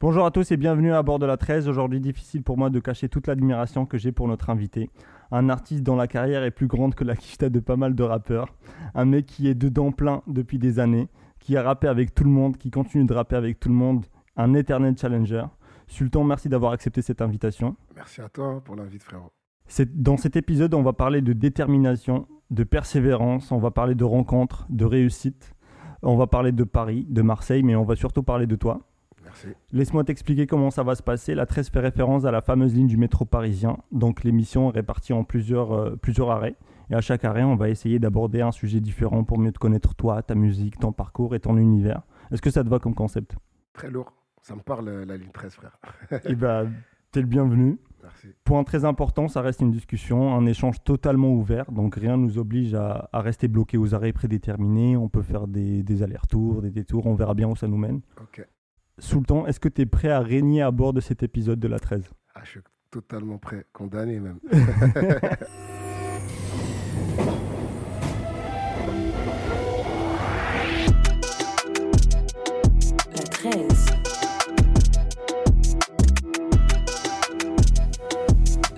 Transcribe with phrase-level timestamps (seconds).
[0.00, 1.68] Bonjour à tous et bienvenue à bord de la 13.
[1.68, 4.90] Aujourd'hui, difficile pour moi de cacher toute l'admiration que j'ai pour notre invité.
[5.32, 8.04] Un artiste dont la carrière est plus grande que la kifta de pas mal de
[8.04, 8.54] rappeurs.
[8.94, 11.08] Un mec qui est dedans plein depuis des années,
[11.40, 14.06] qui a rappé avec tout le monde, qui continue de rapper avec tout le monde.
[14.36, 15.46] Un éternel challenger.
[15.88, 17.74] Sultan, merci d'avoir accepté cette invitation.
[17.96, 19.32] Merci à toi pour l'invite, frérot.
[19.94, 24.64] Dans cet épisode, on va parler de détermination, de persévérance, on va parler de rencontres,
[24.70, 25.56] de réussite.
[26.02, 28.87] On va parler de Paris, de Marseille, mais on va surtout parler de toi.
[29.28, 29.48] Merci.
[29.72, 31.34] Laisse-moi t'expliquer comment ça va se passer.
[31.34, 33.76] La 13 fait référence à la fameuse ligne du métro parisien.
[33.92, 36.56] Donc l'émission est répartie en plusieurs, euh, plusieurs arrêts.
[36.90, 39.94] Et à chaque arrêt, on va essayer d'aborder un sujet différent pour mieux te connaître
[39.94, 42.02] toi, ta musique, ton parcours et ton univers.
[42.30, 43.36] Est-ce que ça te va comme concept?
[43.74, 44.10] Très lourd.
[44.40, 45.78] Ça me parle la ligne 13, frère.
[46.24, 46.72] Eh ben,
[47.12, 47.78] t'es le bienvenu.
[48.02, 48.28] Merci.
[48.44, 51.70] Point très important, ça reste une discussion, un échange totalement ouvert.
[51.70, 54.96] Donc rien ne nous oblige à, à rester bloqué aux arrêts prédéterminés.
[54.96, 57.06] On peut faire des, des allers-retours, des détours.
[57.06, 58.00] On verra bien où ça nous mène.
[58.98, 61.78] Sultan, est-ce que tu es prêt à régner à bord de cet épisode de la
[61.78, 63.66] 13 Ah, je suis totalement prêt.
[63.72, 64.38] Condamné même.
[73.16, 73.86] La 13.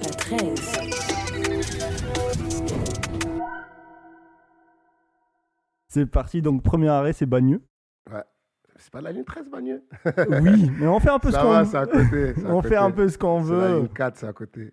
[0.03, 0.91] La 13.
[5.89, 7.63] C'est parti, donc premier arrêt, c'est Bagneux.
[8.11, 8.23] Ouais.
[8.81, 9.83] C'est pas la ligne 13, Bagneux.
[10.43, 12.31] Oui, mais on fait un peu ce qu'on va, c'est à côté.
[12.31, 12.69] à On côté.
[12.71, 13.77] fait un peu ce qu'on C'est la veut.
[13.81, 14.73] ligne 4, c'est à côté.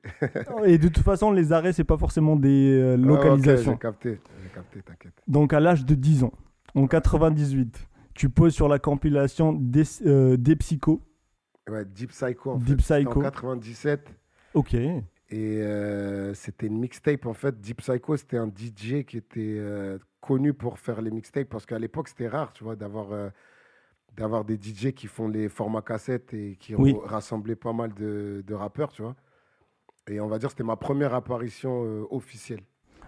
[0.65, 3.73] Et de toute façon, les arrêts, c'est pas forcément des euh, Ah, localisations.
[3.73, 4.19] j'ai capté.
[4.43, 5.13] J'ai capté, t'inquiète.
[5.27, 6.31] Donc à l'âge de 10 ans,
[6.73, 11.01] en 98, tu poses sur la compilation des, euh, des psychos.
[11.69, 13.01] Ouais, Deep Psycho, en Deep fait.
[13.03, 13.19] Psycho.
[13.19, 14.07] En 97.
[14.53, 14.73] Ok.
[14.73, 17.59] Et euh, c'était une mixtape, en fait.
[17.59, 21.49] Deep Psycho, c'était un DJ qui était euh, connu pour faire les mixtapes.
[21.49, 23.07] Parce qu'à l'époque, c'était rare, tu vois, d'avoir
[24.17, 26.93] d'avoir des DJ qui font les formats cassettes et qui Oui.
[27.03, 29.15] ra- rassemblaient pas mal de, de rappeurs, tu vois.
[30.09, 32.61] Et on va dire, c'était ma première apparition euh, officielle.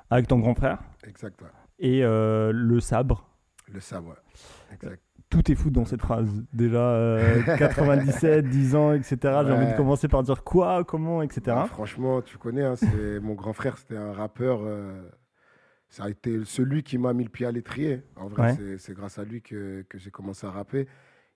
[0.09, 0.79] Avec ton grand frère.
[1.07, 1.47] Exact, ouais.
[1.79, 3.27] Et euh, le sabre.
[3.71, 4.73] Le sabre, ouais.
[4.73, 5.01] Exact.
[5.29, 6.27] Tout est fou dans cette phrase.
[6.53, 9.17] Déjà, euh, 97, 10 ans, etc.
[9.21, 11.41] J'ai envie de commencer par dire quoi, comment, etc.
[11.47, 12.73] Bah, franchement, tu connais, hein,
[13.21, 14.61] mon grand frère, c'était un rappeur.
[15.89, 18.03] Ça a été celui qui m'a mis le pied à l'étrier.
[18.15, 18.77] En vrai, Ouais.
[18.77, 20.87] c'est- grâce à lui que, que j'ai commencé à rapper.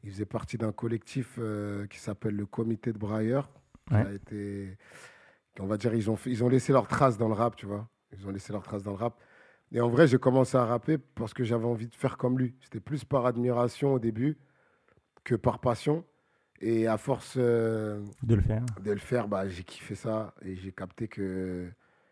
[0.04, 3.50] Il faisait partie d'un collectif euh, qui s'appelle le Comité de Brailleur.
[3.92, 3.98] Ouais.
[4.06, 4.78] a été,
[5.60, 7.90] on va dire, ils ont, ils ont laissé leurs traces dans le rap, tu vois.
[8.18, 9.20] Ils ont laissé leurs traces dans le rap.
[9.74, 12.56] Et en vrai, j'ai commencé à rapper parce que j'avais envie de faire comme lui.
[12.62, 14.38] C'était plus par admiration au début
[15.26, 16.06] que par passion.
[16.62, 18.64] Et à force euh, De le faire.
[18.82, 21.68] de le faire, bah, j'ai kiffé ça et j'ai capté que,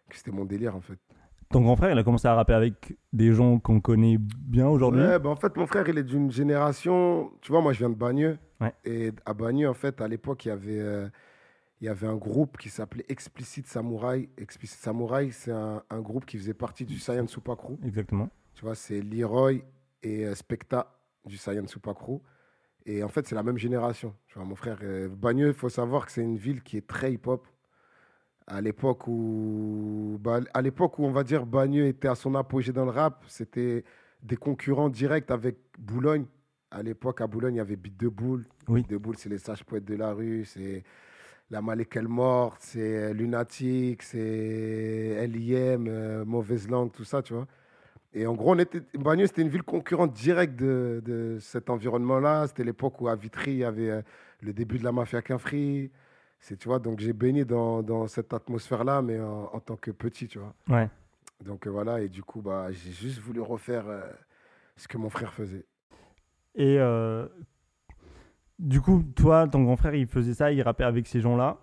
[0.09, 0.99] que c'était mon délire en fait.
[1.51, 5.01] Ton grand frère, il a commencé à rapper avec des gens qu'on connaît bien aujourd'hui.
[5.01, 7.31] Ouais, bah, en fait, mon frère, il est d'une génération.
[7.41, 8.37] Tu vois, moi, je viens de Bagneux.
[8.61, 8.73] Ouais.
[8.85, 11.09] Et à Bagneux, en fait, à l'époque, il y avait, euh,
[11.81, 14.29] il y avait un groupe qui s'appelait Explicit Samurai.
[14.37, 17.77] Explicit Samurai, c'est un, un groupe qui faisait partie du Saiyan Crew.
[17.83, 18.29] Exactement.
[18.53, 19.63] Tu vois, c'est Leroy
[20.03, 20.95] et euh, Specta
[21.25, 22.21] du Saiyan Crew.
[22.85, 24.15] Et en fait, c'est la même génération.
[24.27, 26.87] Tu vois, mon frère, euh, Bagneux, il faut savoir que c'est une ville qui est
[26.87, 27.45] très hip-hop.
[28.47, 32.73] À l'époque où, bah, à l'époque où on va dire Bagneux était à son apogée
[32.73, 33.83] dans le rap, c'était
[34.23, 36.25] des concurrents directs avec Boulogne.
[36.69, 38.45] À l'époque, à Boulogne, il y avait Beat de Boule.
[38.67, 38.81] Oui.
[38.81, 40.83] Beat de Boule, c'est les sages poètes de la rue, c'est
[41.49, 47.47] La Maléquelle Morte, c'est Lunatic, c'est LIM, euh, Mauvaise Langue, tout ça, tu vois.
[48.13, 52.47] Et en gros, on était, Bagneux, c'était une ville concurrente directe de, de cet environnement-là.
[52.47, 54.01] C'était l'époque où à Vitry, il y avait euh,
[54.41, 55.91] le début de la mafia Quinfri.
[56.43, 59.91] C'est, tu vois, donc j'ai baigné dans, dans cette atmosphère-là, mais en, en tant que
[59.91, 60.55] petit, tu vois.
[60.69, 60.89] Ouais.
[61.45, 64.01] Donc euh, voilà, et du coup, bah, j'ai juste voulu refaire euh,
[64.75, 65.65] ce que mon frère faisait.
[66.55, 67.27] Et euh,
[68.59, 71.57] du coup, toi, ton grand frère, il faisait ça, il rappait avec ces gens-là.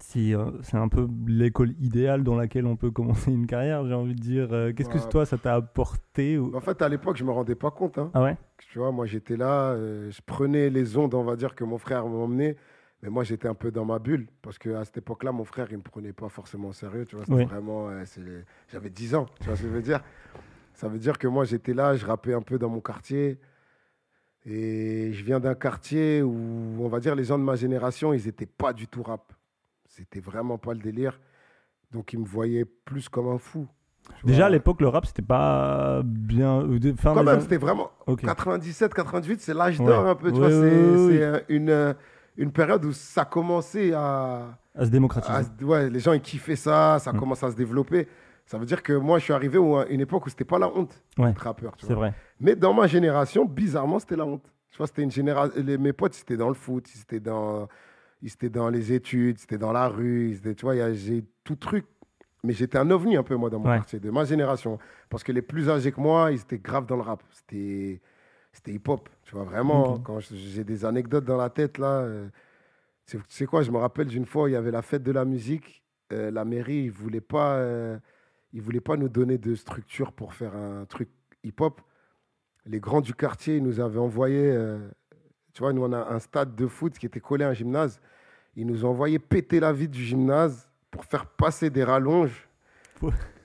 [0.00, 3.94] C'est euh, c'est un peu l'école idéale dans laquelle on peut commencer une carrière, j'ai
[3.94, 4.48] envie de dire.
[4.76, 5.08] Qu'est-ce que Ouais.
[5.08, 7.96] toi, ça t'a apporté En fait, à l'époque, je me rendais pas compte.
[7.98, 8.10] hein.
[8.12, 8.36] Ah ouais?
[8.58, 12.06] Tu vois, moi, j'étais là, je prenais les ondes, on va dire, que mon frère
[12.06, 12.56] m'emmenait.
[13.04, 14.26] Mais moi, j'étais un peu dans ma bulle.
[14.40, 17.04] Parce qu'à cette époque-là, mon frère, il me prenait pas forcément au sérieux.
[17.04, 17.44] Tu vois, c'était Oui.
[17.44, 17.90] vraiment.
[17.90, 18.02] euh,
[18.72, 19.26] J'avais 10 ans.
[19.40, 20.00] Tu vois ce que je veux dire
[20.72, 23.38] Ça veut dire que moi, j'étais là, je rappais un peu dans mon quartier.
[24.46, 28.26] Et je viens d'un quartier où, on va dire, les gens de ma génération, ils
[28.26, 29.32] étaient pas du tout rap.
[29.86, 31.20] C'était vraiment pas le délire.
[31.92, 33.66] Donc, ils me voyaient plus comme un fou.
[34.24, 34.46] Déjà, vois.
[34.46, 36.60] à l'époque, le rap, c'était pas bien.
[36.62, 37.90] euh, de- Fin Quand même, c'était vraiment.
[38.06, 38.22] Ok.
[38.22, 39.86] 97, 88, c'est l'âge Ouais.
[39.86, 40.30] d'or un peu.
[40.32, 41.94] Tu Ouais, vois, ouais, c'est une,
[42.36, 44.58] une période où ça commençait à.
[44.74, 45.32] À se démocratiser.
[45.32, 47.18] à- ouais, les gens, ils kiffaient ça, ça Mm.
[47.18, 48.08] commence à se développer.
[48.46, 50.68] Ça veut dire que moi, je suis arrivé à une époque où c'était pas la
[50.68, 51.28] honte Ouais.
[51.28, 51.72] d'être rappeur.
[51.78, 52.12] C'est vrai.
[52.40, 54.44] Mais dans ma génération, bizarrement, c'était la honte.
[54.70, 55.54] Tu vois, c'était une génération.
[55.64, 57.68] Mes potes, c'était dans le foot, ils étaient dans,
[58.20, 60.30] ils étaient dans les études, c'était dans la rue.
[60.44, 61.86] ils tu vois, j'ai tout truc.
[62.42, 63.76] Mais j'étais un ovni un peu, moi, dans mon Ouais.
[63.76, 64.78] quartier, de ma génération.
[65.08, 67.22] Parce que les plus âgés que moi, ils étaient grave dans le rap.
[67.30, 68.02] C'était
[68.52, 69.08] c'était hip-hop.
[69.24, 72.00] Tu vois, vraiment, quand j'ai des anecdotes dans la tête, là.
[72.02, 72.28] euh,
[73.06, 75.12] c'est- Tu sais quoi, je me rappelle d'une fois, il y avait la fête de
[75.12, 75.82] la musique.
[76.12, 77.98] euh, la mairie, ils ne voulaient, pas, euh,
[78.52, 81.08] ils voulaient pas nous donner de structure pour faire un truc
[81.42, 81.80] hip-hop.
[82.66, 84.38] Les grands du quartier, ils nous avaient envoyé.
[84.52, 84.78] euh,
[85.54, 88.00] tu vois, nous, on a un stade de foot qui était collé à un gymnase.
[88.54, 92.46] Ils nous ont envoyé péter la vitre du gymnase pour faire passer des rallonges.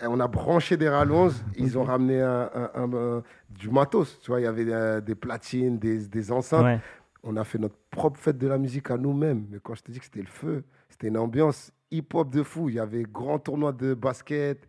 [0.02, 1.34] Et on a branché des rallonges.
[1.58, 4.20] Ils ont ramené un- un- un- un- du matos.
[4.22, 6.64] Tu vois, il y avait euh, des platines, des, des enceintes.
[6.66, 6.80] Ouais.
[7.24, 9.46] On a fait notre propre fête de la musique à nous-mêmes.
[9.52, 12.70] Mais quand je te dis que c'était le feu, c'était une ambiance hip-hop de fou.
[12.70, 14.66] Il y avait grand tournoi de basket,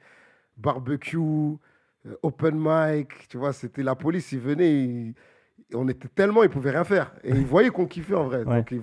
[0.57, 3.29] barbecue, euh, open mic.
[3.29, 4.33] Tu vois, c'était la police.
[4.33, 5.15] Ils venaient, ils-
[5.75, 7.13] on était tellement, ils pouvaient rien faire.
[7.23, 8.39] Et ils voyaient qu'on kiffait en vrai.
[8.45, 8.57] Ouais.
[8.65, 8.81] Donc, ils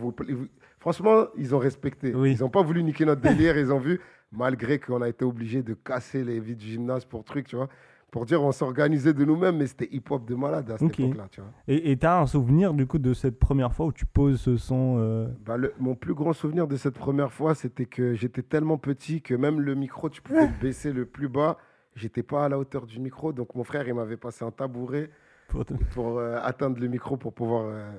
[0.80, 2.14] franchement, ils ont respecté.
[2.16, 2.34] Oui.
[2.34, 3.58] Ils n'ont pas voulu niquer notre délire.
[3.58, 4.00] ils ont vu,
[4.32, 7.70] malgré qu'on a été obligé de casser les vides du gymnase pour truc, tu vois.
[8.10, 11.00] Pour dire, on s'organisait de nous-mêmes, mais c'était hip-hop de malade à cette Ok.
[11.02, 11.50] époque-là, tu vois.
[11.68, 14.56] Et tu as un souvenir du coup de cette première fois où tu poses ce
[14.56, 18.44] son euh, Bah, le- mon plus grand souvenir de cette première fois, c'était que j'étais
[18.44, 21.58] tellement petit que même le micro, tu pouvais le baisser le plus bas.
[21.96, 25.10] J'étais pas à la hauteur du micro, donc mon frère, il m'avait passé un tabouret
[25.50, 27.66] pour te- pour euh, atteindre le micro pour pouvoir.
[27.66, 27.92] euh,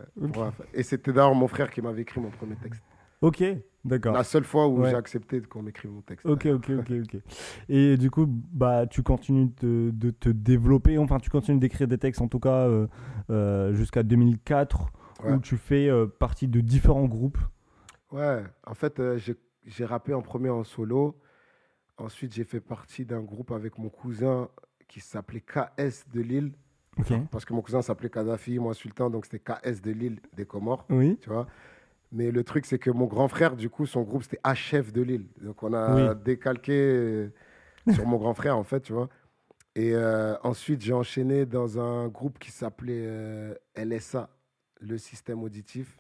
[0.73, 2.83] Et c'était d'ailleurs mon frère qui m'avait écrit mon premier texte.
[3.21, 3.43] Ok,
[3.89, 4.13] d'accord.
[4.15, 4.91] La seule fois où Ouais.
[4.91, 6.25] j'ai accepté qu'on m'écrive mon texte.
[6.27, 7.21] Ok, ok, ok, ok.
[7.69, 11.99] Et du coup, bah, tu continues de, de te développer, enfin, tu continues d'écrire des
[11.99, 12.87] textes, en tout cas, euh,
[13.31, 14.87] euh, jusqu'à 2004,
[15.25, 15.33] Ouais.
[15.33, 17.39] où tu fais euh, partie de différents groupes.
[18.13, 21.19] Ouais, en fait, j'ai- rappé en premier en solo.
[21.99, 24.49] Ensuite, j'ai fait partie d'un groupe avec mon cousin
[24.87, 26.53] qui s'appelait KS de Lille.
[26.99, 27.13] Ok.
[27.31, 30.85] Parce que mon cousin s'appelait Kadhafi, moi Sultan, donc c'était KS de Lille des Comores,
[30.91, 31.19] Oui.
[31.21, 31.47] tu vois.
[32.13, 35.03] Mais le truc, c'est que mon grand frère, du coup, son groupe, c'était HF de
[35.03, 35.27] Lille.
[35.43, 36.21] Donc on a Oui.
[36.25, 37.33] décalqué euh,
[37.93, 39.09] sur mon grand frère, en fait, tu vois.
[39.75, 44.29] Et euh, ensuite, j'ai enchaîné dans un groupe qui s'appelait euh, LSA,
[44.81, 45.99] le système auditif.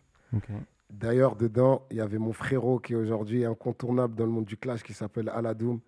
[0.91, 4.57] D'ailleurs, dedans, il y avait mon frérot qui est aujourd'hui incontournable dans le monde du
[4.57, 5.81] clash qui s'appelle Aladoum.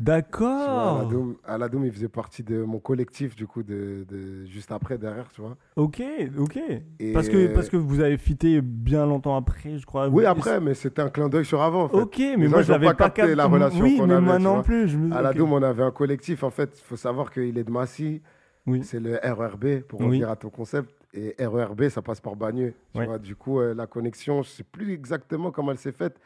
[0.00, 1.00] D'accord.
[1.00, 5.28] Aladoum, Aladoum, il faisait partie de mon collectif, du coup, de, de- juste après, derrière,
[5.32, 5.56] tu vois.
[5.76, 6.02] Ok,
[6.38, 6.58] ok.
[7.00, 10.08] Et- Parce, que, parce que vous avez fité bien longtemps après, je crois.
[10.08, 11.96] Oui, après, mais c'était un clin d'œil sur avant, en fait.
[11.96, 14.38] Ok, mais Les moi je l'avais pas capté la relation Oui, qu'on mais avait, moi
[14.38, 14.62] non vois.
[14.62, 14.88] plus.
[14.88, 15.12] Je me...
[15.12, 15.22] À ok.
[15.22, 16.42] la Doum, on avait un collectif.
[16.44, 18.22] En fait, il faut savoir qu'il est de Massy.
[18.66, 18.82] Oui.
[18.84, 20.06] C'est le RERB, pour Oui.
[20.06, 20.90] revenir à ton concept.
[21.14, 22.74] Et RERB, ça passe par Bagneux.
[22.92, 23.06] tu Ouais.
[23.06, 23.18] vois.
[23.18, 26.20] Du coup, euh, la connexion, je ne sais plus exactement comment elle s'est faite.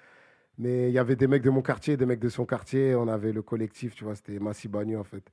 [0.58, 2.94] Mais il y avait des mecs de mon quartier, des mecs de son quartier.
[2.94, 5.24] On avait le collectif, tu vois, c'était Massy Bagneux, en fait.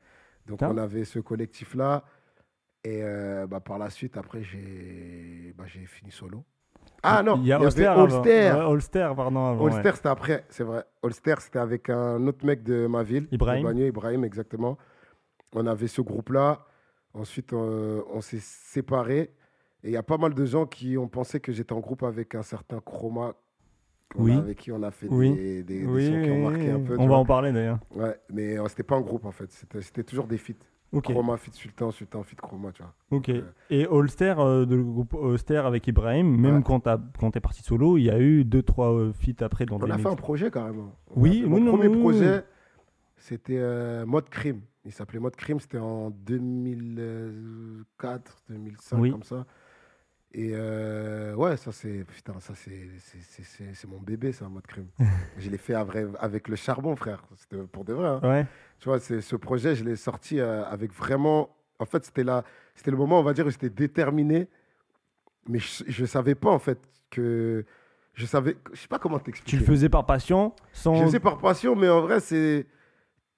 [0.46, 2.04] Donc, on avait ce collectif-là.
[2.84, 6.44] Et euh, bah, par la suite, après, j'ai bah, fini solo.
[7.04, 7.88] Ah non, il y a Holster.
[7.88, 8.52] Holster.
[8.54, 9.58] Ouais, Holster, pardon.
[9.58, 9.74] ouais.
[9.74, 10.84] Holster, c'était après, c'est vrai.
[11.02, 13.28] Holster, c'était avec un autre mec de ma ville.
[13.32, 13.64] Ibrahim.
[13.64, 14.78] Bagneux, Ibrahim, exactement.
[15.54, 16.66] On avait ce groupe-là.
[17.14, 19.34] Ensuite, euh, on s'est séparés.
[19.84, 22.04] Et il y a pas mal de gens qui ont pensé que j'étais en groupe
[22.04, 23.34] avec un certain Chroma.
[24.16, 24.34] Oui.
[24.34, 25.34] Avec qui on a fait Oui.
[25.34, 26.84] des, des- des Oui, sons qui ont oui, marqué un oui.
[26.84, 26.96] peu.
[26.98, 27.18] On va vois.
[27.18, 27.80] en parler d'ailleurs.
[27.96, 29.52] Ouais, mais euh, c'était pas un groupe en fait.
[29.82, 30.54] C'était toujours des feats.
[30.92, 31.04] Ok.
[31.12, 32.94] Chroma, feat Sultan, Sultan, feat Chroma, tu vois.
[33.12, 33.30] Ok.
[33.30, 36.64] Euh, Et Holster, euh, de le groupe Holster avec Ibrahim, même Ouais.
[36.66, 36.88] quand
[37.20, 39.86] quand t'es parti solo, il y a eu deux trois euh, feats après dans On
[39.86, 40.96] des a fait un projet carrément.
[41.16, 42.44] On Oui, oui, Mon non, premier oui, oui, projet,
[43.18, 44.62] c'était euh, Mode Crime.
[44.86, 49.12] Il s'appelait Mode Crime, c'était en 2004, 2005, Oui.
[49.12, 49.46] comme ça.
[50.32, 54.88] Et euh, ouais, ça c'est putain, ça c'est mon bébé, ça, Mode Crime.
[55.40, 57.24] je l'ai fait avec, le charbon, frère.
[57.36, 58.08] C'était pour de vrai.
[58.08, 58.20] hein.
[58.24, 58.46] Ouais.
[58.80, 61.50] Tu vois, ce projet, je l'ai sorti euh, avec vraiment.
[61.80, 62.44] En fait, c'était là,
[62.76, 64.48] c'était le moment, on va dire, où j'étais déterminé,
[65.48, 66.78] mais je ne savais pas en fait
[67.10, 67.66] que
[68.14, 69.58] je savais, je sais pas comment t'expliquer.
[69.58, 70.94] Tu le faisais par passion, sans.
[70.96, 72.68] Je le faisais par passion, mais en vrai, c'est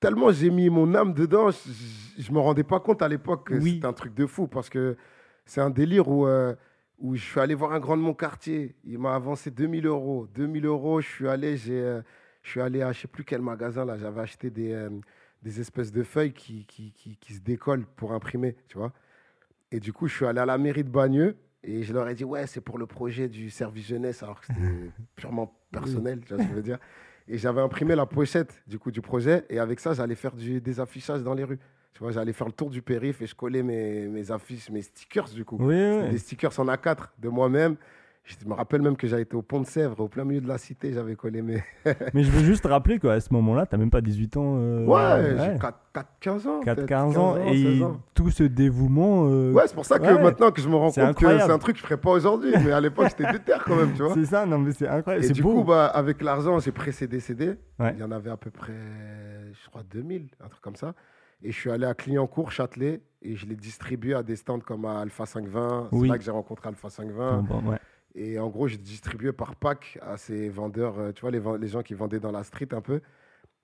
[0.01, 3.53] tellement j'ai mis mon âme dedans, je, je me rendais pas compte à l'époque que
[3.53, 3.75] Oui.
[3.75, 4.98] c'était un truc de fou parce que
[5.45, 6.55] c'est un délire où, euh,
[7.01, 8.75] où je suis allé voir un grand de mon quartier.
[8.86, 10.27] Il m'a avancé 2000 euros.
[10.34, 12.01] 2000 euros, je suis allé, j'ai, euh,
[12.43, 13.98] je suis allé à je sais plus quel magasin là.
[13.98, 14.89] J'avais acheté des, euh,
[15.41, 18.93] des espèces de feuilles qui, qui, qui, qui se décollent pour imprimer, tu vois.
[19.72, 22.13] Et du coup, je suis allé à la mairie de Bagneux et je leur ai
[22.13, 24.60] dit, ouais, c'est pour le projet du service jeunesse, alors que c'était
[25.15, 26.79] purement personnel, tu vois ce que je veux dire.
[27.27, 30.60] Et j'avais imprimé la pochette du coup du projet et avec ça, j'allais faire du,
[30.60, 31.60] des affichages dans les rues.
[31.93, 34.81] Tu vois, j'allais faire le tour du périph et je collais mes, mes affiches, mes
[34.81, 35.57] stickers du coup.
[35.60, 36.10] Oui.
[36.10, 37.75] Des stickers en A4 de moi-même.
[38.24, 40.48] Je me rappelle même que j'avais été au Pont de Sèvres, au plein milieu de
[40.48, 41.63] la cité, j'avais collé mes.
[42.13, 44.55] Mais je veux juste rappeler qu'à ce moment-là, t'as même pas 18 ans.
[44.60, 46.60] euh, Ouais, j'ai 4-15 ans.
[46.62, 47.36] 4, peut-être, 15 ans.
[47.48, 48.00] 16 Et ans.
[48.13, 49.25] tout ce dévouement.
[49.27, 50.21] euh, Ouais, c'est pour ça que Ouais.
[50.21, 51.43] maintenant que je me rends compte que incroyable.
[51.48, 52.53] c'est un truc que je ferais pas aujourd'hui.
[52.63, 54.13] Mais à l'époque, j'étais déter quand même, tu vois.
[54.13, 55.25] c'est ça, non, mais c'est incroyable.
[55.25, 55.55] Et du beau.
[55.55, 57.55] coup, bah, avec l'argent, j'ai précédé CD.
[57.79, 57.93] Ouais.
[57.95, 58.71] Il y en avait à peu près,
[59.51, 60.93] je crois, 2000, un truc comme ça.
[61.43, 64.86] Et je suis allé à Clignancourt, Châtelet, et je l'ai distribué à des stands comme
[64.86, 65.89] à Alpha 520.
[65.91, 66.07] Oui.
[66.07, 67.43] C'est là que j'ai rencontré Alpha 520.
[67.43, 67.79] Bon, bon, ouais.
[68.13, 71.81] Et en gros, j'ai distribué par pack à ces vendeurs, euh, tu vois, les, gens
[71.81, 73.01] qui vendaient dans la street un peu.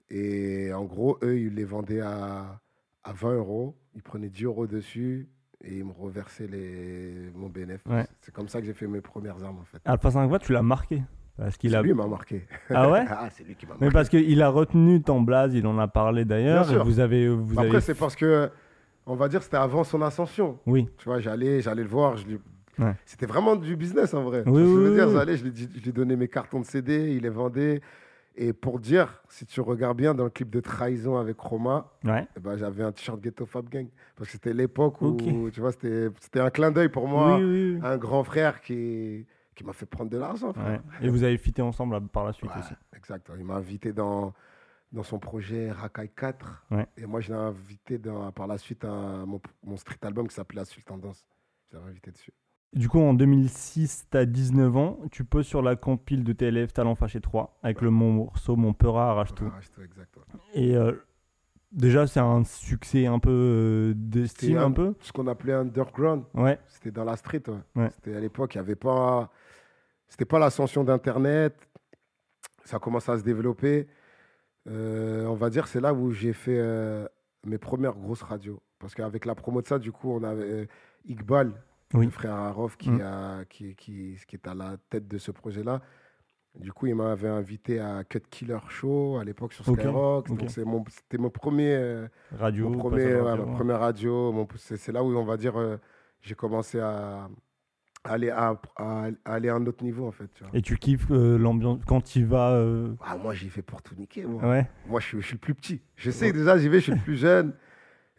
[0.10, 2.62] Et en gros, eux, ils les vendaient à,
[3.04, 3.78] à 20 euros.
[3.94, 5.28] Ils prenaient 10 euros dessus
[5.64, 7.92] et ils me reversaient les, mon bénéfice.
[7.92, 8.08] Ouais.
[8.22, 9.80] C'est comme ça que j'ai fait mes premières armes, en fait.
[9.84, 11.04] Alpha 5 voix, tu l'as marqué?
[11.38, 11.82] Parce qu'il a.
[11.82, 12.46] Lui, m'a marqué.
[12.70, 13.94] Ah ouais Ah, c'est lui qui m'a Mais marqué.
[13.94, 16.72] parce qu'il a retenu ton blaze, il en a parlé d'ailleurs.
[16.72, 16.78] Et.
[16.78, 17.28] Vous avez.
[17.30, 17.82] Vous Après, avez...
[17.82, 18.50] c'est parce que,
[19.06, 20.58] on va dire, c'était avant son ascension.
[20.66, 22.18] Oui, Tu vois, j'allais, j'allais le voir.
[22.18, 22.40] Je lui...
[22.80, 22.94] Ouais.
[23.06, 24.44] C'était vraiment du business en vrai.
[24.46, 25.14] Oui, je oui, veux dire, oui.
[25.14, 27.82] j'allais, je lui, je lui donnais mes cartons de CD, il les vendait.
[28.40, 32.28] Et pour dire, si tu regardes bien dans le clip de Trahison avec Roma, ouais.
[32.38, 33.88] eh ben, j'avais un t-shirt Ghetto Fab Gang.
[34.16, 37.38] Parce que c'était l'époque où, tu vois, c'était, c'était un clin d'œil pour moi.
[37.38, 37.80] oui, oui, oui.
[37.84, 39.26] Un grand frère qui,
[39.58, 40.54] qui m'a fait prendre de l'argent.
[40.56, 40.80] Ouais.
[41.02, 42.74] Et vous avez fité ensemble là, par la suite Ouais, aussi.
[42.96, 43.30] exact.
[43.38, 44.34] Il m'a invité dans,
[44.92, 46.66] dans son projet Rakai 4.
[46.72, 46.86] Ouais.
[46.96, 50.36] Et moi, je l'ai invité dans, par la suite à mon, mon street album qui
[50.36, 51.26] s'appelait La Sultendance.
[51.72, 52.32] Je l'avais invité dessus.
[52.74, 55.00] Du coup, en 2006, tu as 19 ans.
[55.12, 59.10] Tu poses sur la compile de TLF Talent Fâché 3 avec le morceau Mon Peura
[59.12, 59.50] arrache tout.
[59.52, 60.16] Ah, c'est exact.
[60.18, 60.24] ouais.
[60.54, 60.92] Et euh,
[61.72, 64.94] déjà, c'est un succès un peu euh, d'estime, un peu?
[65.00, 66.26] Ce qu'on appelait underground.
[66.36, 67.44] Ouais, C'était dans la street.
[67.48, 67.82] ouais.
[67.84, 67.90] Ouais.
[67.92, 69.32] C'était à l'époque, il n'y avait pas.
[70.08, 71.56] C'était pas l'ascension d'Internet.
[72.66, 73.88] Ça commence à se développer.
[74.70, 77.08] Euh, on va dire, c'est là où j'ai fait euh,
[77.46, 78.62] mes premières grosses radios.
[78.80, 80.66] Parce qu'avec la promo de ça, du coup, on avait euh,
[81.06, 81.54] Iqbal,
[81.94, 82.06] Oui.
[82.06, 83.02] le frère Arof, qui, Mm.
[83.02, 85.82] a, qui, qui, qui est à la tête de ce projet-là.
[86.56, 90.28] Du coup, il m'avait invité à Cut Killer Show à l'époque sur Skyrock.
[90.28, 91.76] Donc, mon- c'était mon premier.
[91.76, 92.70] euh, radio.
[92.70, 93.56] mon passage premier, ouais, radio, ma ouais.
[93.56, 95.78] première radio, c'est là où on va dire
[96.22, 97.30] j'ai commencé à
[98.12, 100.28] aller à, à- à aller à un autre niveau en fait.
[100.34, 100.52] tu vois.
[100.54, 102.52] Et tu kiffes euh, l'ambiance quand tu vas.
[102.52, 104.26] euh, Ah, moi j'y vais pour tout niquer.
[104.26, 105.82] Moi, Ouais, moi je, suis, je suis le plus petit.
[105.96, 107.54] Je sais que déjà j'y vais, je suis le plus jeune.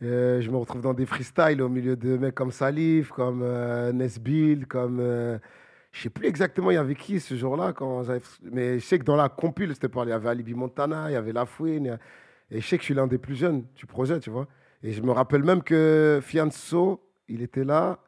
[0.03, 3.43] Euh, je me retrouve dans des freestyles au milieu de mecs comme Salif, comme
[3.93, 4.99] Nesbill, comme.
[5.91, 8.03] je sais plus exactement il y avait qui ce jour-là, quand
[8.53, 11.15] mais je sais que dans la compile, c'était pas, il y avait Alibi Montana, il
[11.15, 11.99] y avait La Fouine, il y a-
[12.51, 14.47] et je sais que je suis l'un des plus jeunes du projet, tu vois.
[14.83, 17.99] Et je me rappelle même que Fianso, il était là,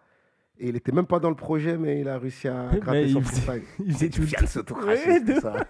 [0.60, 3.22] et il était même pas dans le projet, mais il a réussi à gratter son
[3.22, 3.62] freestyle.
[3.84, 4.28] il faisait tout le
[5.40, 5.66] ça.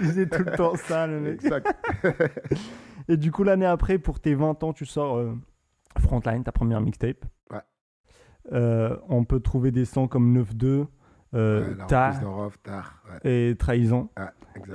[0.00, 1.34] il faisait tout le temps ça, le mec.
[1.34, 1.74] exact.
[3.08, 5.34] Et du coup, l'année après, pour tes 20 ans, tu sors euh,
[5.98, 7.24] Frontline, ta première mixtape.
[7.50, 7.58] Ouais.
[8.52, 10.86] Euh, on peut trouver des sons comme 9-2,
[11.34, 14.08] euh, Ouais, Tar, ouais, et Trahison.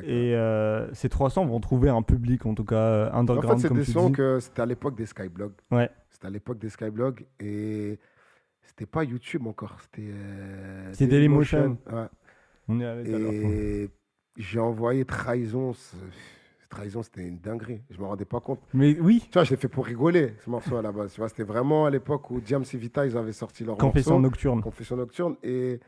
[0.04, 3.62] Et euh, ces trois sons vont trouver un public, en tout cas euh, En underground,
[3.62, 5.54] fait, c'est des sons que c'était à l'époque des Skyblogs.
[5.72, 5.90] Ouais.
[6.10, 7.98] C'était à l'époque des Skyblogs et
[8.70, 9.78] c'était pas YouTube encore.
[9.82, 10.10] C'était.
[10.12, 11.78] euh, C'était Dailymotion.
[11.92, 12.06] Ouais.
[12.68, 13.32] On est alors.
[13.34, 13.90] Et
[14.38, 15.74] j'ai envoyé Trahison.
[16.70, 17.82] Trahison, c'était une dinguerie.
[17.90, 18.60] Je me rendais pas compte.
[18.76, 21.12] Mais oui, Tu vois, je l'ai fait pour rigoler, ce morceau à la base.
[21.14, 24.12] Tu vois, c'était vraiment à l'époque où Diams et Vita, ils avaient sorti leur Confession
[24.20, 24.22] morceau.
[24.22, 24.62] nocturne.
[24.62, 25.36] Confession nocturne.
[25.42, 25.80] Et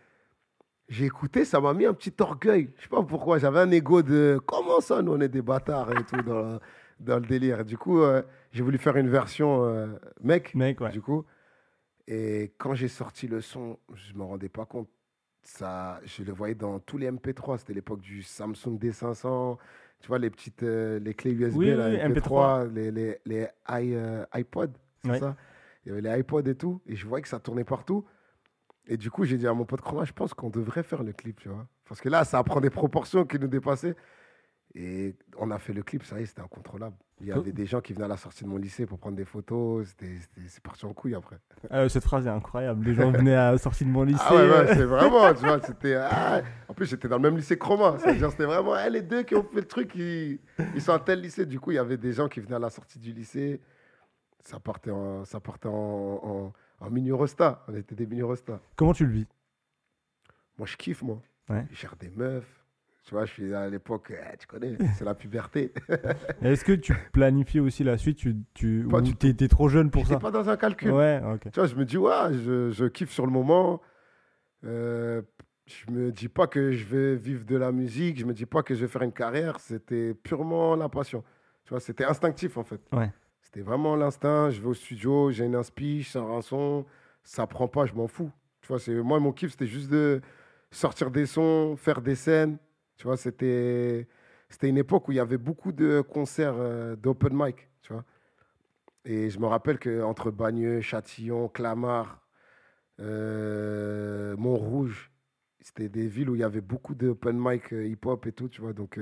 [0.89, 2.71] j'ai écouté, ça m'a mis un petit orgueil.
[2.77, 3.37] Je sais pas pourquoi.
[3.37, 6.59] J'avais un ego de comment ça, nous, on est des bâtards et tout dans,
[6.99, 7.59] dans le délire?
[7.59, 9.85] Et du coup, euh, j'ai voulu faire une version euh,
[10.23, 10.89] mec, Mec, ouais.
[10.89, 11.23] du coup.
[12.07, 14.89] Et quand j'ai sorti le son, je me rendais pas compte.
[15.43, 17.57] Ça, je le voyais dans tous les MP3.
[17.57, 19.57] C'était l'époque du Samsung D500.
[19.99, 23.47] Tu vois, les petites euh, les clés USB, Oui, là, oui, MP3, les, les, les
[23.69, 24.71] i- euh, iPod,
[25.03, 25.35] c'est ça?
[25.85, 26.81] Il y avait les iPods et tout.
[26.87, 28.05] Et je voyais que ça tournait partout.
[28.87, 31.13] Et du coup, j'ai dit à mon pote Chroma, je pense qu'on devrait faire le
[31.13, 31.67] clip, tu vois.
[31.85, 33.95] Parce que là, ça prend des proportions qui nous dépassaient.
[34.73, 36.95] Et on a fait le clip, ça y est, c'était incontrôlable.
[37.19, 39.17] Il y avait des gens qui venaient à la sortie de mon lycée pour prendre
[39.17, 39.93] des photos.
[40.47, 41.37] C'est parti en couille après.
[41.71, 42.85] Euh, cette phrase est incroyable.
[42.85, 44.23] Les gens venaient à la sortie de mon lycée.
[44.25, 45.95] Ah ouais, ouais, c'est vraiment, tu vois, c'était...
[45.95, 47.97] ah, en plus, j'étais dans le même lycée que Chroma.
[47.99, 50.39] C'est-à-dire, c'était vraiment, eh, les deux qui ont fait le truc, ils,
[50.73, 51.45] ils sont à tel lycée.
[51.45, 53.61] Du coup, il y avait des gens qui venaient à la sortie du lycée.
[54.43, 57.63] Ça partait en, ça partait en, en, en mini-rosta.
[57.67, 58.59] On était des mini-rosta.
[58.75, 59.27] Comment tu le vis?
[60.57, 61.21] Moi, je kiffe, moi.
[61.49, 61.67] Ouais.
[61.71, 62.60] Je gère des meufs.
[63.03, 65.73] Tu vois, je suis à l'époque, eh, tu connais, c'est la puberté.
[66.41, 69.01] Est-ce que tu planifies aussi la suite tu, tu, Pas
[69.49, 70.91] trop jeune pour ça pas dans un calcul.
[70.91, 71.21] Ouais.
[71.51, 73.81] Tu vois, je me dis, ouais, je, je kiffe sur le moment.
[74.65, 75.21] Euh,
[75.65, 78.19] je me dis pas que je vais vivre de la musique.
[78.19, 79.59] Je me dis pas que je vais faire une carrière.
[79.59, 81.23] C'était purement la passion.
[81.65, 82.81] Tu vois, c'était instinctif en fait.
[82.93, 83.11] Ouais.
[83.41, 84.49] C'était vraiment l'instinct.
[84.51, 86.85] Je vais au studio, j'ai une inspi, je sors un son.
[87.23, 88.31] Ça prend pas, je m'en fous.
[88.61, 90.21] Tu vois, c'est moi mon kiff, c'était juste de
[90.71, 92.57] sortir des sons, faire des scènes.
[93.01, 94.07] Tu vois, c'était
[94.47, 98.03] c'était une époque où il y avait beaucoup de concerts euh, d'open mic, tu vois.
[99.05, 102.21] Et je me rappelle qu'entre Bagneux, Châtillon, Clamart,
[102.99, 105.11] euh, Montrouge,
[105.61, 108.61] c'était des villes où il y avait beaucoup d'open mic euh, hip-hop et tout, tu
[108.61, 108.73] vois.
[108.73, 108.99] Donc,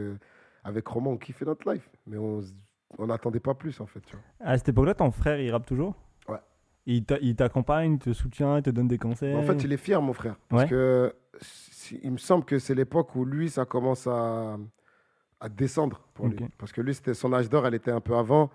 [0.63, 1.89] avec Roman, on kiffait notre life.
[2.07, 4.23] Mais on n'attendait pas plus, en fait, tu vois.
[4.39, 5.93] À cette époque-là, ton frère, il rappe toujours?
[6.85, 9.71] Il t'a- il t'accompagne, il te soutient, il te donne des conseils En fait, il
[9.73, 10.35] est fier, mon frère.
[10.49, 10.69] Parce Ouais.
[10.69, 11.13] que
[12.03, 14.57] il me semble que c'est l'époque où lui, ça commence à,
[15.39, 16.37] à descendre pour lui.
[16.57, 18.49] Parce que lui, c'était son âge d'or, elle était un peu avant.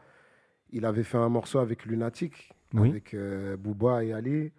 [0.70, 2.90] Il avait fait un morceau avec Lunatic, Oui.
[2.90, 4.52] avec euh, Booba et Ali.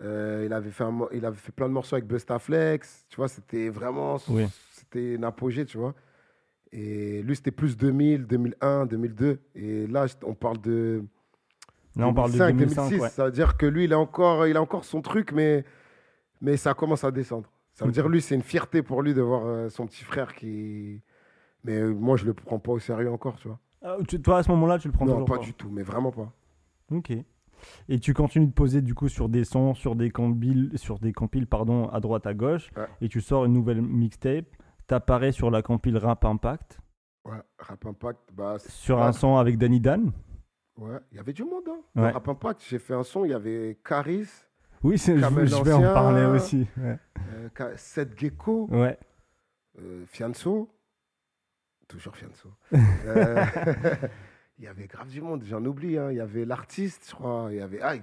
[0.00, 3.04] Euh, il, avait fait un il avait fait plein de morceaux avec Bustaflex.
[3.08, 4.16] Tu vois, c'était vraiment.
[4.28, 4.46] Oui.
[4.72, 5.94] C'était un apogée, tu vois.
[6.72, 9.38] Et lui, c'était plus 2000, 2001, 2002.
[9.54, 11.04] Et là, on parle de.
[11.96, 13.02] Là, on parle de 2005, 2005, 2006.
[13.02, 13.08] ouais.
[13.10, 15.64] Ça veut dire que lui, il a encore, il a encore son truc, mais,
[16.40, 17.50] mais ça commence à descendre.
[17.74, 17.94] Ça veut Ok.
[17.94, 21.02] dire, lui, c'est une fierté pour lui de voir euh, son petit frère qui.
[21.64, 23.58] Mais euh, moi, je le prends pas au sérieux encore, tu vois.
[23.82, 26.12] Ah, tu- toi, à ce moment-là, tu le prends non, pas du tout, mais vraiment
[26.12, 26.32] pas.
[26.90, 27.12] Ok.
[27.88, 31.12] Et tu continues de poser du coup sur des sons, sur des compiles, sur des
[31.12, 32.86] compiles pardon, à droite à gauche, Ouais.
[33.00, 34.46] et tu sors une nouvelle mixtape.
[34.88, 36.80] T'apparais sur la compile Rap Impact,
[37.24, 40.10] Ouais, Rap Impact, bah, sur un son avec Danny Dan.
[40.78, 41.64] Ouais, il y avait du monde.
[41.68, 41.80] Hein.
[42.02, 42.10] Ouais.
[42.10, 44.28] Rap Impact, j'ai fait un son, il y avait Caris,
[44.82, 46.66] Oui, c'est- je, vais en parler aussi.
[46.78, 46.98] Ouais.
[47.60, 48.98] euh, Seth Gecko, Ouais.
[49.78, 50.68] euh, Fianso.
[51.88, 52.48] Toujours Fianso.
[53.06, 53.44] Euh,
[54.58, 55.98] Il y avait grave du monde, j'en oublie.
[55.98, 56.10] hein.
[56.10, 57.48] Il y avait l'artiste, je crois.
[57.50, 57.80] Il y avait.
[57.82, 58.02] Ah, il-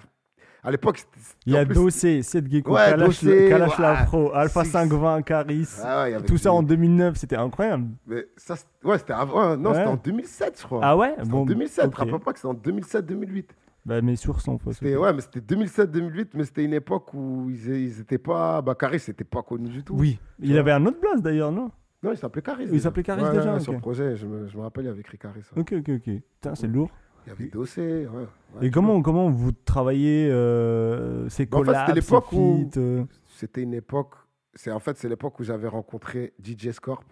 [0.64, 3.82] à l'époque, c'était- Il y a plus, Dossé, Seth Gecko, Ouais, Kalash, Dossé, Kalash ouais.
[3.84, 4.72] Lafro, Alpha Six.
[4.72, 5.68] 520, Caris.
[5.84, 7.88] Ah ouais, Tout ça en 2009, c'était incroyable.
[8.08, 9.56] Mais ça, ouais, c'était avant.
[9.58, 9.76] Non, Ouais.
[9.78, 10.80] c'était en 2007, je crois.
[10.84, 11.16] Ah ouais?
[11.26, 11.86] Bon, en 2007.
[11.88, 11.96] ok.
[11.96, 13.56] Rappelle pas que c'était en 2007-2008.
[13.86, 14.78] Bah, mes sources sont fausses.
[14.80, 18.62] C'était ouais, mais c'était 2007-2008, mais c'était une époque où ils, ils étaient pas.
[18.62, 19.96] Bah, Caris, c'était pas connu du tout.
[19.98, 20.60] Oui, il vois.
[20.60, 21.72] avait un autre blast d'ailleurs, non?
[22.04, 22.64] Non, il s'appelait Caris.
[22.66, 22.84] Il déjà.
[22.84, 23.62] s'appelait Caris déjà, ouais, ok.
[23.62, 25.42] Sur le projet, je me, je me rappelle, il avait écrit Caris.
[25.56, 26.04] Ok, ok, ok.
[26.42, 26.90] Putain, c'est lourd.
[27.26, 28.08] Il y avait Dossé.
[28.08, 28.26] Ouais,
[28.60, 28.68] ouais.
[28.68, 32.70] Et comment, comment vous travaillez euh, ces Bah, en fait, collabs, c'était l'époque ces où-
[32.78, 34.14] euh, C'était une époque.
[34.56, 37.04] C'est en fait c'est l'époque où j'avais rencontré DJ Scorp.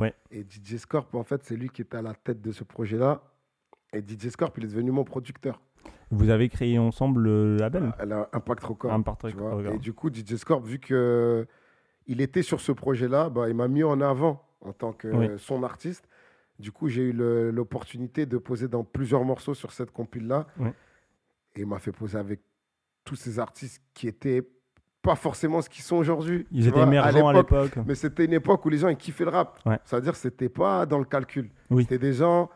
[0.00, 0.14] Ouais.
[0.30, 3.22] Et DJ Scorp, en fait, c'est lui qui était à la tête de ce projet-là.
[3.92, 5.60] Et DJ Scorp, il est devenu mon producteur.
[6.10, 7.92] Vous avez créé ensemble le label?
[7.98, 8.90] Elle a Impact Record.
[9.36, 9.54] Vois.
[9.54, 9.74] regarde.
[9.76, 11.46] Et du coup, DJ Scorp, vu que
[12.06, 15.26] il était sur ce projet-là, bah, il m'a mis en avant en tant que Oui.
[15.38, 16.06] son artiste.
[16.58, 20.46] Du coup, j'ai eu l'opportunité de poser dans plusieurs morceaux sur cette compile-là.
[21.54, 22.40] Et il m'a fait poser avec
[23.04, 24.46] tous ces artistes qui étaient
[25.00, 26.46] pas forcément ce qu'ils sont aujourd'hui.
[26.50, 27.76] Ils étaient vois, émergents à l'époque.
[27.86, 29.60] Mais c'était une époque où les gens ils kiffaient le rap.
[29.64, 29.78] Ouais.
[29.84, 31.50] C'est-à-dire que c'était pas dans le calcul.
[31.70, 31.84] Oui.
[31.84, 32.50] C'était des gens,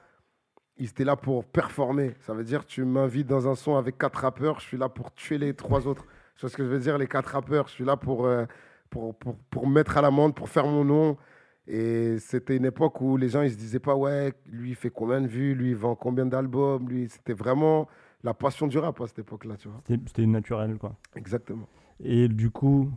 [0.76, 2.14] ils étaient là pour performer.
[2.20, 5.14] Ça veut dire tu m'invites dans un son avec quatre rappeurs, je suis là pour
[5.14, 6.04] tuer les trois autres.
[6.34, 6.98] Tu vois ce que je veux dire?
[6.98, 8.46] Les quatre rappeurs, je suis là pour, euh,
[8.88, 11.16] pour, pour, pour mettre à l'amende, pour faire mon nom.
[11.66, 14.90] Et c'était une époque où les gens ils se disaient pas ouais, lui il fait
[14.90, 17.86] combien de vues, lui il vend combien d'albums, lui c'était vraiment
[18.22, 19.80] la passion du rap à cette époque-là, tu vois.
[19.86, 20.96] C'était naturel, quoi.
[21.16, 21.66] Exactement.
[22.02, 22.90] Et du coup,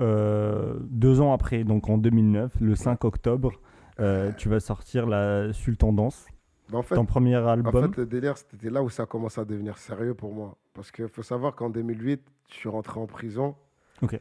[0.00, 3.52] euh, deux ans après, donc en 2009, le 5 octobre,
[4.00, 6.26] euh, tu vas sortir la Sultendance,
[6.70, 7.90] Bah, en fait, ton premier En album.
[7.92, 10.56] fait, le délire, c'était là où ça commence à devenir sérieux pour moi.
[10.74, 13.54] Parce qu'il faut savoir qu'en 2008, je suis rentré en prison.
[14.02, 14.20] Ok.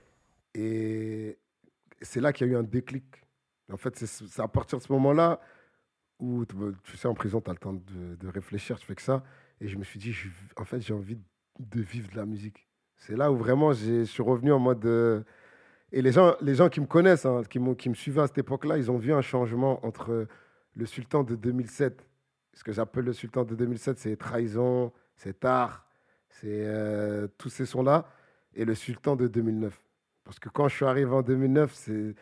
[0.56, 1.38] Et
[2.02, 3.04] c'est là qu'il y a eu un déclic.
[3.72, 5.40] En fait, c'est- à partir de ce moment-là
[6.20, 9.02] où, tu tu sais, en prison, tu as le temps de, réfléchir, tu fais que
[9.02, 9.24] ça.
[9.62, 10.16] Et je me suis dit,
[10.56, 11.18] en fait, j'ai envie
[11.60, 12.68] de vivre de la musique.
[12.98, 14.86] C'est là où vraiment je suis revenu en mode.
[14.86, 15.24] euh,
[15.92, 18.38] et les gens, les gens qui me connaissent, hein, qui, qui me suivaient à cette
[18.40, 20.28] époque-là, ils ont vu un changement entre
[20.76, 22.08] le sultan de 2007.
[22.54, 25.88] Ce que j'appelle le sultan de 2007, c'est Trahison, c'est Tar,
[26.30, 28.06] c'est euh, tous ces sons-là.
[28.54, 29.80] Et le sultan de 2009.
[30.24, 32.16] Parce que quand je suis arrivé en 2009, c'est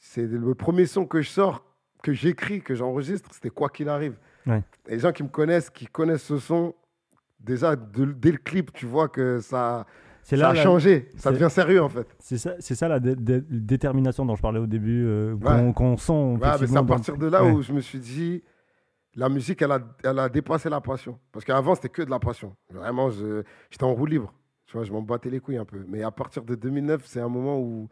[0.00, 1.64] c'est le premier son que je sors,
[2.02, 4.16] que j'écris, que j'enregistre, c'était quoi qu'il arrive.
[4.46, 4.62] Ouais.
[4.88, 6.74] Et les gens qui me connaissent, qui connaissent ce son,
[7.38, 9.86] déjà de- dès le clip, tu vois que ça,
[10.22, 11.08] ça là, a changé.
[11.16, 12.06] Ça devient sérieux en fait.
[12.18, 15.36] c'est ça, c'est ça la dé- dé- détermination dont je parlais au début, euh,
[15.74, 16.12] qu'on sent.
[16.12, 17.52] Ouais, mais c'est à partir de là Ouais.
[17.52, 18.42] où je me suis dit,
[19.14, 21.18] la musique, elle a, elle a dépassé la passion.
[21.32, 22.56] Parce qu'avant, c'était que de la passion.
[22.70, 24.32] Vraiment, j'étais en roue libre.
[24.66, 25.84] Tu vois, je m'en battais les couilles un peu.
[25.88, 27.88] Mais à partir de 2009, c'est un moment où,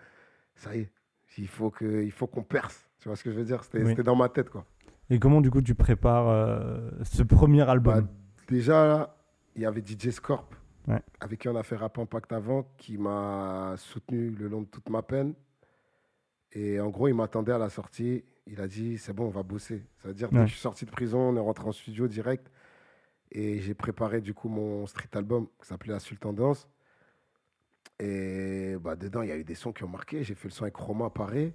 [0.55, 0.93] ça y est,
[1.37, 2.89] il faut que- il faut qu'on perce.
[3.01, 3.63] Tu vois ce que je veux dire?
[3.65, 3.95] C'était Oui.
[3.97, 4.65] dans ma tête, quoi.
[5.11, 8.01] Et comment du coup tu prépares euh, ce premier album?
[8.03, 8.09] Bah,
[8.49, 9.17] déjà,
[9.57, 10.49] il y avait DJ Scorp,
[10.87, 11.01] Ouais.
[11.21, 14.89] avec qui on a fait Rap Impact avant, qui m'a soutenu le long de toute
[14.91, 15.35] ma peine.
[16.53, 18.25] Et en gros, il m'attendait à la sortie.
[18.47, 19.85] Il a dit c'est bon, on va bosser.
[20.03, 20.43] Ça veut dire, dès Ouais.
[20.45, 22.51] que je suis sorti de prison, on est rentré en studio direct.
[23.31, 26.67] Et j'ai préparé du coup mon street album qui s'appelait La Sultendance.
[28.01, 30.23] Et bah, dedans, il y a eu des sons qui ont marqué.
[30.23, 31.53] J'ai fait le son avec Romain Paré,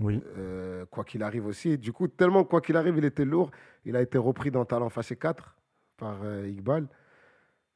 [0.00, 0.22] Oui.
[0.38, 1.76] euh, quoi qu'il arrive aussi.
[1.78, 3.50] Du coup, tellement quoi qu'il arrive, il était lourd.
[3.84, 5.54] Il a été repris dans Talent Fâché 4
[5.98, 6.86] par euh, Iqbal.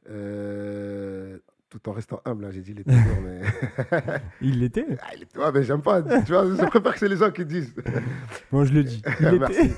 [0.08, 3.40] Euh, tout en restant humble, hein, j'ai dit il était lourd, mais.
[4.40, 4.86] Il l'était.
[5.02, 6.00] Ah, il ouais, mais j'aime pas.
[6.00, 7.74] Tu vois, je préfère que c'est les gens qui disent.
[8.52, 9.02] Moi, je le dis.
[9.20, 9.72] Il Merci.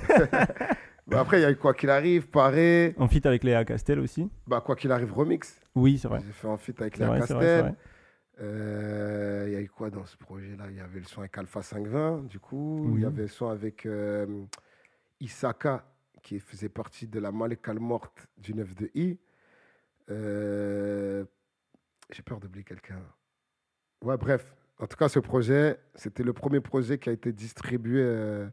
[1.06, 2.94] Bah, après, il y a eu Quoi qu'il arrive, Paré.
[2.98, 4.30] En feat avec Léa Castel aussi.
[4.46, 5.58] Bah, quoi qu'il arrive, remix.
[5.74, 6.20] Oui, c'est vrai.
[6.26, 7.74] J'ai fait en feat avec Léa vrai, c'est vrai, c'est Castel.
[8.40, 10.66] Euh, Il y a eu quoi dans ce projet-là?
[10.70, 12.84] Il y avait le son avec Alpha 520, du coup.
[12.88, 13.00] Il Oui.
[13.02, 14.44] y avait le son avec euh,
[15.20, 15.84] Isaka,
[16.22, 19.18] qui faisait partie de la Malekal morte du 9 de I.
[20.10, 21.24] Euh,
[22.10, 23.00] J'ai peur d'oublier quelqu'un.
[24.02, 24.54] Ouais, bref.
[24.78, 28.48] En tout cas, ce projet, c'était le premier projet qui a été distribué euh,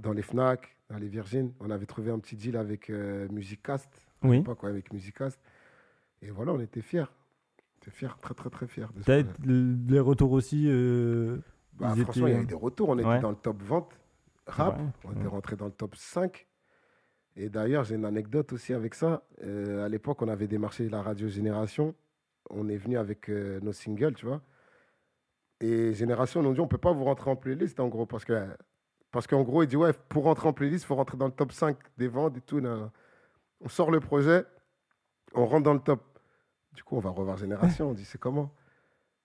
[0.00, 1.52] dans les FNAC, dans les Virgin.
[1.60, 3.90] On avait trouvé un petit deal avec Musicast
[4.22, 4.42] Oui.
[4.42, 5.38] pas quoi avec Musicast.
[6.22, 7.04] Et voilà, on était fiers.
[7.86, 8.86] On était fiers, très très très fiers.
[8.94, 10.64] De T'as les retours aussi.
[10.68, 11.38] euh,
[11.74, 12.88] Bah, franchement, il y a eu des retours.
[12.88, 13.20] On était Ouais.
[13.20, 13.92] dans le top vente
[14.46, 14.78] rap.
[14.78, 16.46] Ouais, On était rentré dans le top 5.
[17.36, 19.22] Et d'ailleurs, j'ai une anecdote aussi avec ça.
[19.44, 21.94] Euh, à l'époque, on avait démarché la radio Génération.
[22.50, 24.40] On est venu avec euh, nos singles, tu vois.
[25.60, 28.06] Et Génération, nous ont dit, on ne peut pas vous rentrer en playlist, en gros,
[28.06, 28.46] parce que
[29.12, 31.32] parce qu'en gros, il dit, ouais, pour rentrer en playlist, il faut rentrer dans le
[31.32, 32.60] top 5 des ventes et tout.
[33.60, 34.44] On sort le projet,
[35.34, 36.15] on rentre dans le top.
[36.76, 37.90] Du coup, on va revoir Génération.
[37.90, 38.52] On dit, c'est comment?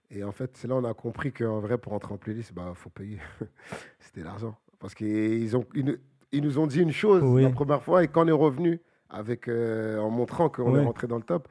[0.10, 2.54] Et en fait, c'est là on a compris qu'en vrai, pour rentrer en playlist, il
[2.54, 3.20] bah, faut payer.
[4.00, 4.58] C'était l'argent.
[4.80, 5.98] Parce qu'ils ont, ils, nous-
[6.32, 7.44] ils nous ont dit une chose Oui.
[7.44, 11.08] la première fois, et quand on est revenu, avec, euh, en montrant qu'on est rentré
[11.08, 11.48] dans le top,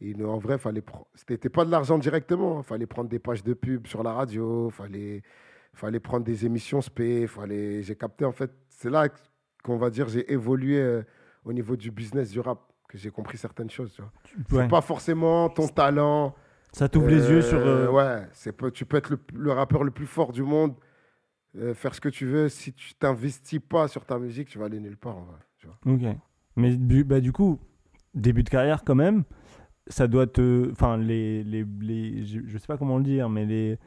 [0.00, 0.82] et nous, en vrai, fallait
[1.14, 2.60] c'était pas de l'argent directement.
[2.60, 5.22] Il fallait prendre des pages de pub sur la radio, il fallait,
[5.74, 7.82] fallait prendre des émissions spé, fallait...
[7.82, 9.08] j'ai capté, en fait, c'est là
[9.62, 11.02] qu'on va dire, j'ai évolué euh,
[11.44, 13.92] au niveau du business du rap, que j'ai compris certaines choses.
[13.94, 14.10] Tu vois.
[14.58, 14.64] ouais.
[14.64, 16.34] C'est pas forcément ton talent.
[16.72, 17.58] Ça t'ouvre les yeux sur.
[17.58, 20.42] Euh, euh, Ouais, c'est peu- tu peux être le, le rappeur le plus fort du
[20.42, 20.74] monde,
[21.56, 22.48] euh, faire ce que tu veux.
[22.50, 25.16] Si tu t'investis pas sur ta musique, tu vas aller nulle part.
[25.16, 25.78] en vrai, tu vois.
[25.86, 26.16] Ok.
[26.56, 27.58] Mais du, bah, du coup,
[28.14, 29.24] début de carrière quand même,
[29.86, 30.70] ça doit te.
[30.72, 33.78] Enfin, les, les, les- je, sais pas comment le dire, mais les.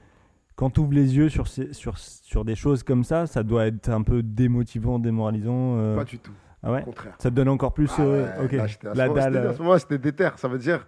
[0.56, 3.68] Quand tu ouvres les yeux sur, ces- sur, sur des choses comme ça, ça doit
[3.68, 5.96] être un peu démotivant, démoralisant.
[5.96, 6.32] Pas du tout,
[6.66, 7.16] Ah ouais contraire.
[7.20, 7.90] Ça te donne encore plus.
[7.98, 8.52] Ah euh, ouais, ok.
[8.84, 9.38] là, La moment- dalle.
[9.38, 10.30] À euh, ce moment, c'était déter.
[10.38, 10.88] Ça veut dire,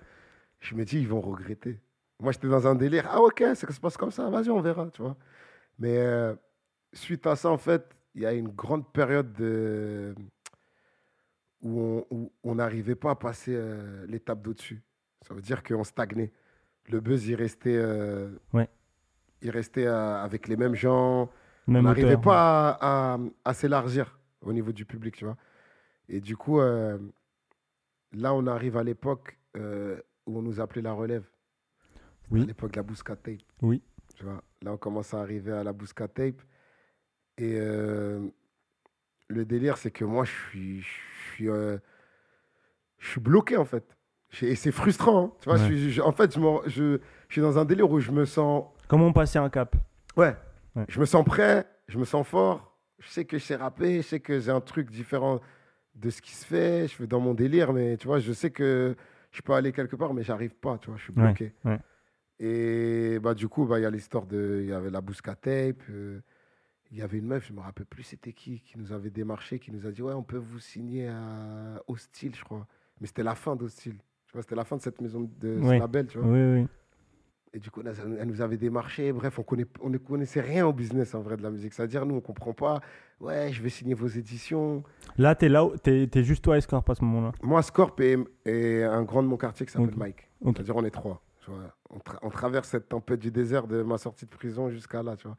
[0.59, 1.79] je me dis, ils vont regretter.
[2.19, 3.05] Moi, j'étais dans un délire.
[3.11, 4.27] Ah, ok, ça se passe comme ça.
[4.29, 5.15] Vas-y, on verra, tu vois.
[5.77, 6.33] Mais euh,
[6.93, 7.85] suite à ça, en fait,
[8.15, 10.15] il y a une grande période de...
[11.61, 12.03] où
[12.43, 14.81] on n'arrivait pas à passer euh, l'étape d'au-dessus.
[15.27, 16.31] Ça veut dire qu'on stagnait.
[16.89, 18.69] Le buzz, il restait, euh, Ouais.
[19.41, 21.29] il restait euh, avec les mêmes gens
[21.67, 25.35] même on n'arrivait pas à, à- à s'élargir au niveau du public, tu vois.
[26.09, 26.97] Et du coup, euh,
[28.13, 31.25] là, on arrive à l'époque euh, où on nous appelait la relève.
[32.31, 32.43] Oui.
[32.43, 33.39] À l'époque de la Bousca Tape.
[33.61, 33.81] Oui.
[34.15, 34.41] Tu vois.
[34.61, 36.41] Là, on commence à arriver à la Bousca Tape.
[37.37, 38.27] Et euh,
[39.27, 40.87] le délire, c'est que moi, je suis, je
[41.33, 43.95] suis, je suis bloqué, en fait.
[44.41, 45.23] Et c'est frustrant.
[45.25, 45.31] hein.
[45.41, 45.75] Tu vois, Ouais.
[45.77, 48.65] je- en fait, je, me- je- je suis dans un délire où je me sens
[48.87, 49.75] Comment passer un cap?
[50.15, 50.35] Ouais.
[50.75, 50.85] Ouais.
[50.89, 52.77] Je me sens prêt, je me sens fort.
[52.99, 55.39] Je sais que je sais rapper, je sais que j'ai un truc différent
[55.97, 56.87] de ce qui se fait.
[56.87, 58.95] Je fais dans mon délire, mais tu vois, je sais que
[59.31, 61.53] je peux aller quelque part, mais j'arrive pas, tu vois, je suis bloqué.
[61.65, 61.79] ouais.
[62.39, 64.59] Et bah, du coup, bah, il y a l'histoire de.
[64.61, 65.81] Il y avait la Bousca Tape.
[65.89, 66.19] euh,
[66.91, 69.59] il y avait une meuf, je me rappelle plus c'était qui, qui nous avait démarché,
[69.59, 72.65] qui nous a dit Ouais, on peut vous signer à Hostile, je crois.
[73.01, 73.95] Mais c'était la fin d'Hostile.
[74.25, 75.79] Tu vois, c'était la fin de cette maison de ce Ouais.
[75.79, 76.27] label, tu vois.
[76.27, 76.67] Oui, oui.
[77.53, 79.11] Et du coup, là, elle nous avait démarché.
[79.13, 81.73] Bref, on, connaît, on ne connaissait rien au business en vrai de la musique.
[81.73, 82.81] C'est-à-dire, nous, on comprend pas.
[83.19, 84.83] Ouais, je vais signer vos éditions.
[85.17, 87.31] Là, où- t'es es juste toi et Scorp à ce moment-là.
[87.41, 89.97] Moi, Scorp et, et un grand de mon quartier qui s'appelle Ok.
[89.97, 90.29] Mike.
[90.43, 91.21] C'est-à-dire, on est trois.
[91.43, 91.73] tu vois.
[91.89, 95.15] On, tra- on traverse cette tempête du désert de ma sortie de prison jusqu'à là,
[95.15, 95.37] tu vois.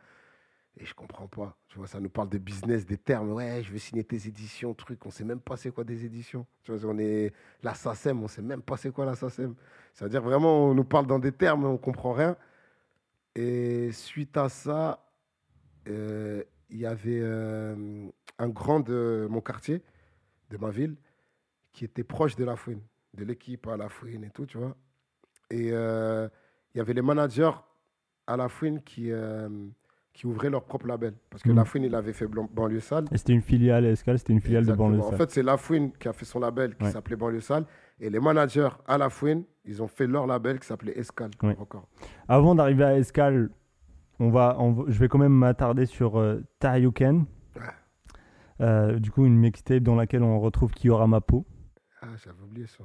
[0.80, 1.56] Et je comprends pas.
[1.68, 3.32] Tu vois, ça nous parle de business, des termes.
[3.32, 5.04] Ouais, je vais signer tes éditions, truc.
[5.06, 6.46] On sait même pas c'est quoi des éditions.
[6.62, 9.56] Tu vois, on est la SACEM, on sait même pas c'est quoi la SACEM.
[9.92, 12.36] C'est-à-dire vraiment, on nous parle dans des termes, on comprend rien.
[13.34, 15.04] Et suite à ça,
[15.88, 19.82] euh, il y avait euh, un grand de mon quartier,
[20.50, 20.96] de ma ville,
[21.72, 22.82] qui était proche de la fouine,
[23.14, 24.76] de l'équipe à la fouine et tout, tu vois.
[25.50, 26.28] Et euh,
[26.74, 27.50] il y avait les managers
[28.28, 29.10] à la fouine qui,
[30.18, 31.14] qui ouvraient leur propre label.
[31.30, 31.56] Parce que Mhm.
[31.56, 33.04] la fouine, il avait fait banlieue sale.
[33.12, 34.90] Et c'était une filiale, Escal, c'était une filiale Exactement.
[34.90, 35.14] de banlieue.
[35.14, 36.90] En fait, c'est La Fouine qui a fait son label qui Ouais.
[36.90, 37.64] s'appelait Banlieue Sale.
[38.00, 41.30] Et les managers à La Fouine, ils ont fait leur label qui s'appelait Escal.
[41.44, 41.56] Ouais.
[41.60, 41.86] Encore.
[42.26, 43.48] Avant d'arriver à Escal,
[44.18, 47.24] on va, on je vais quand même m'attarder sur euh, Taryuken.
[48.60, 51.46] Euh, du coup, une mixtape dans laquelle on retrouve Kiora Mapo.
[52.02, 52.82] Ah, j'avais oublié ça.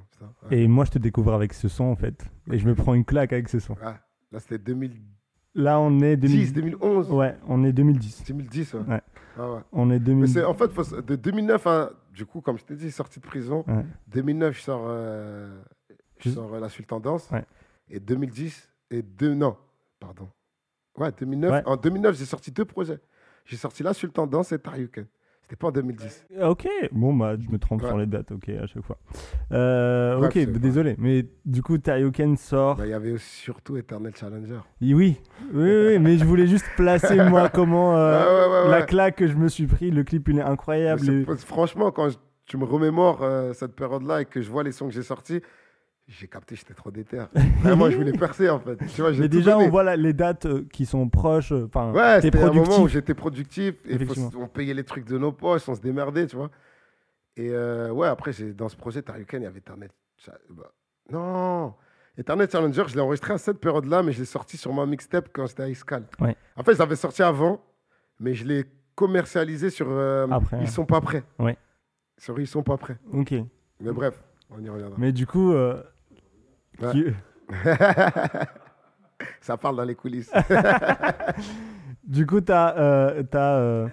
[0.52, 0.60] Ouais.
[0.60, 2.30] Et moi, je te découvre avec ce son, en fait.
[2.52, 3.76] Et je me prends une claque avec ce son.
[3.82, 5.02] Là, c'était 2010,
[5.56, 6.54] Là, on est 2010.
[6.54, 7.12] 2011.
[7.12, 8.24] Ouais, on est 2010.
[8.26, 8.80] 2010, ouais.
[8.88, 9.02] Ouais.
[9.38, 9.60] Ah ouais.
[9.72, 10.34] On est Mais 2010.
[10.34, 11.92] c'est, en fait, faut de 2009 à.
[12.14, 13.64] Du coup, comme je t'ai dit, sorti de prison.
[13.68, 13.86] Ouais.
[14.08, 15.62] 2009, je sors, euh,
[16.20, 16.68] je sors euh, La.
[17.90, 18.70] Et 2010.
[18.92, 19.34] Et deux.
[19.34, 19.58] Non,
[20.00, 20.30] pardon.
[20.98, 21.52] Ouais, 2009.
[21.52, 21.64] Ouais.
[21.66, 23.00] En 2009, j'ai sorti deux projets.
[23.46, 25.06] J'ai sorti La Suite Tendance et Taryuken.
[25.60, 26.26] Pas en 2010.
[26.42, 27.88] Ah, Ok, bon bah je me trompe Ouais.
[27.88, 28.98] sur les dates, ok à chaque fois.
[29.52, 32.78] Euh, ok, bah, désolé, mais du coup Taioken sort.
[32.78, 34.60] Bah, Il y avait surtout Eternal Challenger.
[34.82, 35.18] Oui, oui,
[35.54, 39.36] oui, oui, mais je voulais juste placer moi comment euh, Ouais, la claque que je
[39.36, 39.92] me suis pris.
[39.92, 41.10] Le clip il est incroyable.
[41.10, 44.72] Et- Franchement, quand je- tu me remémores euh, cette période-là et que je vois les
[44.72, 45.42] sons que j'ai sortis,
[46.08, 47.24] j'ai capté, j'étais trop déter.
[47.62, 48.78] Vraiment, je voulais percer en fait.
[48.94, 49.66] Tu vois, j'ai Mais déjà donné.
[49.66, 51.52] on voit les dates euh, qui sont proches.
[51.52, 54.30] euh, Enfin, Ouais, c'était un moment où j'étais productif et faut- Effectivement.
[54.38, 56.52] on payait les trucs de nos poches, on se démerdait, tu vois.
[57.38, 59.62] Et euh, ouais, après, dans ce projet Taryuken, il y avait.
[60.18, 60.72] Cha- bah,
[61.12, 61.74] non
[62.18, 65.30] Eternal Challenger, je l'ai enregistré à cette période-là, mais je l'ai sorti sur ma mixtape
[65.34, 66.06] quand j'étais à Iscal.
[66.20, 66.36] Ouais.
[66.56, 67.60] En fait, je l'avais sorti avant,
[68.20, 70.66] mais je l'ai commercialisé sur euh, Après, Ils ouais.
[70.68, 71.24] sont pas prêts.
[71.40, 71.58] Ouais.
[72.20, 72.98] Sur Ils sont pas prêts.
[73.12, 73.32] Ok.
[73.80, 74.96] Mais bref, on y reviendra.
[75.00, 75.82] Mais du coup, euh,
[76.86, 76.92] Ouais.
[76.92, 77.06] qui-
[79.42, 80.32] Ça parle dans les coulisses.
[82.04, 83.88] du coup t'as euh, t'as euh.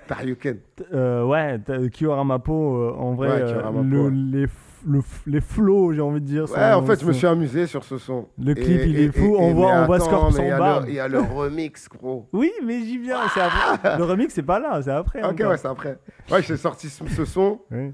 [0.92, 4.46] Euh, ouais, t'as- Kiyoramapo, euh, en vrai, Ouais, euh, le- les,
[4.86, 6.42] le les flows, j'ai envie de dire.
[6.44, 8.28] Ouais, sont- en fait, je me suis amusé sur ce son.
[8.38, 9.36] Le clip, il est fou.
[9.38, 10.84] On voit- on voit attends, Scorp mais sans il y a le- barbe.
[10.88, 12.28] Il y a le remix, gros.
[12.32, 13.20] Oui, mais j'y viens.
[13.34, 13.98] c'est après.
[13.98, 15.22] le remix, c'est pas là, c'est après.
[15.22, 15.50] Ok, encore.
[15.50, 15.98] ouais, c'est après.
[16.30, 17.60] Ouais, j'ai sorti ce, ce son.
[17.70, 17.92] Oui,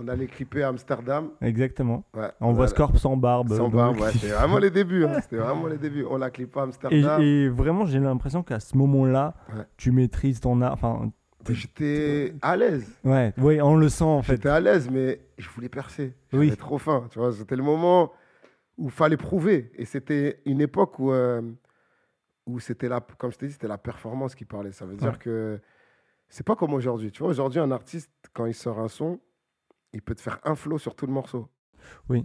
[0.00, 1.30] On allait clipper à Amsterdam.
[1.40, 2.04] exactement.
[2.14, 2.68] Ouais, On voit voilà.
[2.70, 3.52] Scorp sans barbe.
[3.56, 4.12] Sans barbe, ouais.
[4.12, 5.04] C'était vraiment les débuts.
[5.04, 5.20] hein.
[5.20, 6.04] C'était vraiment les débuts.
[6.08, 7.20] On l'a clippé à Amsterdam.
[7.20, 9.64] et vraiment, j'ai l'impression qu'à ce moment-là, Ouais.
[9.76, 10.72] tu maîtrises ton art.
[10.74, 11.10] Enfin,
[11.48, 12.86] J'étais à l'aise.
[13.04, 14.34] ouais, ouais, on le sent en fait.
[14.36, 16.14] J'étais à l'aise, mais je voulais percer.
[16.32, 16.46] Oui.
[16.46, 17.06] J'avais trop faim.
[17.10, 18.12] Tu vois, c'était le moment
[18.76, 19.72] où il fallait prouver.
[19.76, 21.40] Et c'était une époque où, euh,
[22.46, 24.72] où c'était la, comme je t'ai dit, c'était la performance qui parlait.
[24.72, 25.58] Ça veut dire que
[26.28, 27.10] c'est pas comme aujourd'hui.
[27.10, 29.18] Tu vois, aujourd'hui, un artiste, quand il sort un son,
[29.92, 31.48] il peut te faire un flow sur tout le morceau.
[32.08, 32.24] Oui.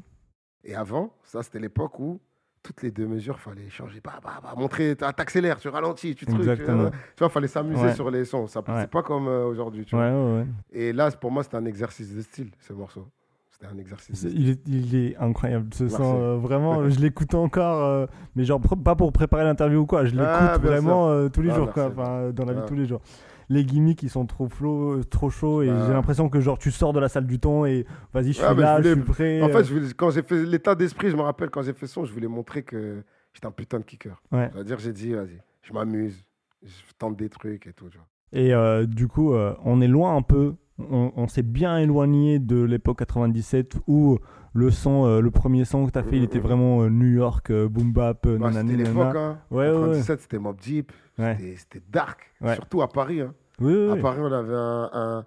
[0.64, 2.20] Et avant, ça, c'était l'époque où
[2.62, 4.00] toutes les deux mesures, fallait changer.
[4.02, 6.40] Bah, bah, bah, montrer, t'accélères, tu ralentis, tu trucs.
[6.40, 6.90] Exactement.
[6.92, 7.94] Tu vois, fallait s'amuser Ouais.
[7.94, 8.48] sur les sons.
[8.48, 8.66] Ça, Ouais.
[8.80, 9.84] C'est pas comme euh, aujourd'hui.
[9.86, 10.06] tu vois.
[10.06, 10.46] Ouais, ouais, ouais.
[10.72, 13.06] Et là, pour moi, c'était un exercice de style, ce morceau.
[13.52, 14.30] C'était un exercice de.
[14.30, 15.98] Il est, il est incroyable ce Merci.
[15.98, 18.06] son, euh, vraiment, je l'écoute encore, euh,
[18.38, 21.52] mais genre pas pour préparer l'interview ou quoi, je l'écoute Ah, bien vraiment tous les
[21.52, 21.90] Ah, jours, quoi,
[22.32, 22.68] dans la vie de Ah.
[22.68, 23.02] tous les jours.
[23.54, 25.84] Les gimmicks ils sont trop euh, trop chauds et Ah.
[25.88, 28.44] j'ai l'impression que genre tu sors de la salle du temps et vas-y je suis
[28.56, 29.42] mais là, je suis prêt.
[29.42, 31.74] En euh, fait, je voulais- quand j'ai fait l'état d'esprit, je me rappelle quand j'ai
[31.74, 34.22] fait son, je voulais montrer que j'étais un putain de kicker.
[34.32, 34.50] Ouais.
[34.54, 36.24] C'est-à-dire, j'ai dit, vas-y, je m'amuse,
[36.64, 37.86] je tente des trucs et tout.
[38.32, 40.56] Et euh, du coup, euh, on est loin un peu.
[40.80, 44.18] On, on s'est bien éloigné de l'époque 97 où
[44.56, 47.08] le son, euh, le premier son que tu as fait, il était vraiment euh, New
[47.12, 49.38] York, euh, boom bap, euh, Bah, c'était l'époque, hein.
[49.52, 49.88] Ouais, ouais, ouais.
[49.90, 51.38] 97, c'était Mob Deep, Ouais.
[51.58, 52.22] c'était- dark,
[52.56, 53.22] surtout à Paris.
[53.22, 53.34] hein.
[53.60, 54.02] Oui, oui, À.
[54.02, 54.90] Paris, on avait un.
[54.94, 55.26] un-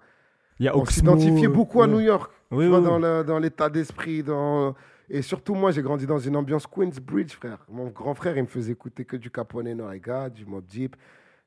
[0.59, 1.87] Il y a on s'identifiait beaucoup à.
[1.87, 2.31] New York.
[2.51, 4.23] Oui, tu vois, dans l'état d'esprit.
[4.23, 4.75] Dans...
[5.09, 7.59] Et surtout, moi, j'ai grandi dans une ambiance Queensbridge, frère.
[7.69, 10.95] Mon grand frère, il me faisait écouter que du Capone Norega, du Mob Deep,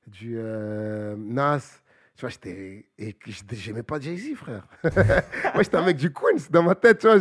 [0.07, 1.81] du euh, Nas.
[2.16, 2.87] Tu vois, j'étais.
[2.99, 3.16] Et
[3.53, 4.66] j'aimais pas Jay-Z, frère.
[5.55, 6.49] moi, j'étais un mec du Queens.
[6.51, 7.19] Dans ma tête, tu vois,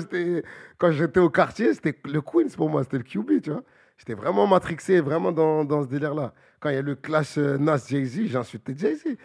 [0.78, 3.64] quand j'étais au quartier, c'était le Queens pour moi, c'était le QB, tu vois.
[3.98, 6.34] J'étais vraiment matrixé, vraiment dans, dans ce délire-là.
[6.62, 9.18] Quand il y a le clash euh, Nas-Jay-Z, j'insultais Jay-Z.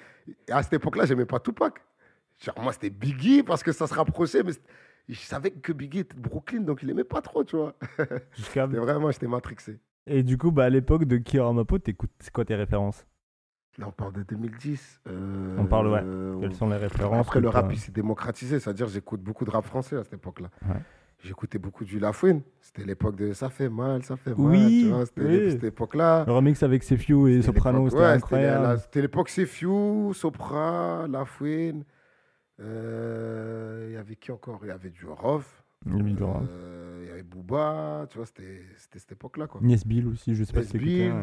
[0.49, 1.75] Et à cette époque-là, j'aimais pas Tupac.
[2.41, 4.53] Genre, moi, c'était Biggie parce que ça se rapprochait, mais
[5.09, 7.75] je savais que Biggie était de Brooklyn, donc il aimait pas trop, tu vois.
[8.37, 9.79] Jusqu'à- C'était vraiment, j'étais matrixé.
[10.07, 13.07] Et du coup, bah, à l'époque de Kiyoramapo, t'écoutes, c'est quoi tes références?
[13.79, 15.01] Là, on parle de 2010.
[15.09, 16.01] euh, On parle, ouais.
[16.05, 18.61] euh, Quelles sont les références Après, que le rap, il s'est démocratisé.
[18.61, 20.49] C'est-à-dire, j'écoute beaucoup de rap français à cette époque-là.
[20.69, 20.81] Ouais.
[21.23, 22.43] J'écoutais beaucoup du Lafouine.
[22.61, 24.39] C'était l'époque de Ça fait mal, ça fait mal.
[24.51, 25.51] Oui, tu vois, C'était oui.
[25.53, 26.25] cette époque-là.
[26.27, 28.79] Le remix avec Sefiu et C'était Soprano, c'était ouais, incroyable.
[28.81, 31.85] C'était l'époque Sefiu, Sopra, Lafouine.
[32.61, 34.61] Euh, Il y avait qui encore?
[34.63, 35.63] Il y avait du Rof.
[35.87, 36.17] Il.
[36.23, 38.07] Euh, y avait Booba.
[38.11, 39.47] Tu vois, c'était c'était cette époque-là.
[39.47, 39.61] quoi.
[39.63, 41.05] Nies Bill aussi, je sais pas si Nesbill.
[41.05, 41.19] t'écoutais,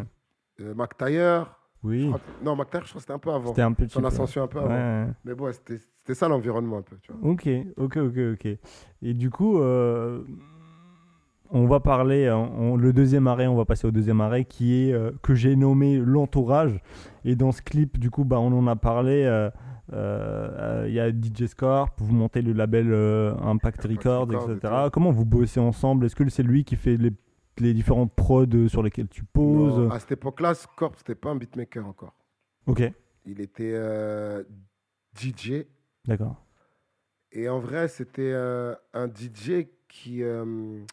[0.64, 0.66] ouais.
[0.68, 1.58] Euh, Mac Taylor.
[1.84, 3.48] Oui, crois Non, Mac Taylor, je crois que c'était un peu avant.
[3.50, 4.08] c'était un petit Son peu.
[4.08, 4.70] ascension un peu avant.
[4.76, 5.08] Ouais.
[5.26, 6.96] Mais bon, c'était c'était ça l'environnement un peu.
[7.02, 7.32] Tu vois.
[7.32, 8.48] Ok, ok, ok, ok.
[9.02, 10.22] Et du coup, euh,
[11.50, 14.88] on va parler, euh, on- le deuxième arrêt, on va passer au deuxième arrêt qui
[14.90, 16.80] est euh, que j'ai nommé l'entourage.
[17.26, 19.24] Et dans ce clip, du coup, bah, on en a parlé.
[19.26, 19.50] euh,
[20.88, 22.94] Il y a DJ Scorp, vous montez le label
[23.44, 24.74] Impact Records, et etc.
[24.94, 26.06] Comment vous bossez ensemble?
[26.06, 27.12] Est-ce que c'est lui qui fait les,
[27.58, 31.36] les différentes prods sur lesquelles tu poses Non, à cette époque-là, Scorp, c'était pas un
[31.36, 32.16] beatmaker encore.
[32.66, 32.82] Ok,
[33.26, 34.44] Il était euh,
[35.16, 35.66] DJ.
[36.06, 36.46] d'accord.
[37.32, 40.24] Et en vrai, c'était euh, un DJ qui.
[40.24, 40.84] euh,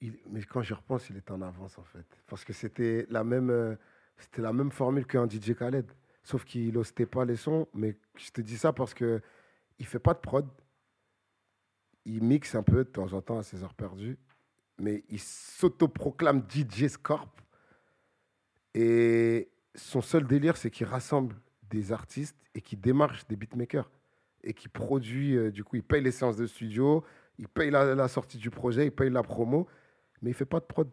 [0.00, 2.06] il- mais quand j'y repense, il était en avance en fait.
[2.26, 3.76] Parce que c'était la même,
[4.18, 5.90] c'était la même formule qu'un DJ Khaled.
[6.24, 7.66] Sauf qu'il n'ostait pas les sons.
[7.74, 9.20] Mais je te dis ça parce que
[9.78, 10.46] il fait pas de prod.
[12.04, 14.18] Il mixe un peu de temps en temps à ses heures perdues.
[14.78, 17.28] Mais il s'autoproclame DJ Scorp.
[18.74, 21.36] Et son seul délire, c'est qu'il rassemble
[21.70, 23.90] des artistes et qu'il démarche des beatmakers.
[24.44, 27.04] Et qu'il produit, euh, du coup, il paye les séances de studio,
[27.38, 29.68] il paye la, la sortie du projet, il paye la promo,
[30.20, 30.88] mais il fait pas de prod.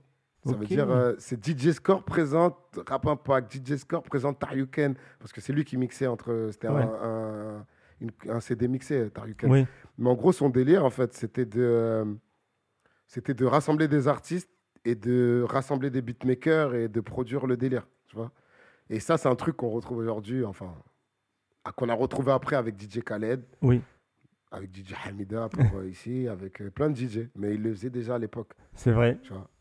[0.46, 5.34] Ça veut dire, euh, c'est DJ Score présente Rap Impact, DJ Score présente Taryuken, parce
[5.34, 6.48] que c'est lui qui mixait entre.
[6.52, 6.84] C'était un- Ouais.
[7.02, 7.66] un,
[8.00, 9.52] une- un CD mixé, Taryuken.
[9.52, 9.66] Oui.
[9.98, 12.06] Mais en gros, son délire, en fait, c'était de, euh,
[13.10, 14.50] c'était de rassembler des artistes
[14.86, 18.32] et de rassembler des beatmakers et de produire le délire, tu vois.
[18.90, 20.72] Et ça, c'est un truc qu'on retrouve aujourd'hui, enfin,
[21.76, 23.82] qu'on a retrouvé après avec DJ Khaled, Oui.
[24.52, 27.28] avec DJ Hamida pour, ici, avec euh, plein de DJ.
[27.36, 29.18] Mais il le faisait déjà à l'époque, C'est vrai.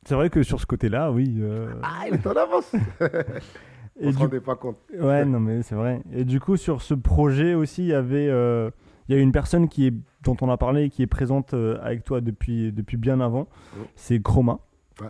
[0.06, 1.38] C'est vrai que sur ce côté-là, oui.
[1.40, 2.72] euh, Ah, il est en avance
[4.00, 4.78] On se du- rendait pas compte.
[4.96, 6.02] Ouais, non, mais c'est vrai.
[6.12, 8.28] Et du coup, sur ce projet aussi, il y avait.
[8.28, 8.70] euh,
[9.09, 11.55] Il y a une personne qui est, dont on a parlé et qui est présente
[11.55, 13.49] euh, avec toi depuis, depuis bien avant.
[13.94, 14.61] C'est Chroma.
[15.01, 15.07] Ouais.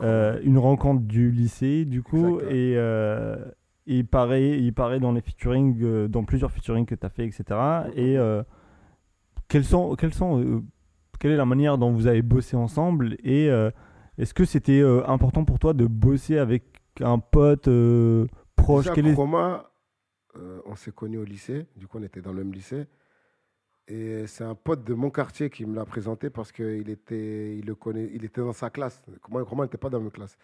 [0.00, 2.40] Euh, une rencontre du lycée, du coup.
[2.40, 3.36] Et euh,
[3.86, 7.26] il, paraît, il paraît dans les featuring, euh, dans plusieurs featuring que tu as fait,
[7.26, 7.44] etc.
[7.94, 8.42] Et euh,
[9.48, 9.94] quels sont.
[9.96, 10.62] Quels sont
[11.20, 13.46] quelle est la manière dont vous avez bossé ensemble Et
[14.18, 16.62] est-ce que c'était important pour toi de bosser avec
[17.00, 17.68] un pote
[18.54, 18.84] proche?
[18.84, 19.64] Déjà, Quel est- Chroma,
[20.64, 21.66] on s'est connus au lycée.
[21.76, 22.86] Du coup, on était dans le même lycée.
[23.88, 27.64] Et c'est un pote de mon quartier qui me l'a présenté parce qu'il était, il
[27.64, 29.02] le connaît, il était dans sa classe.
[29.30, 30.36] Moi, Chroma n'était pas dans ma classe.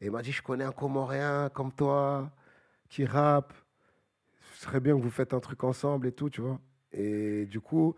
[0.00, 2.30] Et il m'a dit, je connais un Comorien comme toi,
[2.90, 3.54] qui rappe.
[4.54, 6.60] Ce serait bien que vous faites un truc ensemble et tout, tu vois.
[6.92, 7.96] Et du coup,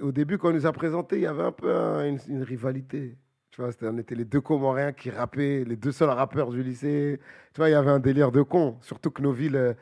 [0.00, 3.18] au début, quand on nous a présenté, il y avait un peu un- une, rivalité.
[3.50, 6.62] Tu vois, c'était- on était les deux Comoriens qui rappaient, les deux seuls rappeurs du
[6.62, 7.20] lycée.
[7.52, 8.78] Tu vois, il y avait un délire de con.
[8.82, 9.74] Surtout que nos villes, euh,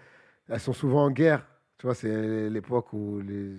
[0.48, 1.46] elles sont souvent en guerre.
[1.78, 3.56] Tu vois, c'est l'époque où les...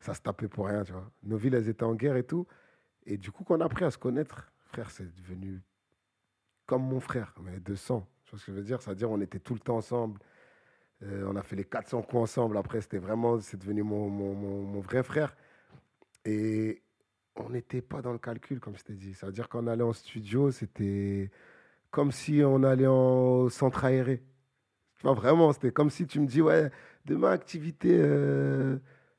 [0.00, 1.10] ça se tapait pour rien, tu vois.
[1.22, 2.46] Nos villes, elles étaient en guerre et tout.
[3.06, 5.62] Et du coup, quand on a appris à se connaître, frère, c'est devenu
[6.66, 8.06] comme mon frère, mais de sang.
[8.24, 8.80] Tu vois ce que je veux dire?
[8.82, 10.20] C'est-à-dire, on était tout le temps ensemble.
[11.04, 12.58] Euh, on a fait les 400 coups ensemble.
[12.58, 15.36] Après, c'était vraiment, c'est devenu mon, mon, mon- mon vrai frère.
[16.24, 16.82] Et
[17.36, 19.14] on n'était pas dans le calcul, comme je t'ai dit.
[19.14, 21.30] Ça veut dire qu'on allait en studio, c'était
[21.90, 24.24] comme si on allait en centre aéré.
[25.02, 26.70] Tu vois, vraiment, c'était comme si tu me dis, ouais,
[27.06, 28.76] demain, activité, euh,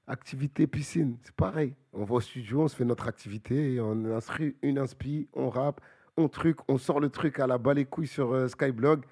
[0.07, 1.17] activité piscine.
[1.23, 1.75] C'est pareil.
[1.91, 5.49] On va au studio, on se fait notre activité, et on inscrit une inspi, on
[5.49, 5.81] rappe,
[6.15, 9.03] on truc, on sort le truc à la balle les couilles sur euh, Skyblog.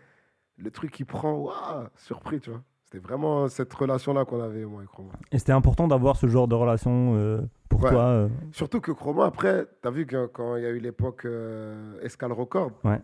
[0.57, 2.61] Le truc, il prend, waouh, surpris, tu vois.
[2.85, 5.11] C'était vraiment cette relation-là qu'on avait, moi et Chroma.
[5.33, 7.89] Et c'était important d'avoir ce genre de relation euh, pour Ouais.
[7.89, 8.01] toi.
[8.03, 8.29] euh.
[8.53, 11.99] Surtout que Chroma, après, tu as vu que quand il y a eu l'époque euh,
[12.01, 13.01] Escal Record, Ouais.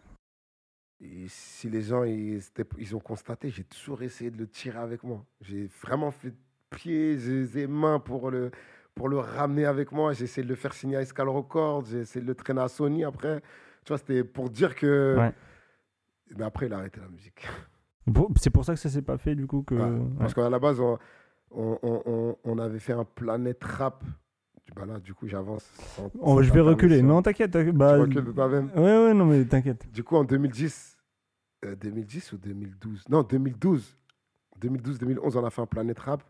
[1.01, 2.41] Et si les gens ils,
[2.95, 5.23] ont constaté, j'ai toujours essayé de le tirer avec moi.
[5.41, 6.33] J'ai vraiment fait
[6.71, 7.17] pieds
[7.55, 8.51] et mains pour le,
[8.95, 10.13] pour le ramener avec moi.
[10.13, 12.67] J'ai essayé de le faire signer à Escal Records, j'ai essayé de le traîner à
[12.67, 13.41] Sony après.
[13.85, 15.15] Tu vois, c'était pour dire que.
[15.17, 15.33] Ouais.
[16.35, 17.47] Mais après, il a arrêté la musique.
[18.37, 19.75] C'est pour ça que ça s'est pas fait du coup que.
[19.75, 20.07] Ouais, ouais.
[20.19, 20.97] Parce qu'à la base, on,
[21.51, 24.03] on, on- on- on avait fait un planète rap.
[24.75, 25.63] Bah là, du coup, j'avance.
[25.95, 27.01] sans- Oh, je vais reculer.
[27.01, 27.51] Non, t'inquiète.
[27.51, 27.73] t'inquiète.
[27.73, 28.69] Tu Bah, recules de toi-même.
[28.75, 29.91] ouais, ouais, non, mais t'inquiète.
[29.91, 30.97] Du coup, en 2010,
[31.65, 33.95] euh, 2010 ou 2012 Non, 2012.
[34.59, 36.23] 2012-2011, on a fait un Planète Rap.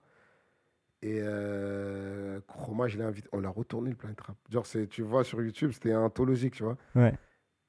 [1.01, 3.27] Et euh, Chroma, je l'ai invité.
[3.31, 4.35] On l'a retourné, le Planète Rap.
[4.49, 6.77] Genre, c'est- tu vois, sur YouTube, c'était anthologique, tu vois.
[6.95, 7.13] Ouais.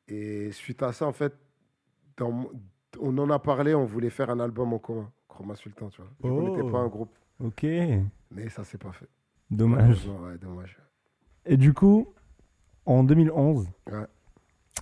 [0.09, 1.35] Et suite à ça, en fait,
[2.17, 2.51] dans mon-
[3.01, 5.11] on en a parlé, on voulait faire un album en commun.
[5.29, 6.11] Chroma Sultan, tu vois.
[6.11, 6.71] Du coup, On n'était Oh.
[6.71, 7.15] pas un groupe.
[7.41, 7.63] Ok.
[7.65, 9.09] Mais ça s'est pas fait.
[9.51, 9.81] Dommage.
[10.07, 10.79] Malheureusement, ouais, dommage.
[11.47, 12.13] Et du coup,
[12.87, 14.07] en 2011, Ouais.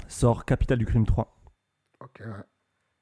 [0.09, 1.37] sort Capital du Crime 3.
[2.01, 2.27] Ok, ouais.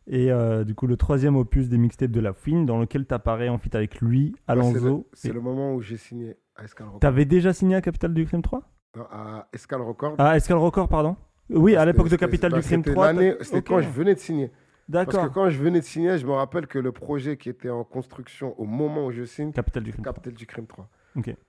[0.07, 3.49] Et euh, du coup, le troisième opus des mixtapes de La Fouine, dans lequel t'apparais
[3.49, 4.99] en fit avec lui, c'est Alonso.
[4.99, 7.01] le- C'est Et- le, moment où j'ai signé à Escal Record.
[7.01, 8.63] T'avais déjà signé à Capital du Crime 3
[8.97, 10.17] Non, à Escal Record.
[10.19, 11.17] Ah, Escal Record, pardon
[11.49, 13.07] Oui, à l'époque de Capital bah, du Crime c'était 3.
[13.13, 14.49] l'année- t'as- C'était quand je venais de signer.
[14.93, 15.33] Parce que D'accord.
[15.33, 18.55] quand je venais de signer, je me rappelle que le projet qui était en construction
[18.61, 20.13] au moment où je signe, Capital du Crime 3.
[20.13, 20.89] Capital du Crime 3.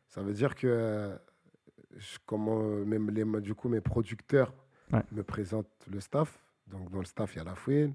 [0.08, 1.16] Ça veut dire que euh,
[1.98, 4.54] je- comment, euh, même les, du coup, mes producteurs
[4.94, 5.02] Ouais.
[5.12, 6.44] me présentent le staff.
[6.68, 7.94] Donc, dans le staff, il y a la fouine,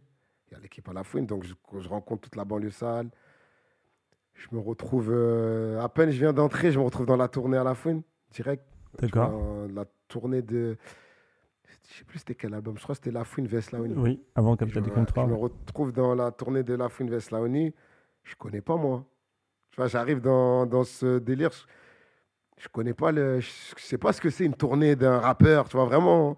[0.48, 1.24] il y a l'équipe à la fouine.
[1.26, 3.08] Donc, je, rencontre toute la banlieue sale.
[4.34, 7.56] Je me retrouve, euh, à peine je viens d'entrer, je me retrouve dans la tournée
[7.58, 8.02] à la fouine,
[8.32, 8.64] direct.
[8.98, 9.68] D'accord.
[9.72, 10.76] La tournée de.
[11.88, 13.94] Je sais plus c'était quel album, je crois que c'était La Fouine vs Laoni.
[13.96, 15.26] Oui, avant Capital me- Crime je 3.
[15.26, 17.72] me retrouve dans la tournée de La Fouine vs Laoni.
[18.24, 19.04] Je connais pas moi.
[19.70, 21.50] Tu vois, j'arrive dans, dans ce délire.
[22.58, 23.40] je connais pas le.
[23.40, 23.48] Je
[23.78, 26.36] sais pas ce que c'est une tournée d'un rappeur, tu vois, vraiment.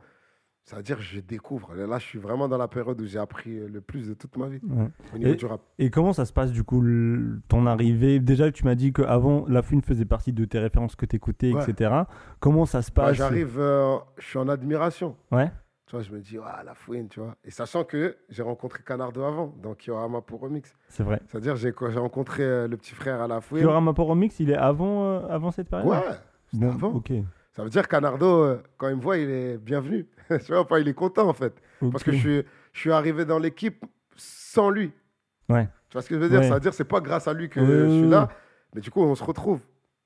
[0.65, 1.75] Ça veut dire que je découvre.
[1.75, 4.47] Là, je suis vraiment dans la période où j'ai appris le plus de toute ma
[4.47, 4.87] vie Ouais.
[5.13, 5.61] au niveau Et- du rap.
[5.81, 8.21] Et comment ça se passe du coup le- ton arrivée?
[8.21, 11.53] Déjà, tu m'as dit qu'avant, La Fouine faisait partie de tes références que tu écoutais,
[11.53, 11.65] Ouais.
[11.69, 11.91] etc.
[12.39, 13.17] Comment ça se Bah, passe?
[13.17, 15.17] J'arrive, euh, je suis en admiration.
[15.33, 15.51] Ouais.
[15.93, 17.37] Tu vois, je me dis, ah, la fouine, tu vois.
[17.45, 20.75] Et sachant que j'ai rencontré Canardo avant, donc Yorama pour Remix.
[20.89, 21.21] C'est vrai.
[21.27, 23.61] C'est-à-dire, j'ai j'ai rencontré euh, le petit frère à la fouine.
[23.61, 26.01] Diorama pour Remix, il est avant, euh, avant cette période Ouais,
[26.55, 26.95] Bon, avant.
[26.95, 27.13] ok.
[27.51, 30.07] Ça veut dire Canardo, euh, quand il me voit, il est bienvenu.
[30.31, 31.53] tu vois, enfin, il est content, en fait.
[31.93, 33.85] Parce que je suis, je suis arrivé dans l'équipe
[34.17, 34.93] sans lui.
[35.51, 35.67] Ouais.
[35.91, 36.41] Tu vois ce que je veux dire?
[36.41, 36.49] Ouais.
[36.49, 38.31] Ça veut dire c'est pas grâce à lui que je suis là,
[38.75, 39.61] mais du coup on se retrouve.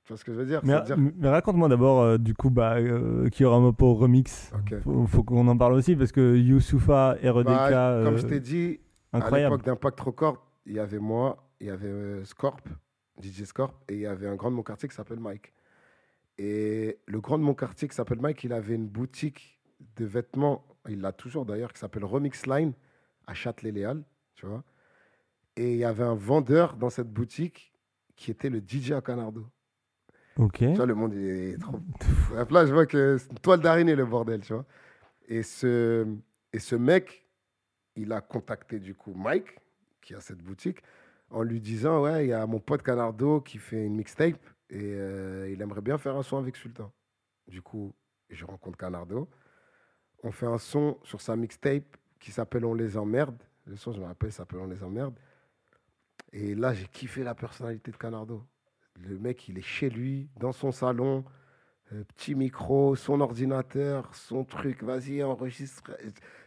[0.07, 0.61] Tu vois ce que je veux dire?
[0.63, 0.97] Mais, dire-
[1.31, 4.53] raconte-moi d'abord, euh, du coup, bah, euh, Kiyorama pour Remix.
[4.55, 4.79] Ok.
[4.83, 8.39] Faut, faut qu'on en parle aussi parce que Youssoufa, REDK, Bah, comme euh, je t'ai
[8.39, 8.79] dit,
[9.13, 12.61] à l'époque d'Impact Record, il y avait moi, il y avait euh, Scorp,
[13.21, 15.53] DJ Scorp, et il y avait un grand de mon quartier qui s'appelle Mike.
[16.39, 19.59] Et le grand de mon quartier qui s'appelle Mike, il avait une boutique
[19.97, 22.75] de vêtements, il l'a toujours d'ailleurs, qui s'appelle Remix Line
[23.27, 24.05] à Châtelet-Léal,
[24.37, 24.63] tu vois.
[25.57, 27.73] Et il y avait un vendeur dans cette boutique
[28.15, 29.47] qui était le DJ à Canardo.
[30.39, 30.59] Ok.
[30.59, 31.81] Tu vois, le monde est trop.
[32.51, 34.67] Là, je vois que c'est une toile d'araignée, le bordel, tu vois.
[35.29, 36.07] Et ce,
[36.53, 37.27] et ce mec,
[37.97, 39.59] il a contacté du coup Mike,
[40.03, 40.83] qui a cette boutique,
[41.31, 44.95] en lui disant Ouais, il y a mon pote Canardo qui fait une mixtape et
[44.95, 46.93] euh, il aimerait bien faire un son avec Sultan.
[47.49, 47.95] Du coup,
[48.29, 49.29] je rencontre Canardo.
[50.23, 53.43] On fait un son sur sa mixtape qui s'appelle On les emmerde.
[53.65, 55.19] Le son, je me rappelle, s'appelle On les emmerde.
[56.33, 58.45] Et là, j'ai kiffé la personnalité de Canardo.
[59.03, 61.25] Le mec, il est chez lui, dans son salon,
[61.93, 65.93] euh, petit micro, son ordinateur, son truc, vas-y, enregistre.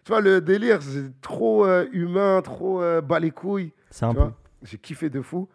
[0.03, 3.73] Tu vois, le délire, c'est trop euh, humain, trop euh, bas les couilles.
[3.91, 4.31] C'est un peu.
[4.63, 5.47] j'ai kiffé de fou.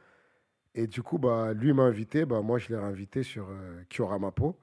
[0.75, 4.59] Et du coup, bah, lui m'a invité, bah, moi je l'ai invité sur euh, Kioramapo.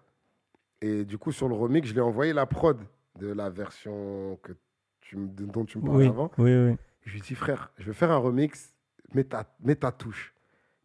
[0.81, 2.79] Et du coup, sur le remix, je lui ai envoyé la prod
[3.19, 4.53] de la version que
[5.01, 6.31] tu, dont tu me parlais Oui, avant.
[6.37, 6.75] oui, oui.
[7.05, 8.73] Je lui ai dit, frère, je vais faire un remix,
[9.13, 10.33] mets ta, mets ta touche.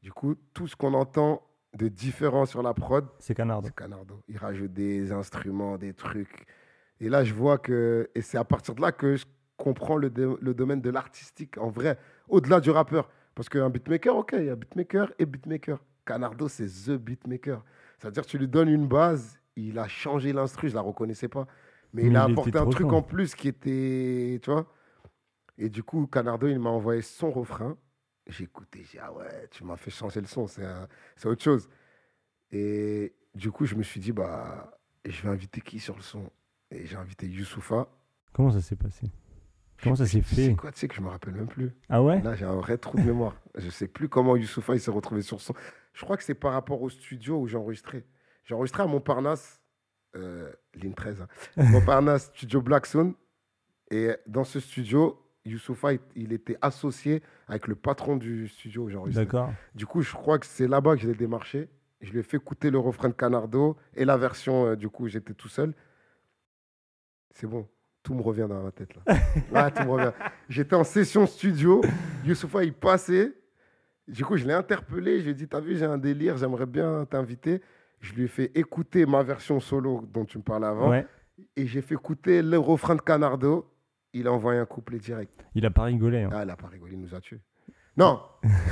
[0.06, 1.42] Du coup, tout ce qu'on entend
[1.76, 3.66] de différent sur la prod, C'est Canardo.
[3.66, 4.22] c'est Canardo.
[4.28, 6.46] Il rajoute des instruments, des trucs.
[7.00, 8.08] Et là, je vois que.
[8.14, 9.24] Et c'est à partir de là que je
[9.56, 10.08] comprends le,
[10.40, 11.98] le domaine de l'artistique, en vrai,
[12.28, 13.10] au-delà du rappeur.
[13.34, 15.80] Parce qu'un beatmaker, ok, il y a beatmaker et beatmaker.
[16.06, 17.64] Canardo, c'est the beatmaker.
[17.98, 21.48] C'est-à-dire, tu lui donnes une base, il a changé l'instru, je la reconnaissais pas.
[21.92, 24.38] Mais, Mais il a apporté un truc en plus qui était.
[24.40, 24.72] Tu vois
[25.58, 27.76] Et du coup, Canardo, il m'a envoyé son refrain.
[28.26, 31.28] J'ai écouté, j'ai dit, ah ouais, tu m'as fait changer le son, c'est un- c'est
[31.28, 31.68] autre chose.
[32.50, 36.30] Et du coup, je me suis dit, bah, je vais inviter qui sur le son?
[36.70, 37.86] Et j'ai invité Youssoufa.
[38.32, 39.06] Comment ça s'est passé?
[39.82, 40.54] Comment ça s'est C'est fait?
[40.56, 41.70] quoi, tu sais que je me rappelle même plus.
[41.88, 42.20] Ah ouais?
[42.22, 43.36] Là, j'ai un vrai trou de mémoire.
[43.56, 45.54] Je sais plus comment Youssoufa il s'est retrouvé sur son.
[45.92, 48.04] Je crois que c'est par rapport au studio où j'ai enregistré.
[48.44, 49.60] J'ai enregistré à Montparnasse,
[50.14, 51.28] euh, ligne 13, hein.
[51.70, 53.14] Montparnasse, studio Black Zone.
[53.90, 58.88] Et dans ce studio, Youssoufa, il, était associé avec le patron du studio.
[59.08, 59.52] D'accord.
[59.74, 61.68] Du coup, je crois que c'est là-bas que je l'ai démarché.
[62.00, 65.08] Je lui ai fait écouter le refrain de Canardo et la version, euh, du coup,
[65.08, 65.72] j'étais tout seul.
[67.30, 67.66] C'est bon,
[68.02, 69.14] tout me revient dans la tête là.
[69.54, 70.12] Ah, tout me revient.
[70.48, 71.80] J'étais en session studio,
[72.24, 73.32] Youssoufa, il passait.
[74.06, 76.66] Du coup, je l'ai interpellé, je lui ai dit, t'as vu, j'ai un délire, j'aimerais
[76.66, 77.62] bien t'inviter.
[78.00, 80.90] Je lui ai fait écouter ma version solo dont tu me parlais avant.
[80.90, 81.06] Ouais.
[81.56, 83.68] Et j'ai fait écouter le refrain de Canardo.
[84.18, 85.44] Il a envoyé un couplet direct.
[85.54, 86.22] Il a pas rigolé.
[86.22, 86.30] Hein.
[86.32, 87.40] Ah, il a pas rigolé, il nous a tués.
[87.98, 88.20] Non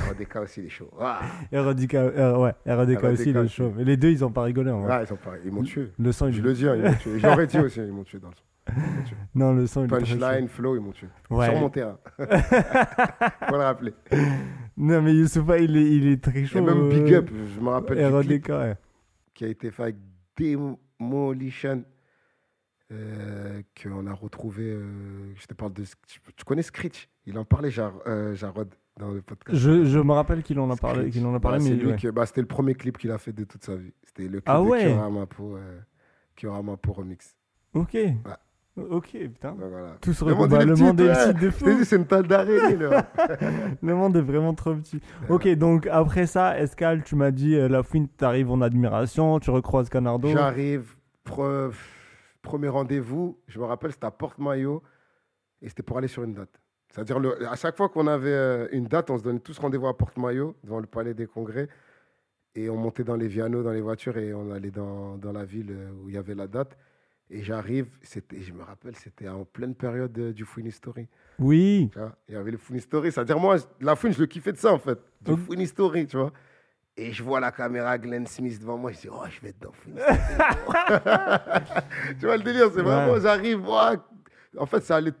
[0.09, 0.89] RDK aussi, il est chaud.
[0.99, 1.21] Ah.
[1.53, 3.71] RDK, euh, ouais, RDK RDK aussi, il est chaud.
[3.75, 4.71] Mais les deux, ils ont pas rigolé.
[4.71, 4.91] En vrai.
[4.91, 5.91] Ah, ils, sont pas- ils m'ont tué.
[5.99, 7.19] Le sang, il Je le dis, hein, ils m'ont tué.
[7.19, 8.73] J'aurais dit aussi, ils m'ont tué dans le son.
[9.05, 9.15] Tué.
[9.35, 9.95] Non, le sang, chaud.
[9.95, 11.07] Punchline, flow, ils m'ont tué.
[11.29, 11.45] Ouais.
[11.45, 11.99] Sur mon terrain.
[12.17, 12.25] Faut
[13.55, 13.93] le rappeler.
[14.77, 16.57] Non, mais Youssoufa, il est, il est très chaud.
[16.57, 18.75] Et même euh, Big Up, je me rappelle du clip RDK, ouais.
[19.35, 19.95] qui a été fait avec
[20.37, 21.83] Demolition,
[22.89, 24.63] qu'on a retrouvé.
[24.63, 25.83] euh, je te parle de.
[26.07, 27.09] Tu, connais Screech?
[27.25, 28.69] Il en parlait, Jar- euh, Jarod,
[28.99, 29.57] dans le podcast.
[29.57, 32.11] Je, je me rappelle qu'il en a parlé, qu'il en a parlé, Bah, mais ouais.
[32.11, 33.93] bah, c'était le premier clip qu'il a fait de toute sa vie.
[34.03, 34.83] C'était le clip Ah de ouais?
[34.85, 35.79] Kioramapo, euh,
[36.35, 37.35] Kioramapo Remix.
[37.73, 37.97] Ok.
[38.77, 39.51] Ok, putain.
[39.53, 39.95] Donc, voilà.
[40.01, 40.61] Tout se Le monde, recoupe.
[40.61, 41.33] il est Le monde est ouais.
[41.33, 41.83] petit de fou.
[41.85, 43.09] c'est une talle d'araignée, là.
[43.81, 44.99] Le monde est vraiment trop petit.
[45.29, 49.49] Ok, donc après ça, Escal, tu m'as dit, euh, la fouine, t'arrives en admiration, tu
[49.49, 50.27] recroises Canardo.
[50.27, 50.93] J'arrive,
[51.25, 51.71] pre-
[52.45, 54.81] premier rendez-vous, je me rappelle, c'était à Porte-Maillot,
[55.61, 56.61] et c'était pour aller sur une date.
[56.89, 59.87] C'est-à-dire, le- à chaque fois qu'on avait euh, une date, on se donnait tous rendez-vous
[59.87, 61.67] à Porte-Maillot, devant le palais des congrès,
[62.55, 65.43] et on montait dans les Vianos, dans les voitures, et on allait dans, dans la
[65.43, 66.77] ville euh, où il y avait la date.
[67.29, 71.07] Et j'arrive, c'était, je me rappelle, c'était en pleine période euh, du Fouine Story.
[71.39, 71.89] Oui.
[72.29, 73.11] Il y avait le Fouine Story.
[73.11, 74.99] C'est-à-dire, moi, la Fouine, je le kiffais de ça, en fait.
[75.21, 75.39] Du Ok.
[75.39, 76.31] Fouine Story, tu vois.
[76.97, 78.91] Et je vois la caméra Glenn Smith devant moi.
[78.93, 79.95] Je dis, oh, je vais être dans Fouine.
[82.19, 83.21] tu vois le délire, c'est vraiment, Ouais.
[83.21, 83.67] j'arrive.
[83.67, 83.95] ouah.
[84.57, 85.13] En fait, ça allait.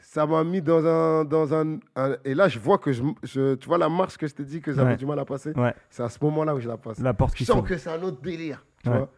[0.00, 3.54] Ça m'a mis dans un, dans un, un- Et là, je vois que je, je-
[3.56, 4.96] Tu vois la marche que je t'ai dit que j'avais Ouais.
[4.96, 5.52] du mal à passer?
[5.52, 6.98] Ouais, C'est à ce moment-là où je la passe.
[7.00, 7.68] la porte Je qui sens s'ouvre.
[7.68, 8.64] que c'est un autre délire.
[8.82, 9.10] Tu vois?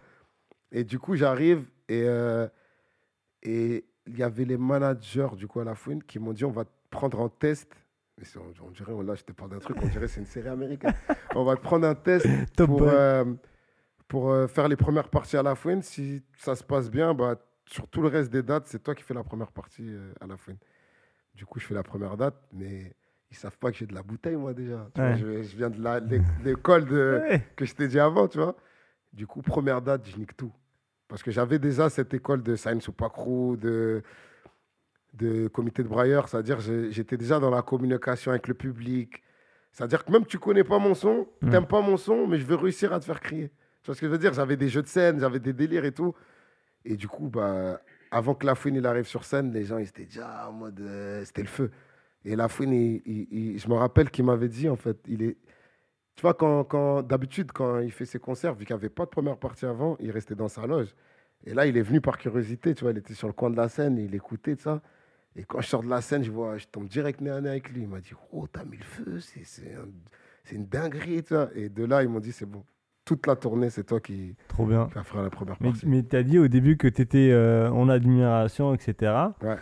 [0.73, 2.47] Et du coup, j'arrive et euh,
[3.43, 6.51] et il y avait les managers du coup à la fouine qui m'ont dit on
[6.51, 7.71] va te prendre en test.
[8.19, 10.49] Mais on, on dirait, là, je te parle d'un truc, on dirait c'est une série
[10.49, 10.95] américaine.
[11.37, 13.25] on va te prendre un test pour, euh,
[14.09, 15.83] pour euh, faire les premières parties à la fouine.
[15.83, 19.03] Si ça se passe bien, bah, sur tout le reste des dates, c'est toi qui
[19.05, 20.57] fais la première partie euh, à la fouine.
[21.35, 22.93] Du coup, je fais la première date, mais
[23.31, 24.89] ils savent pas que j'ai de la bouteille, moi, déjà.
[24.95, 25.17] Tu vois, Ouais.
[25.19, 27.43] je, je viens de l'école Ouais.
[27.55, 28.57] que je t'ai dit avant, tu vois.
[29.13, 30.53] Du coup, première date, je nique tout.
[31.07, 34.03] Parce que j'avais déjà cette école de Science ou Pacrou, de,
[35.19, 36.29] de comité de brailleurs.
[36.29, 39.23] C'est-à-dire, j'étais déjà dans la communication avec le public.
[39.73, 41.51] C'est-à-dire que même tu connais pas mon son, Mm.
[41.51, 43.49] t'aimes pas mon son, mais je veux réussir à te faire crier.
[43.83, 44.33] Tu vois ce que je veux dire?
[44.33, 46.15] J'avais des jeux de scène, j'avais des délires et tout.
[46.85, 49.89] Et du coup, bah, avant que la fouine il arrive sur scène, les gens ils
[49.89, 50.81] étaient déjà en mode.
[50.81, 51.71] euh, C'était le feu.
[52.25, 55.23] Et la fouine, il- il- il- je me rappelle qu'il m'avait dit, en fait, il
[55.23, 55.37] est.
[56.17, 59.05] Tu vois, quand, quand, d'habitude, quand il fait ses concerts, vu qu'il n'y avait pas
[59.05, 60.95] de première partie avant, il restait dans sa loge.
[61.45, 63.57] Et là, il est venu par curiosité, tu vois, il était sur le coin de
[63.57, 64.83] la scène, il écoutait de ça.
[65.39, 67.49] Et quand je sors de la scène, je vois, je tombe direct nez à nez
[67.49, 67.83] avec lui.
[67.83, 69.89] Il m'a dit, oh, t'as mis le feu, c'est, c'est, un-
[70.45, 71.49] c'est une dinguerie, vois.
[71.55, 72.65] Et de là, ils m'ont dit, c'est bon.
[73.05, 74.87] Toute la tournée, c'est toi qui, Trop bien.
[74.89, 75.87] qui la première Mais, partie.
[75.87, 77.31] mais tu as dit au début que tu étais
[77.73, 79.13] en admiration, etc.
[79.43, 79.57] Ouais.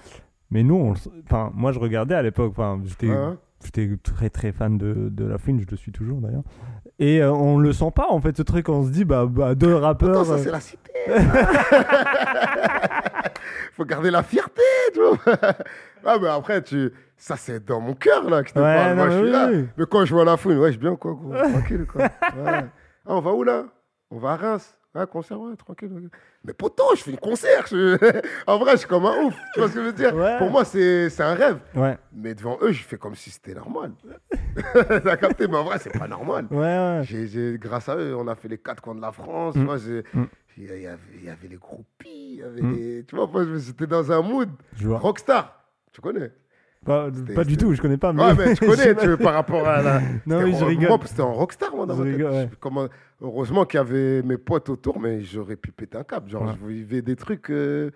[0.51, 2.55] Mais nous, enfin, moi je regardais à l'époque,
[3.09, 6.43] Ouais, j'étais très très fan de, de la fouine, je le suis toujours d'ailleurs.
[6.99, 9.55] Et euh, on le sent pas en fait ce truc, on se dit bah, bah
[9.55, 10.11] deux rappeurs.
[10.11, 10.91] Attends, ça, euh, c'est la cité.
[13.75, 14.63] faut garder la fierté,
[14.95, 15.19] tu vois.
[16.05, 16.93] ah, mais après, tu...
[17.17, 18.95] ça, c'est dans mon cœur, là, que je te Ouais, parle.
[18.97, 19.49] Moi, je mais suis là.
[19.53, 19.69] oui.
[19.77, 21.33] Mais quand je vois la fouine, ouais, je suis bien, quoi, gros.
[21.35, 22.03] Tranquille, quoi.
[22.37, 22.65] Ouais.
[23.09, 23.65] Ah, on va où, là?
[24.11, 24.77] On va à Reims.
[24.97, 26.09] Ouais, concert, ouais, tranquille.
[26.45, 27.67] Mais poto, je fais un concert.
[27.67, 27.97] je-
[28.47, 29.35] en vrai, je suis comme un ouf.
[29.55, 30.15] Tu vois ce que je veux dire?
[30.15, 30.39] Ouais.
[30.39, 31.59] Pour moi, c'est un rêve.
[31.75, 33.93] Ouais, Mais devant eux, je fais comme si c'était normal.
[35.05, 35.47] T'as capté?
[35.49, 36.47] Mais en vrai, c'est pas normal.
[36.51, 37.03] ouais,
[37.59, 39.55] grâce à eux, on a fait les quatre coins de la France.
[39.57, 39.65] Mm.
[39.65, 40.25] vois, j'ai- Mm.
[40.59, 42.75] Il y, avait, il y avait les groupies, il y avait Mm.
[42.75, 44.49] les- tu vois, moi, j'étais dans un mood
[44.83, 45.63] rockstar.
[45.93, 46.31] Tu connais?
[46.87, 47.11] Pas,
[47.45, 48.13] du tout, je connais pas.
[48.13, 50.01] Mais Ouais, mais tu connais tu vois, par rapport à la.
[50.27, 50.89] Non, mais je rigole.
[50.89, 52.17] Moi, c'était en rockstar, moi, dans Je ma tête.
[52.17, 52.49] rigole, ouais.
[52.51, 52.89] Je- comment-
[53.21, 56.29] Heureusement qu'il y avait mes potes autour, mais j'aurais pu péter un câble.
[56.31, 56.55] Genre, Ouais.
[56.61, 57.51] je vivais des trucs.
[57.51, 57.91] euh,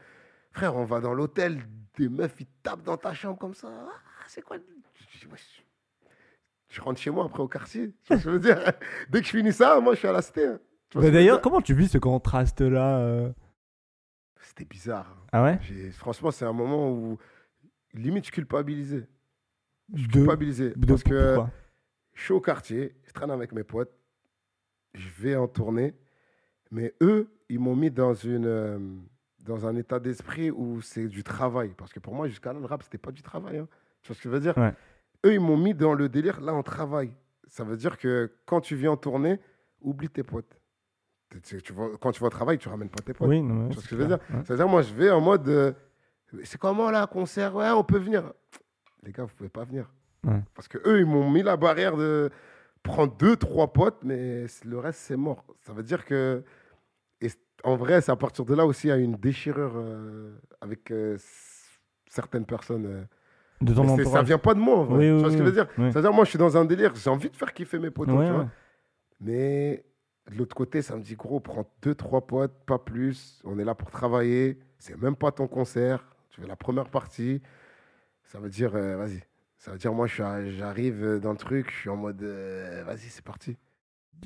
[0.53, 1.59] Frère, on va dans l'hôtel,
[1.97, 3.69] des meufs, ils tapent dans ta chambre comme ça.
[3.71, 5.27] Ah, c'est quoi je,
[6.69, 7.93] je rentre chez moi après au quartier.
[8.05, 8.59] Tu vois ce que je veux dire?
[9.11, 10.47] Dès que je finis ça, moi, je suis à la cité.
[10.47, 10.59] hein.
[10.95, 13.31] Bah, veux D'ailleurs, comment tu vis ce contraste là euh?
[14.41, 15.07] C'était bizarre.
[15.17, 15.27] hein.
[15.33, 15.59] Ah ouais?
[15.93, 17.19] Franchement, c'est un moment où
[17.95, 19.09] limite je culpabilisais.
[19.95, 20.73] Je De, culpabilisais.
[20.77, 21.37] de- parce que
[22.15, 23.93] je suis au quartier, je traîne avec mes potes,
[24.95, 25.95] je vais en tournée,
[26.71, 28.79] mais eux, ils m'ont mis dans, une, euh,
[29.45, 31.75] dans un état d'esprit où c'est du travail.
[31.77, 33.59] Parce que pour moi, jusqu'à là, le rap, c'était pas du travail.
[33.59, 33.69] hein.
[34.03, 34.57] Tu vois ce que je veux dire?
[34.57, 34.73] Ouais.
[35.27, 37.13] Eux, ils m'ont mis dans le délire, là, on travaille.
[37.47, 39.41] Ça veut dire que quand tu viens en tournée,
[39.81, 40.59] oublie tes potes.
[41.31, 43.29] Tu- tu- tu vas- quand tu vas au travail, tu ramènes pas tes potes.
[43.29, 44.19] Oui, non, mais Tu vois ce que je veux dire?
[44.31, 44.43] Ouais.
[44.45, 45.49] C'est-à-dire, moi, je vais en mode.
[45.49, 45.73] euh,
[46.45, 48.33] c'est comment là, concert Ouais, on peut venir.
[49.03, 49.91] Les gars, vous pouvez pas venir.
[50.27, 50.41] Ouais.
[50.55, 52.31] Parce que eux, ils m'ont mis la barrière de
[52.83, 55.45] prendre deux, trois potes, mais le reste, c'est mort.
[55.63, 56.43] Ça veut dire que.
[57.21, 57.29] Et
[57.65, 60.91] en vrai, c'est à partir de là aussi, il y a une déchirure euh, avec
[60.91, 61.17] euh,
[62.09, 62.87] certaines personnes.
[62.87, 63.05] euh.
[63.61, 64.99] De ton ça vient pas de moi, en vrai.
[64.99, 65.67] Oui, tu oui, vois ce que je veux dire?
[65.77, 68.09] C'est-à-dire, moi, je suis dans un délire, j'ai envie de faire kiffer mes potes.
[68.09, 68.49] Ouais, tu vois ouais.
[69.21, 69.85] mais
[70.31, 73.39] de l'autre côté, ça me dit, gros, prends deux, trois potes, pas plus.
[73.45, 74.59] On est là pour travailler.
[74.79, 76.10] C'est même pas ton concert.
[76.31, 77.43] Tu fais la première partie.
[78.25, 79.23] Ça veut dire, euh, vas-y.
[79.59, 82.23] Ça veut dire, moi, je suis à- j'arrive dans le truc, je suis en mode,
[82.23, 83.57] euh, vas-y, c'est parti.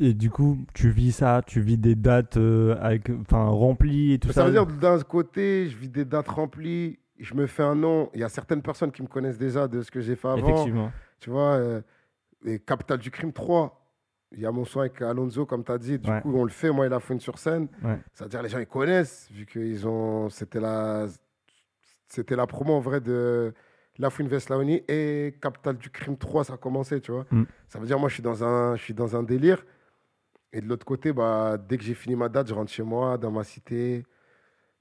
[0.00, 4.18] Et du coup, tu vis ça, tu vis des dates euh, avec, enfin, remplies et
[4.18, 4.44] tout ça, ça?
[4.46, 8.10] veut dire, d'un côté, je vis des dates remplies, je me fais un nom.
[8.14, 10.38] Il y a certaines personnes qui me connaissent déjà de ce que j'ai fait avant.
[10.48, 10.92] Effectivement.
[11.20, 11.60] Tu vois,
[12.44, 13.80] et Capital du Crime 3,
[14.32, 15.98] il y a mon son avec Alonso, comme tu as dit.
[15.98, 16.20] Du Ouais.
[16.20, 17.68] coup, on le fait, moi et la fouine sur scène.
[17.82, 17.98] Ouais.
[18.12, 20.28] C'est-à-dire, les gens, ils connaissent, vu que ont...
[20.28, 21.06] c'était la...
[22.14, 23.52] c'était la promo en vrai de
[23.98, 27.26] La Fouine Veslaoni et Capital du Crime 3, ça a commencé, tu vois.
[27.30, 27.44] Mm.
[27.68, 29.64] Ça veut dire, moi, je suis dans un, je suis dans un délire.
[30.52, 33.18] Et de l'autre côté, bah, dès que j'ai fini ma date, je rentre chez moi,
[33.18, 34.06] dans ma cité,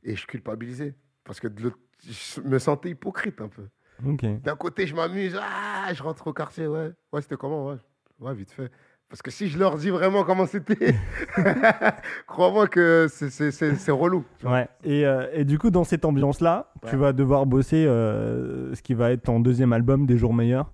[0.03, 0.95] et je culpabilisais.
[1.23, 1.71] Parce que de
[2.05, 3.67] je me sentais hypocrite un peu.
[4.01, 6.91] D'un côté, je m'amuse, ah, je rentre au quartier, ouais.
[7.11, 7.77] Ouais, c'était comment, ouais?
[8.19, 8.71] Ouais, vite fait.
[9.09, 10.95] Parce que si je leur dis vraiment comment c'était,
[12.27, 14.25] crois-moi que c'est- relou.
[14.43, 14.67] Ouais.
[14.83, 18.93] Et, euh, et du coup, dans cette ambiance-là, tu vas devoir bosser euh, ce qui
[18.93, 20.71] va être ton deuxième album, Des jours meilleurs.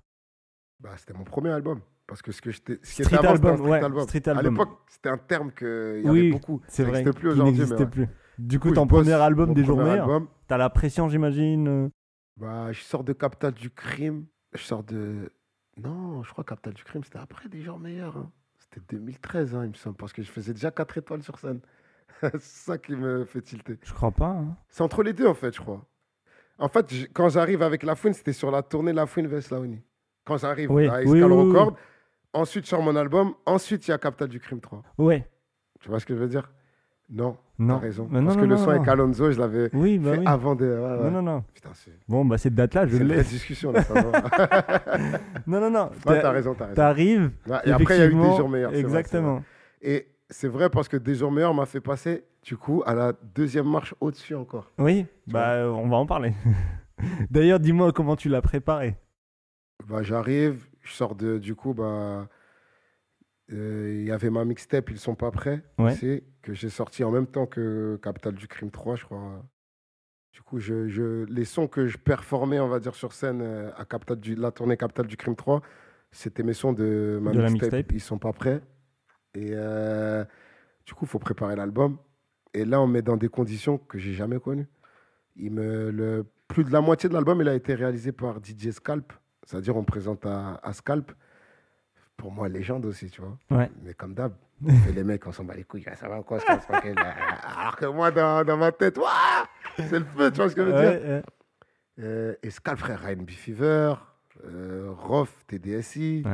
[0.80, 1.80] Bah, c'était mon premier album.
[2.06, 4.02] Parce que ce, que j'étais- ce qui était avant, c'était un album, street ouais, album.
[4.02, 4.52] street À album.
[4.54, 6.60] l'époque, c'était un terme qu'il y avait beaucoup.
[6.66, 7.04] C'est vrai.
[7.04, 7.86] plus mais n'existait ouais.
[7.86, 8.08] plus.
[8.38, 10.22] Du coup, coup, ton premier album des jours meilleurs.
[10.48, 11.68] T'as la pression, j'imagine.
[11.68, 11.88] euh.
[12.38, 14.24] Bah, je sors de Capital du Crime.
[14.54, 15.30] Je sors de.
[15.82, 18.16] Non, je crois que Capital du Crime, c'était après des jours meilleurs.
[18.16, 18.30] hein.
[18.58, 21.60] C'était 2013, hein, il me semble, parce que je faisais déjà 4 étoiles sur scène.
[22.20, 23.78] c'est ça qui me fait tilter.
[23.82, 24.28] Je crois pas.
[24.30, 24.56] hein.
[24.68, 25.84] C'est entre les deux, en fait, je crois.
[26.58, 29.80] En fait, quand j'arrive avec La Fouine, c'était sur la tournée La Fouine vs Laoni.
[30.24, 31.76] Quand j'arrive Oui, à oui, Escal oui, oui, Record,
[32.34, 33.32] ensuite, je sors mon album.
[33.46, 34.82] Ensuite, il y a Capital du Crime 3.
[34.98, 35.26] Ouais.
[35.80, 36.52] Tu vois ce que je veux dire?
[37.12, 37.74] Non, Non.
[37.74, 38.08] t'as raison.
[38.10, 38.76] Mais parce non, que non, le non, son non.
[38.76, 40.24] avec Alonso, je l'avais Oui, bah fait oui.
[40.26, 40.64] avant de.
[40.64, 41.10] ouais, ouais.
[41.10, 41.44] Non, non, non.
[41.52, 43.22] Putain, c'est Bon, bah cette date-là, je c'est l'ai.
[43.24, 44.00] discussion, là, ça va.
[45.46, 45.90] Non, non, non.
[46.04, 46.74] T'as- raison, t'as raison.
[46.74, 47.30] T'arrives.
[47.64, 48.70] Et après, il y a eu des jours meilleurs.
[48.70, 48.98] c'est vrai, c'est.
[48.98, 49.42] Exactement.
[49.82, 53.12] Et c'est vrai parce que des jours meilleurs m'a fait passer, du coup, à la
[53.34, 54.70] deuxième marche au-dessus encore.
[54.78, 56.32] Oui, Tu bah on va en parler.
[57.30, 58.94] D'ailleurs, dis-moi comment tu l'as préparé.
[59.88, 62.28] Bah, J'arrive, je sors de, du coup, bah,
[63.52, 65.94] euh, il y avait ma mixtape, ils sont pas prêts, Ouais.
[65.94, 69.44] c'est que j'ai sorti en même temps que Capital du Crime 3, je crois.
[70.32, 73.70] Du coup, je, je- les sons que je performais, on va dire, sur scène euh,
[73.76, 75.60] à Capital du, la tournée Capital du Crime 3,
[76.12, 77.62] c'était mes sons de ma De mixtape.
[77.62, 77.92] mixtape.
[77.92, 78.60] Ils sont pas prêts.
[79.34, 80.24] Et euh,
[80.86, 81.98] du coup, il faut préparer l'album.
[82.54, 84.66] Et là, on met dans des conditions que j'ai jamais connues.
[85.36, 88.70] Il me, le, plus de la moitié de l'album, il a été réalisé par DJ
[88.70, 89.12] Scalp.
[89.44, 91.12] C'est-à-dire, on présente à, à Scalp.
[92.20, 93.38] Pour moi, légende aussi, tu vois.
[93.50, 93.70] Ouais.
[93.82, 94.34] Mais comme d'hab,
[94.94, 95.84] les mecs, on s'en bat les couilles.
[95.86, 96.94] Ah, Ça va, quoi, ça va, tranquille.
[96.98, 99.00] Alors que moi, dans, dans ma tête,
[99.78, 101.22] c'est le feu, tu vois ce que je veux dire Ouais,
[102.00, 103.30] euh, et Scalp, frère, Ryan B.
[103.30, 103.94] Fever,
[104.44, 106.24] euh, Rof, TDSI.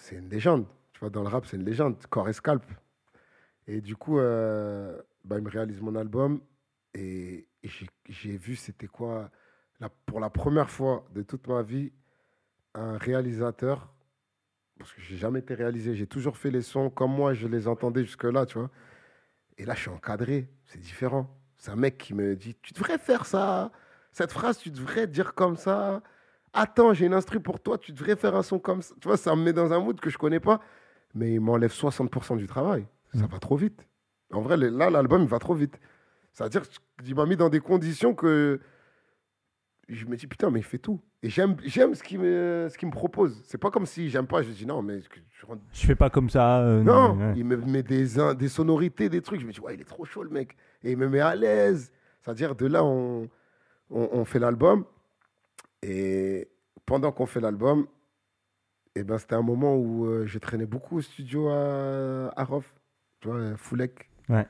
[0.00, 0.66] C'est une légende.
[0.92, 1.96] Tu vois, dans le rap, c'est une légende.
[2.10, 2.64] Core et Scalp.
[3.66, 6.40] Et du coup, euh, bah, il me réalise mon album.
[6.92, 7.48] Et,
[8.08, 9.30] j'ai vu, c'était quoi
[9.80, 11.90] la, Pour la première fois de toute ma vie,
[12.74, 13.92] un réalisateur.
[14.78, 15.94] Parce que j'ai jamais été réalisé.
[15.94, 18.70] J'ai toujours fait les sons comme moi, je les entendais jusque-là, tu vois.
[19.58, 20.48] Et là, je suis encadré.
[20.66, 21.34] C'est différent.
[21.56, 23.72] C'est un mec qui me dit Tu devrais faire ça.
[24.12, 26.02] Cette phrase, tu devrais dire comme ça.
[26.52, 27.78] Attends, j'ai une instru pour toi.
[27.78, 28.94] Tu devrais faire un son comme ça.
[29.00, 30.60] Tu vois, ça me met dans un mood que je connais pas.
[31.14, 32.86] Mais il m'enlève 60% du travail.
[33.14, 33.26] Ça Mhm.
[33.28, 33.86] va trop vite.
[34.32, 35.78] En vrai, là, l'album, il va trop vite.
[36.32, 36.62] C'est-à-dire
[37.02, 38.60] qu'il m'a mis dans des conditions que
[39.88, 41.00] je me dis putain, mais il fait tout.
[41.22, 43.40] Et j'aime, j'aime ce qu'il me, ce qu'il me propose.
[43.44, 45.08] C'est pas comme si j'aime pas, je dis non, mais je
[45.72, 46.60] Je fais pas comme ça.
[46.62, 47.34] euh, non, ouais.
[47.36, 48.06] il me met des,
[48.36, 49.40] des sonorités, des trucs.
[49.40, 50.56] Je me dis, ouais, il est trop chaud, le mec.
[50.82, 51.92] Et il me met à l'aise.
[52.22, 53.28] C'est-à-dire, de là, on,
[53.90, 54.84] on, on fait l'album.
[55.82, 56.48] Et
[56.84, 57.86] pendant qu'on fait l'album,
[58.94, 62.74] eh ben, c'était un moment où euh, je traînais beaucoup au studio à, à Rof,
[63.20, 64.08] tu vois, à Foulek.
[64.28, 64.46] Ouais.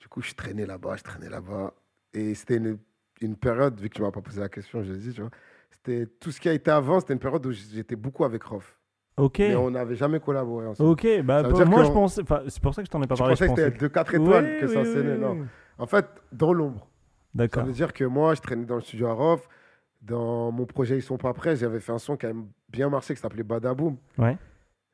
[0.00, 1.74] Du coup, je traînais là-bas, je traînais là-bas.
[2.14, 2.78] Et c'était une,
[3.20, 5.30] une période, vu que tu m'as pas posé la question, je l'ai dit, tu vois.
[5.70, 8.76] C'était tout ce qui a été avant, c'était une période où j'étais beaucoup avec Rof.
[9.16, 9.38] Ok.
[9.40, 10.90] Mais on n'avait jamais collaboré ensemble.
[10.90, 12.22] Ok, bah Ça pour- moi je pensais.
[12.22, 13.32] enfin, C'est pour ça que je t'en ai pas Tu parlé.
[13.34, 13.82] pensais je que c'était pensais.
[13.88, 15.46] de 4 étoiles Oui, que ça oui, non.
[15.78, 16.80] En fait, dans l'ombre.
[16.80, 16.86] Ça
[17.34, 17.64] D'accord.
[17.64, 19.48] veut dire que moi, je traînais dans le studio à Rof.
[20.02, 22.38] Dans mon projet Ils sont pas prêts, j'avais fait un son qui avait
[22.70, 23.96] bien marché qui s'appelait Badaboom.
[24.18, 24.38] Ouais.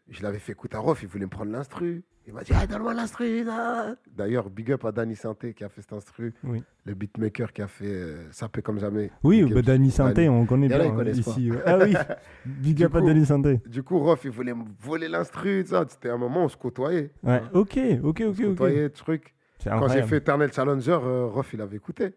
[0.08, 2.02] Je l'avais fait écouter à Rof, il voulait me prendre l'instru.
[2.28, 3.44] Il m'a dit, ah, donne-moi l'instru.
[3.44, 3.94] là.
[4.16, 6.34] D'ailleurs, big up à Danny Santé qui a fait cet instru.
[6.42, 6.60] Oui.
[6.84, 9.12] Le beatmaker qui a fait euh, Sapé comme jamais.
[9.22, 11.50] Oui, Big bah, Danny Santé, on connaît bien ils hein, ici.
[11.64, 11.94] Ah oui,
[12.46, 13.60] big up à coup- Danny Santé.
[13.66, 15.64] Du coup, Rof, il voulait me voler l'instru.
[15.88, 17.12] C'était un moment où on se côtoyait.
[17.22, 18.48] Ouais, ok, ok, On ok, se ok.
[18.48, 19.34] côtoyait, truc.
[19.62, 22.10] Quand j'ai fait Eternal Challenger, euh, Rof, il avait écouté.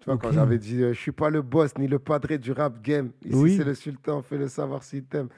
[0.00, 0.34] Tu vois, quand Ok.
[0.34, 3.10] j'avais dit, euh, je suis pas le boss ni le padré du rap game.
[3.24, 3.56] Ici, Oui.
[3.56, 5.28] c'est le sultan, fais le savoir s'il t'aime.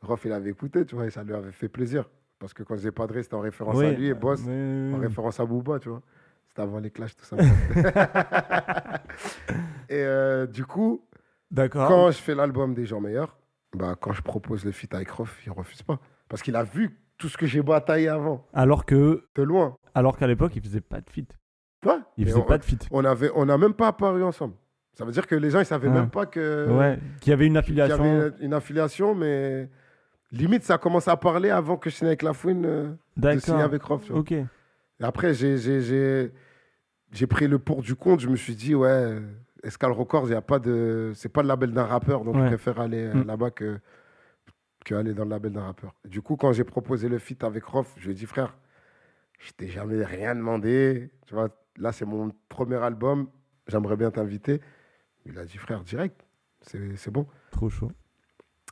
[0.00, 2.08] Rof, il avait écouté, tu vois, et ça lui avait fait plaisir.
[2.46, 5.40] Parce que quand j'ai padré, c'était en référence Oui, à lui et boss, en référence
[5.40, 6.00] à Booba, tu vois.
[6.46, 7.34] C'était avant les clashs, tout ça.
[9.88, 11.02] et euh, du coup,
[11.72, 13.36] quand je fais l'album des gens meilleurs,
[13.74, 15.98] bah, quand je propose le feat avec Rof, il refuse pas.
[16.28, 19.76] Parce qu'il a vu tout ce que j'ai bataillé avant, Alors que, de loin.
[19.96, 21.36] alors qu'à l'époque, il faisait pas de feat.
[21.84, 21.98] Ouais.
[22.16, 22.86] Il faisait on- pas de feat.
[22.92, 24.54] on avait on n'a même pas apparu ensemble.
[24.94, 25.94] Ça veut dire que les gens ils savaient Ouais.
[25.94, 27.00] même pas que ouais.
[27.20, 28.04] Qu'il y avait une qu'il y affiliation.
[28.20, 29.68] avait une affiliation, mais
[30.38, 33.62] limite ça commence à parler avant que je signe avec la Fouine, euh, de signer
[33.62, 34.04] avec Rof.
[34.04, 34.20] tu vois.
[34.20, 34.32] Ok.
[34.32, 34.44] Et
[35.00, 36.32] après j'ai j'ai j'ai
[37.12, 38.20] j'ai pris le pour du compte.
[38.20, 39.18] Je me suis dit ouais,
[39.62, 42.42] Escal Records, il y a pas de c'est pas le label d'un rappeur, donc Ouais.
[42.42, 43.26] je préfère aller euh, Mm.
[43.26, 43.78] là-bas que
[44.84, 45.94] que aller dans le label d'un rappeur.
[46.04, 48.56] Du coup quand j'ai proposé le feat avec Rof, je lui ai dit frère,
[49.38, 51.48] je t'ai jamais rien demandé, tu vois.
[51.76, 53.28] Là c'est mon premier album,
[53.66, 54.60] j'aimerais bien t'inviter.
[55.26, 56.24] Il a dit frère direct,
[56.62, 57.26] c'est c'est bon.
[57.50, 57.90] Trop chaud.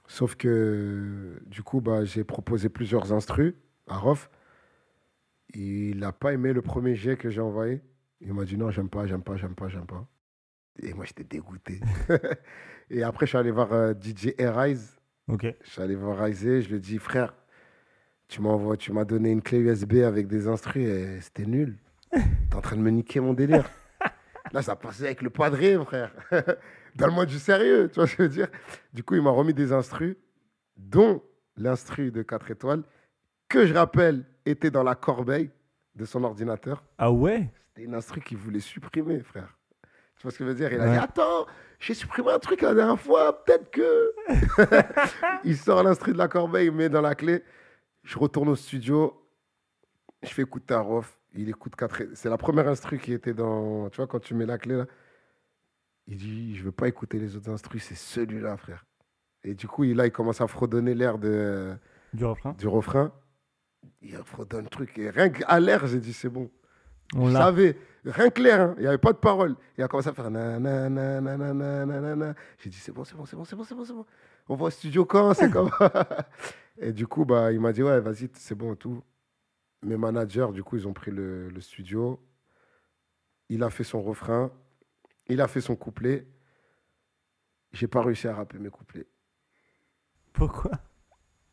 [0.06, 3.54] Sauf que du coup, bah, j'ai proposé plusieurs instrus
[3.86, 4.30] à Rof.
[5.54, 7.82] Il n'a pas aimé le premier jet que j'ai envoyé.
[8.20, 10.06] Il m'a dit non, j'aime pas, j'aime pas, j'aime pas, j'aime pas.
[10.82, 11.80] Et moi, j'étais dégoûté.
[12.90, 14.96] et après, je suis allé voir euh, DJ Arise
[15.28, 15.46] Ok.
[15.62, 17.34] Je suis allé voir Isaiah, je lui ai dit, frère,
[18.28, 21.78] tu m'envoies, tu m'as donné une clé USB avec des instrus et c'était nul.
[22.10, 23.68] T'es en train de me niquer mon délire.
[24.52, 26.12] Là, ça passait avec le padré, frère.
[26.96, 28.48] Donne-moi du sérieux, tu vois ce que je veux dire?
[28.92, 30.16] Du coup, il m'a remis des instrus,
[30.76, 31.22] dont
[31.56, 32.82] l'instru de 4 étoiles,
[33.48, 35.50] que je rappelle était dans la corbeille
[35.94, 36.84] de son ordinateur.
[36.98, 37.50] Ah ouais?
[37.68, 39.56] C'était une instru qu'il voulait supprimer, frère.
[40.16, 40.72] Tu vois ce que je veux dire?
[40.72, 40.90] Il a Ouais.
[40.92, 41.46] dit Attends,
[41.80, 44.12] j'ai supprimé un truc la dernière fois, peut-être que.
[45.44, 47.42] il sort l'instru de la corbeille, il met dans la clé.
[48.04, 49.20] Je retourne au studio,
[50.22, 51.18] je fais écouter à Rof.
[51.34, 53.88] Il écoute 4 C'est la première instru qui était dans.
[53.90, 54.86] Tu vois, quand tu mets la clé là,
[56.06, 58.84] il dit Je veux pas écouter les autres instrus, c'est celui-là, frère.
[59.42, 61.74] Et du coup, il, là, il commence à fredonner l'air de,
[62.12, 63.12] Du refrain du refrain.
[64.00, 64.98] Il fredonne le truc.
[64.98, 66.50] Et rien qu'à l'air, j'ai dit C'est bon.
[67.14, 69.56] On Je savais, rien que l'air, hein, il n'y avait pas de parole.
[69.76, 72.34] Il a commencé à faire nanana, nanana, nanana.
[72.58, 74.06] J'ai dit c'est bon, c'est bon, c'est bon, c'est bon, c'est bon, bon.
[74.48, 75.70] On va au studio quand C'est comme.
[76.78, 79.02] et du coup, bah, il m'a dit ouais, vas-y, c'est bon et tout.
[79.82, 82.18] Mes managers, du coup, ils ont pris le, le studio.
[83.48, 84.50] Il a fait son refrain.
[85.28, 86.26] Il a fait son couplet.
[87.72, 89.06] J'ai pas réussi à rapper mes couplets.
[90.32, 90.70] Pourquoi?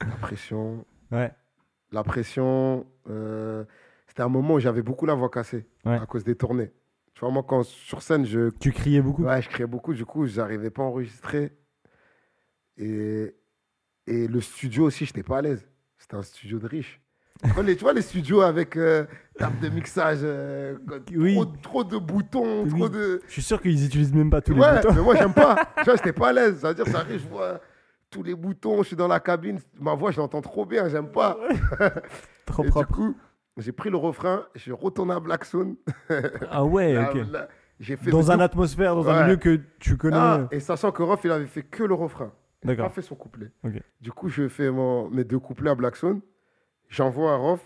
[0.01, 0.85] La pression.
[1.11, 1.31] Ouais.
[1.91, 2.85] La pression.
[3.09, 3.65] euh,
[4.07, 5.97] C'était un moment où j'avais beaucoup la voix cassée Ouais.
[5.97, 6.71] à cause des tournées.
[7.13, 9.23] Tu vois, moi, quand sur scène, je Tu criais beaucoup?
[9.23, 11.57] Ouais, je criais beaucoup, du coup, j'arrivais pas à enregistrer.
[12.77, 13.35] Et,
[14.07, 15.67] et le studio aussi, j'étais pas à l'aise.
[15.97, 17.00] C'était un studio de riches.
[17.65, 19.05] Les- tu vois, les studios avec euh,
[19.37, 20.77] table de mixage, euh,
[21.15, 21.33] Oui.
[21.35, 22.69] trop, trop de boutons, Oui.
[22.69, 23.21] trop de.
[23.27, 24.93] Je suis sûr qu'ils utilisent même pas tous les boutons.
[24.93, 25.55] mais moi, j'aime pas.
[25.77, 26.59] tu vois, j'étais pas à l'aise.
[26.59, 27.59] C'est-à-dire, ça arrive, je vois
[28.09, 31.07] tous les boutons, je suis dans la cabine, ma voix, je l'entends trop bien, j'aime
[31.09, 31.37] pas.
[32.45, 32.91] Trop Et du propre.
[32.93, 33.15] coup,
[33.57, 35.75] j'ai pris le refrain, je suis retourné à Black Zone.
[36.49, 36.97] Ah ouais,
[37.79, 37.95] ok.
[37.97, 39.29] fait Dans un atmosphère, dans un Ouais.
[39.29, 40.17] lieu que tu connais.
[40.17, 42.31] Ah, et sachant que Rof, il avait fait que le refrain.
[42.63, 43.47] Il n'a pas fait son couplet.
[44.01, 46.19] Du coup, je fais mon, mes deux couplets à Black Zone.
[46.91, 47.65] J'envoie à Rof.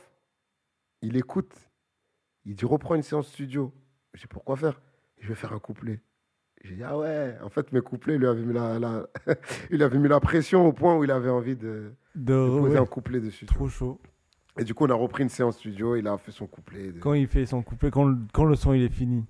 [1.01, 1.51] Il écoute.
[2.45, 3.73] Il dit reprends une séance studio.
[4.13, 4.79] Je dis pourquoi faire?
[5.19, 5.99] Je vais faire un couplet.
[6.63, 7.35] J'ai dit ah ouais.
[7.43, 9.07] En fait, mes couplets, il lui avait mis la, la-
[9.71, 12.33] il avait mis la pression au point où il avait envie de, De...
[12.33, 13.47] de poser ouais, un couplet dessus.
[13.47, 13.99] Trop chaud.
[14.59, 15.95] Et du coup, on a repris une séance studio.
[15.95, 16.91] Il a fait son couplet.
[16.91, 19.25] de- Quand il fait son couplet, quand le, quand le son il est fini.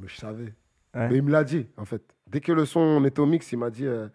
[0.00, 0.54] Mais je savais.
[0.94, 1.08] Ouais.
[1.08, 2.02] Mais il me l'a dit, en fait.
[2.28, 4.06] Dès que le son on était au mix, il m'a dit euh,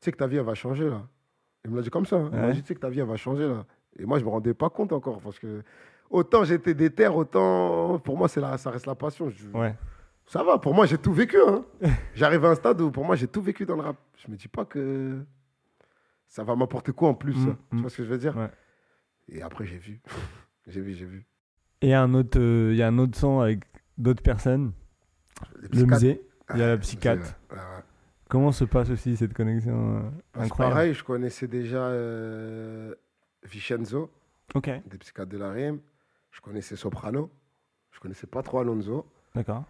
[0.00, 1.06] Tu sais que ta vie, elle va changer, là.
[1.64, 2.16] Il me l'a dit comme ça.
[2.16, 2.30] hein.
[2.32, 3.64] Il m'a dit Tu sais que ta vie, elle va changer, là.
[3.98, 5.20] Et moi, je me rendais pas compte encore.
[5.20, 5.62] Parce que
[6.08, 9.28] autant j'étais déter, autant pour moi, c'est la, ça reste la passion.
[9.30, 9.74] Je- Ouais.
[10.26, 11.36] Ça va, pour moi, j'ai tout vécu.
[11.44, 11.64] Hein.
[12.14, 13.96] J'arrive à un stade où, pour moi, j'ai tout vécu dans le rap.
[14.16, 15.18] Je me dis pas que
[16.28, 17.34] ça va m'apporter quoi en plus.
[17.34, 17.56] Mm, ça.
[17.70, 17.80] Tu mm.
[17.80, 18.36] vois ce que je veux dire?
[18.36, 18.50] Ouais.
[19.28, 20.00] Et après, j'ai vu.
[20.68, 21.26] j'ai vu, j'ai vu.
[21.82, 23.64] Et un autre, euh, il y a un autre son avec
[23.98, 24.72] d'autres personnes?
[25.72, 26.22] Le musée?
[26.54, 27.34] Il y a la Ah, psychiatre.
[28.28, 30.00] Comment se passe aussi cette connexion euh,
[30.34, 30.74] incroyable?
[30.74, 32.94] Pareil, je connaissais déjà euh,
[33.44, 34.10] Vincenzo.
[34.54, 35.80] Ok, des psychiatres de la rime.
[36.32, 37.30] Je connaissais Soprano.
[37.92, 39.06] Je connaissais pas trop Alonso.
[39.34, 39.64] d'accord.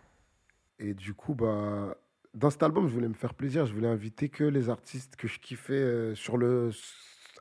[0.79, 1.95] Et du coup, bah,
[2.35, 3.66] dans cet album, je voulais me faire plaisir.
[3.66, 6.71] Je voulais inviter que les artistes que je kiffais euh, sur le,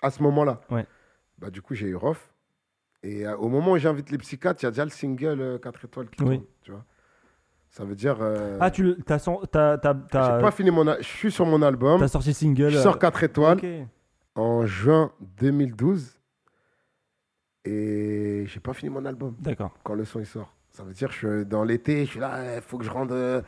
[0.01, 0.61] à ce moment-là.
[0.69, 0.85] Ouais.
[1.37, 2.33] Bah, du coup, j'ai eu Rof.
[3.03, 5.57] Et euh, au moment où j'invite les psychiatres, il y a déjà le single euh,
[5.57, 6.41] 4 étoiles qui Oui.
[6.63, 6.83] Tu vois
[7.69, 8.17] Ça veut dire.
[8.19, 10.85] euh, Ah, tu t'as son- t'as- t'as- j'ai pas fini mon.
[10.87, 11.99] a- Je suis sur mon album.
[12.01, 12.69] t'as sorti single.
[12.69, 13.87] Je sors 4 étoiles ok.
[14.35, 16.18] en juin 2012.
[17.69, 19.35] Et j'ai pas fini mon album.
[19.39, 19.77] D'accord.
[19.83, 20.53] quand le son il sort.
[20.71, 22.89] Ça veut dire que je suis dans l'été, je suis là, il faut que je
[22.89, 23.11] rende.
[23.11, 23.41] euh,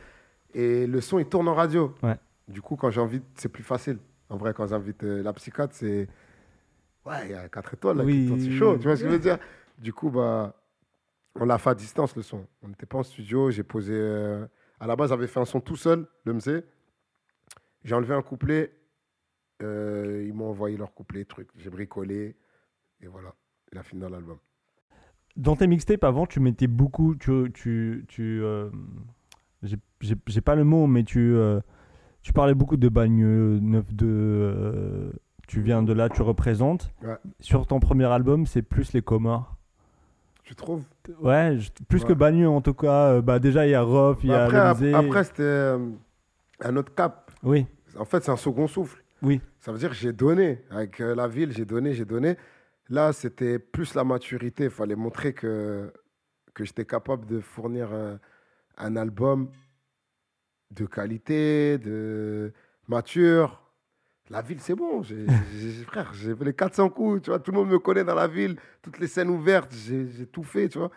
[0.54, 1.94] Et le son il tourne en radio.
[2.02, 2.16] Ouais.
[2.48, 3.98] Du coup, quand j'invite, c'est plus facile.
[4.28, 6.08] En vrai, quand j'invite euh, la psychiatre, c'est.
[7.04, 8.32] Ouais, il y a 4 étoiles là, Oui.
[8.40, 8.76] c'est chaud.
[8.78, 9.38] Tu vois ce que je veux dire?
[9.78, 10.54] Du coup, bah,
[11.36, 12.46] on l'a fait à distance le son.
[12.62, 13.50] On n'était pas en studio.
[13.50, 13.92] J'ai posé.
[13.94, 14.46] euh,
[14.80, 16.62] À la base, j'avais fait un son tout seul, le mzé.
[17.84, 18.72] J'ai enlevé un couplet.
[19.62, 21.48] euh, ils m'ont envoyé leur couplet, truc.
[21.56, 22.36] J'ai bricolé.
[23.00, 23.34] Et voilà.
[23.72, 24.36] Il a fini dans l'album.
[25.36, 27.14] Dans tes mixtapes avant, tu mettais beaucoup.
[27.14, 28.68] Tu, tu, tu euh,
[29.62, 31.60] j'ai- pas le mot, mais tu, euh,
[32.22, 34.04] tu parlais beaucoup de Bagneux, 9-2.
[34.04, 35.10] euh,
[35.48, 36.90] tu viens de là, tu représentes.
[37.02, 37.16] Ouais.
[37.40, 39.56] Sur ton premier album, c'est plus les Comores.
[40.44, 40.84] Tu trouves?
[41.20, 42.08] Ouais, je- plus Ouais.
[42.08, 43.20] que Bagneux en tout cas.
[43.22, 45.74] Bah, déjà, il y a Rof, il y a après, après, c'était
[46.60, 47.30] un autre cap.
[47.42, 47.66] Oui,
[47.98, 49.02] En fait, c'est un second souffle.
[49.22, 49.40] oui.
[49.60, 50.58] Ça veut dire que j'ai donné.
[50.70, 52.36] Avec la ville, j'ai donné, j'ai donné.
[52.88, 54.64] Là, c'était plus la maturité.
[54.64, 55.92] Il fallait montrer que,
[56.58, 57.90] j'étais capable de fournir
[58.76, 59.50] un album
[60.70, 62.52] de qualité, de
[62.88, 63.62] mature.
[64.30, 65.02] La ville, c'est bon.
[65.02, 65.26] J'ai,
[65.86, 67.22] frère, fait les 400 coups.
[67.22, 68.56] Tu vois, tout le monde me connaît dans la ville.
[68.80, 70.68] Toutes les scènes ouvertes, j'ai, tout fait.
[70.68, 70.90] Tu vois.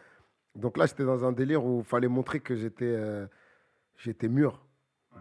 [0.55, 3.27] Donc là, j'étais dans un délire où il fallait montrer que j'étais, euh,
[3.97, 4.64] j'étais mûr.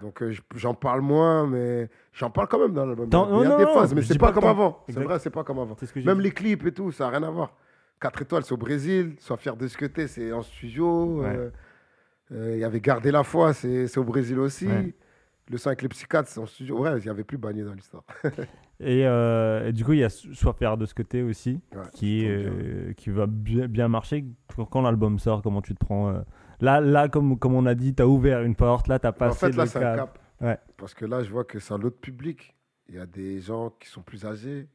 [0.00, 3.08] Donc euh, j'en parle moins, mais j'en parle quand même dans l'album.
[3.10, 4.82] Il y a non, des phases, mais c'est pas, pas comme avant.
[4.88, 5.76] C'est vrai, c'est pas comme avant.
[5.80, 7.54] Ce que Même les clips et tout, ça n'a rien à voir.
[8.00, 9.14] 4 étoiles, c'est au Brésil.
[9.20, 11.22] Sois fier de ce que t'es, c'est en studio.
[11.22, 11.28] Ouais.
[11.36, 11.50] euh,
[12.32, 14.66] euh, Il y avait Garder la foi, c'est au Brésil aussi.
[14.66, 14.94] Ouais.
[15.50, 16.80] Le sang avec les psychiatres, c'est en studio.
[16.80, 18.02] Ouais, il n'y avait plus Bagné dans l'histoire.
[18.80, 21.82] Et, et du coup, il y a Sois fier de ce que t'es aussi, Ouais,
[21.92, 22.28] qui,
[22.96, 24.24] qui va bien, bien marcher.
[24.70, 26.12] Quand- l'album sort, comment tu te prends
[26.60, 29.46] Là, là comme, comme on a dit, t'as ouvert une porte, là, t'as En passé
[29.46, 29.96] fait, là, le c'est un cap.
[29.96, 30.18] cap.
[30.40, 30.58] Ouais.
[30.76, 32.54] Parce que là, je vois que c'est un autre public.
[32.88, 34.68] Il y a des gens qui sont plus âgés,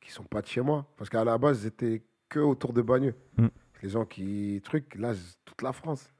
[0.00, 0.86] qui sont pas de chez moi.
[0.96, 3.14] Parce qu'à la base, j'étais que autour de Bagneux.
[3.36, 3.46] Mm.
[3.82, 5.12] Les gens qui truc, là,
[5.44, 6.12] toute la France.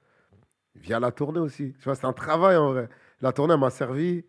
[0.75, 1.75] Via la tournée aussi.
[1.75, 2.89] Tu vois, c'est un travail en vrai.
[3.21, 4.25] La tournée m'a servi.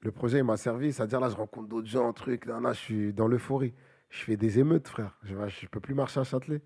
[0.00, 0.92] Le projet m'a servi.
[0.92, 2.46] C'est-à-dire là, je rencontre d'autres gens, truc.
[2.46, 3.74] Là, là, je suis dans l'euphorie.
[4.10, 5.18] Je fais des émeutes, frère.
[5.22, 6.62] Je ne peux plus marcher à Châtelet.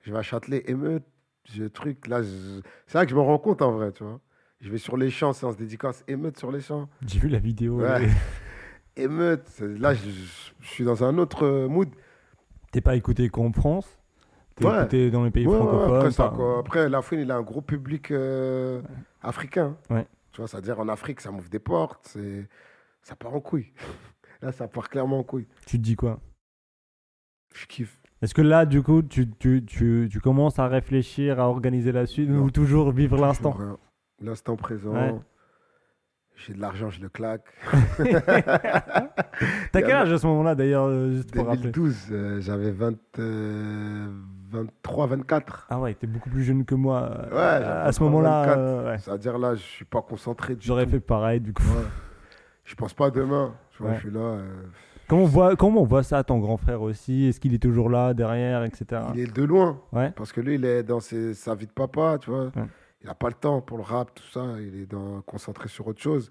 [0.00, 1.04] Je vais à Châtelet, émeute.
[1.52, 2.06] Je truc.
[2.06, 4.20] Là, je- c'est là que je me rends compte en vrai, tu vois.
[4.60, 6.88] Je vais sur les champs, séance dédicace, émeute sur les champs.
[7.06, 7.80] J'ai vu la vidéo.
[7.80, 8.06] Ouais.
[8.06, 8.10] et-
[8.96, 9.60] Émeute.
[9.60, 10.08] Là, je,
[10.60, 11.88] je suis dans un autre euh, mood.
[12.70, 13.98] T'es pas écouté qu'en France?
[14.54, 14.78] T'es Ouais.
[14.80, 16.60] écouté dans les pays Ouais, francophones après, ça, quoi.
[16.60, 18.80] Après, la fouine, il a un gros public euh,
[19.20, 19.76] africain.
[19.90, 20.06] Ouais.
[20.32, 22.06] Tu vois, c'est-à-dire en Afrique, ça m'ouvre des portes.
[22.08, 22.48] c'est-
[23.02, 23.72] Ça part en couille.
[24.42, 25.46] Là, ça part clairement en couille.
[25.66, 26.20] Tu te dis quoi?
[27.54, 28.00] Je kiffe.
[28.24, 32.06] Est-ce que là, du coup, tu, tu, tu, tu commences à réfléchir, à organiser la
[32.06, 32.44] suite Non.
[32.44, 33.54] ou toujours vivre l'instant?
[34.22, 34.92] L'instant présent.
[34.94, 35.14] Ouais.
[36.36, 37.44] J'ai de l'argent, je le claque.
[39.72, 41.70] T'as quel âge à ce moment-là d'ailleurs, euh, juste pour rappeler?
[41.70, 44.08] 2012, euh, j'avais 20, euh,
[44.50, 45.66] 23, 24.
[45.68, 47.10] Ah ouais, t'es beaucoup plus jeune que moi.
[47.30, 48.58] euh, à ce moment-là, 24.
[48.58, 48.96] euh.
[48.98, 51.62] C'est-à-dire là, je suis pas concentré du j'aurais fait pareil du coup.
[51.62, 51.84] Ouais.
[52.64, 53.52] Je pense pas demain.
[53.78, 53.96] Vois, Ouais.
[53.96, 54.38] je suis là.
[55.08, 57.26] Comment, on voit, comment on voit ça, ton grand frère aussi?
[57.26, 59.02] Est-ce qu'il est toujours là, derrière, etc.
[59.14, 59.80] Il est de loin.
[59.92, 60.10] Ouais.
[60.16, 62.46] Parce que lui, il est dans ses- sa vie de papa, tu vois.
[62.46, 62.64] Ouais.
[63.02, 64.44] Il n'a pas le temps pour le rap, tout ça.
[64.60, 66.30] Il est dans, concentré sur autre chose.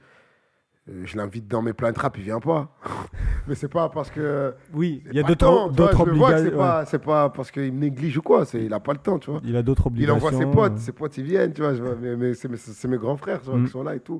[0.89, 2.75] Euh, je l'invite dans mes plans de rap, il vient pas.
[3.47, 4.53] Mais c'est pas parce que.
[4.73, 6.43] Oui, il y a d'autres obligations.
[6.49, 8.43] C'est pas, c'est pas parce qu'il me néglige ou quoi.
[8.53, 9.39] Il a pas le temps, tu vois.
[9.43, 10.15] Il a d'autres Il obligations.
[10.15, 11.73] envoie ses potes, ses potes ils viennent, tu vois.
[12.01, 12.49] mais mais c'est,
[12.87, 13.65] mes- grands frères tu vois, Mm.
[13.65, 14.19] qui sont là et tout.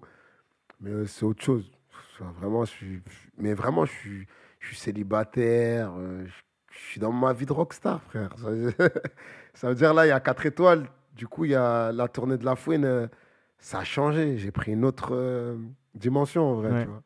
[0.80, 1.70] Mais euh, c'est autre chose.
[2.39, 3.01] Vraiment, je suis.
[3.38, 4.28] Mais vraiment, je suis,
[4.64, 5.93] je suis célibataire.
[5.97, 6.26] euh,
[6.72, 8.30] je, suis dans ma vie de rockstar, frère.
[8.38, 8.47] Ça,
[9.53, 10.88] ça veut dire là, il y a 4 étoiles.
[11.16, 12.86] Du coup, il y a la tournée de la fouine.
[12.86, 13.07] euh,
[13.59, 14.38] ça a changé.
[14.38, 15.57] J'ai pris une autre euh,
[15.95, 16.72] dimension, en vrai.
[16.72, 16.84] Ouais.
[16.84, 17.03] Tu vois.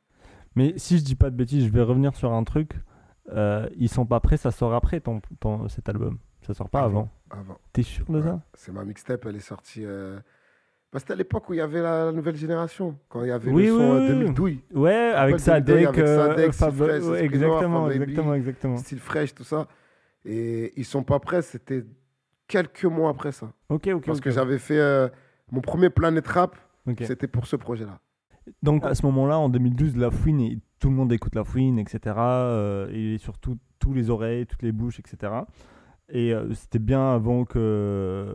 [0.56, 2.72] Mais si je dis pas de bêtises, je vais revenir sur un truc.
[3.34, 6.18] Euh, ils sont pas prêts, ça sort après ton, ton- cet album.
[6.46, 7.10] Ça sort pas avant.
[7.30, 7.58] Avant.
[7.74, 8.40] T'es sûr de ça?
[8.54, 9.84] C'est ma mixtape, elle est sortie.
[9.84, 10.18] euh,
[10.92, 12.98] bah, c'était à l'époque où il y avait la, la nouvelle génération.
[13.10, 14.08] Quand il y avait Oui, le son oui, euh, oui.
[14.08, 14.60] 2000 douille.
[14.74, 18.78] Ouais, avec Sadek, 2002, avec euh, Fab- Fresh, ouais, exactement, exactement, exactement.
[18.78, 19.68] style fraîche, tout ça.
[20.26, 21.84] Et ils sont pas prêts, c'était
[22.48, 23.52] quelques mois après ça.
[23.70, 25.08] Ok, ok, Parce que j'avais fait euh,
[25.52, 26.56] mon premier Planet Rap,
[27.02, 28.00] c'était pour ce projet-là.
[28.64, 32.16] Donc à ce moment-là, en 2012, La Fouine, tout le monde écoute La Fouine, etc.
[32.18, 33.58] euh, il est sur tous
[33.94, 35.34] les oreilles, toutes les bouches, etc.
[36.10, 38.26] Et euh, c'était bien avant que...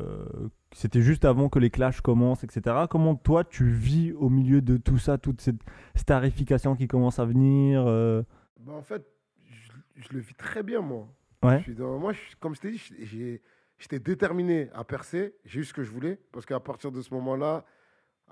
[0.74, 2.86] C'était juste avant que les clashs commencent, etc.
[2.90, 5.60] Comment toi, tu vis au milieu de tout ça, toute cette
[5.94, 8.22] starification qui commence à venir euh,
[8.60, 9.06] Bah, en fait,
[9.44, 11.08] je, je le vis très bien, moi.
[11.42, 11.58] Ouais.
[11.58, 13.40] Je suis dans- moi, je comme je t'ai dit,
[13.78, 15.34] j'étais déterminé à percer.
[15.44, 16.18] J'ai eu ce que je voulais.
[16.32, 17.64] Parce qu'à partir de ce moment-là,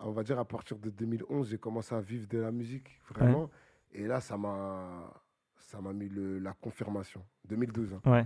[0.03, 3.51] on va dire à partir de 2011, j'ai commencé à vivre de la musique, vraiment.
[3.93, 5.13] Et là, ça m'a
[5.59, 7.23] ça m'a mis le- la confirmation.
[7.49, 7.93] 2012.
[7.93, 8.11] hein.
[8.11, 8.25] Ouais.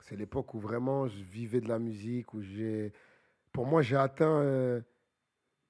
[0.00, 2.92] C'est l'époque où vraiment je vivais de la musique, où j'ai.
[3.52, 4.80] Pour moi, j'ai atteint euh,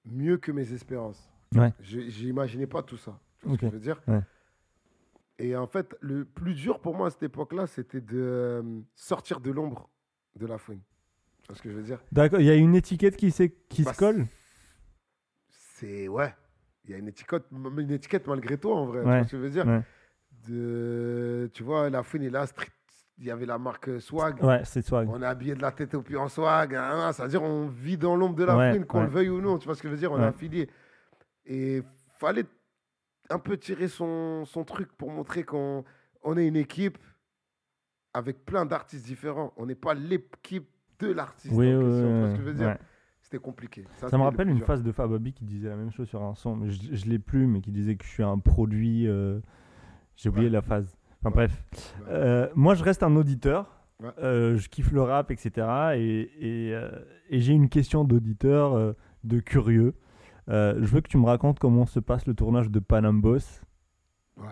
[0.04, 1.30] mieux que mes espérances.
[1.54, 1.72] Ouais.
[1.80, 3.18] Je n'imaginais pas tout ça.
[3.40, 4.00] Tu vois ce que je veux dire?
[4.06, 4.20] Ouais.
[5.38, 9.40] Et en fait, le plus dur pour moi à cette époque-là, c'était de euh, sortir
[9.40, 9.88] de l'ombre
[10.36, 10.80] de la fouine.
[11.42, 11.98] Tu vois ce que je veux dire?
[12.12, 13.32] D'accord, il y a une étiquette qui,
[13.68, 14.26] qui Bah, se colle?
[15.50, 16.06] C'est.
[16.06, 16.32] Ouais.
[16.84, 19.00] Il y a une étiquette, une étiquette malgré toi, en vrai.
[19.02, 19.82] Tu vois ce que je veux dire?
[20.48, 22.68] De, Tu vois, la fouine est là, street.
[23.22, 24.42] Il y avait la marque Swag.
[24.42, 25.08] Ouais, c'est swag.
[25.08, 26.74] On est habillé de la tête aux pieds en swag.
[26.74, 29.04] hein, hein, C'est-à-dire, on vit dans l'ombre de la Ouais, qu'on ouais.
[29.04, 29.58] le veuille ou non.
[29.58, 30.24] Tu vois ce que je veux dire On Ouais.
[30.24, 30.68] est affilié.
[31.46, 31.82] Et
[32.18, 32.44] fallait
[33.30, 35.84] un peu tirer son, son truc pour montrer qu'on
[36.24, 36.98] on est une équipe
[38.12, 39.52] avec plein d'artistes différents.
[39.56, 40.68] On n'est pas l'équipe
[40.98, 41.54] de l'artiste.
[41.54, 42.78] Oui, oui, question, tu vois oui, ce que je veux dire ouais.
[43.20, 43.84] C'était compliqué.
[43.98, 46.34] Ça me le rappelle une phase de Fababi qui disait la même chose sur un
[46.34, 49.06] son, je, je l'ai plus, mais qui disait que je suis un produit.
[49.06, 49.38] euh,
[50.16, 50.96] J'ai oublié la phase.
[51.22, 51.64] Enfin bref.
[52.08, 53.66] Euh, moi, je reste un auditeur.
[54.18, 55.50] Euh, je kiffe le rap, etc.
[55.94, 56.90] Et, et, euh,
[57.30, 58.94] et j'ai une question d'auditeur,
[59.24, 59.94] de curieux.
[60.48, 63.62] Je veux que tu me racontes comment se passe le tournage de Panam Boss.
[64.36, 64.44] Ouais,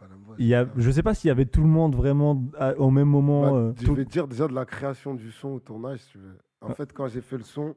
[0.00, 2.42] Panam Boy, Il y a, je sais pas s'il y avait tout le monde vraiment
[2.58, 3.52] à- au même moment.
[3.68, 6.12] Bah, je tout- vais te dire déjà de la création du son au tournage, si
[6.12, 6.38] tu veux.
[6.62, 6.74] En Ouais.
[6.74, 7.74] fait, quand j'ai fait le son,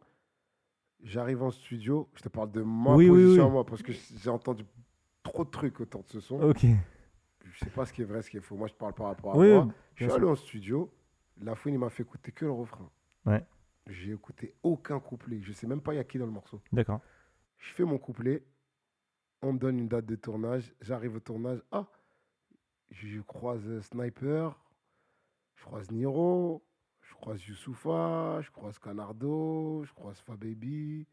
[1.02, 3.50] J'arrive en studio, je te parle de ma Oui, oui, position oui.
[3.50, 4.66] à moi, parce que j'ai entendu
[5.24, 6.42] trop de trucs autour de ce son.
[6.42, 6.66] Ok.
[7.54, 8.56] Je sais pas ce qui est vrai, ce qui est faux.
[8.56, 9.68] Moi, je parle par rapport à Oui, moi.
[9.96, 10.92] Je suis allé en studio,
[11.42, 12.90] la fouine, il m'a fait écouter que le refrain.
[13.26, 13.46] Ouais.
[13.88, 15.42] J'ai écouté aucun couplet.
[15.42, 16.62] Je sais même pas il y a qui dans le morceau.
[16.72, 17.02] D'accord.
[17.58, 18.44] Je fais mon couplet,
[19.42, 21.88] on me donne une date de tournage, j'arrive au tournage, ah,
[22.92, 24.58] je croise Sniper,
[25.56, 26.64] je croise Niro,
[27.02, 31.06] je croise Youssoufa, je croise Canardo, je croise Fababy.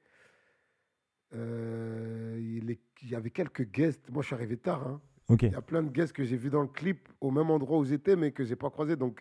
[1.35, 5.01] Euh, il, est- il y avait quelques guests, moi je suis arrivé tard, hein.
[5.29, 7.79] Il y a plein de guests que j'ai vus dans le clip au même endroit
[7.79, 9.21] où j'étais mais que j'ai pas croisé, donc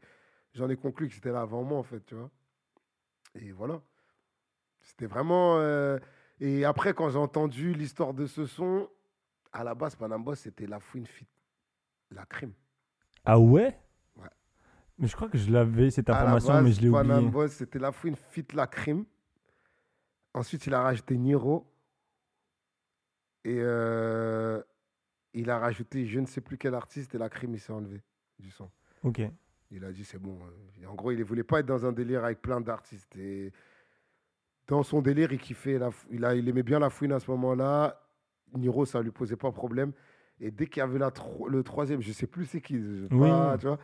[0.53, 2.29] j'en ai conclu que c'était là avant moi en fait, tu vois.
[3.33, 3.81] Et voilà.
[4.81, 5.57] C'était vraiment...
[5.57, 5.97] euh,
[6.39, 8.87] Et après, quand j'ai entendu l'histoire de ce son,
[9.51, 11.27] à la base, Panam Boss, c'était la fouine fit.
[12.11, 12.53] La crime.
[13.23, 13.79] Ah ouais?
[14.15, 14.29] Ouais.
[14.99, 17.31] Mais je crois que je l'avais cette information, base, mais je l'ai Panam oublié.
[17.31, 19.05] Boss, c'était la fouine fit la crime.
[20.35, 21.71] Ensuite, il a rajouté Niro.
[23.43, 24.61] Et euh,
[25.35, 28.01] il a rajouté je ne sais plus quel artiste et la crime, il s'est enlevé
[28.39, 28.69] du son.
[29.03, 29.21] Ok.
[29.71, 30.37] Il a dit c'est bon.
[30.41, 30.81] euh.
[30.81, 33.15] Et En gros, il ne voulait pas être dans un délire avec plein d'artistes.
[33.17, 33.51] Et
[34.67, 35.77] dans son délire, il kiffait.
[35.77, 38.01] La, il, a, il aimait bien la fouine à ce moment-là.
[38.55, 39.91] Niro, ça lui posait pas problème.
[40.39, 42.75] Et dès qu'il y avait la tro- le troisième, je sais plus c'est qui.
[42.79, 43.29] je sais Oui.
[43.29, 43.79] pas, tu vois,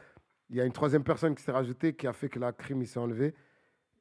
[0.50, 2.82] il y a une troisième personne qui s'est rajoutée qui a fait que la crime
[2.82, 3.34] il s'est enlevé.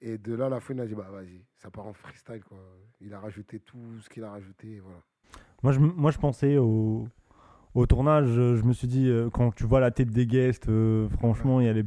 [0.03, 2.59] Et de là, la fouine a dit bah vas-y, ça part en freestyle quoi.
[3.01, 4.72] Il a rajouté tout ce qu'il a rajouté.
[4.76, 5.01] Et voilà.
[5.62, 7.07] Moi, je, moi, je pensais au,
[7.74, 8.28] au tournage.
[8.36, 11.60] euh, Je me suis dit, euh, quand tu vois la tête des guests, euh, franchement,
[11.60, 11.84] il y a les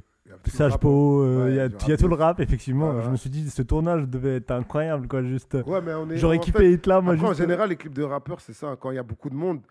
[0.48, 2.92] Sage euh, Ouais, il y a, y tout le rap, effectivement.
[2.96, 3.04] Ouais.
[3.04, 5.22] Je me suis dit, ce tournage devait être incroyable, quoi.
[5.22, 6.18] Juste, Ouais, mais on est.
[6.18, 7.14] j'aurais kiffé être là, moi.
[7.14, 8.76] Après, en général, les clips de rappeurs, c'est ça.
[8.80, 9.62] Quand il y a beaucoup de monde,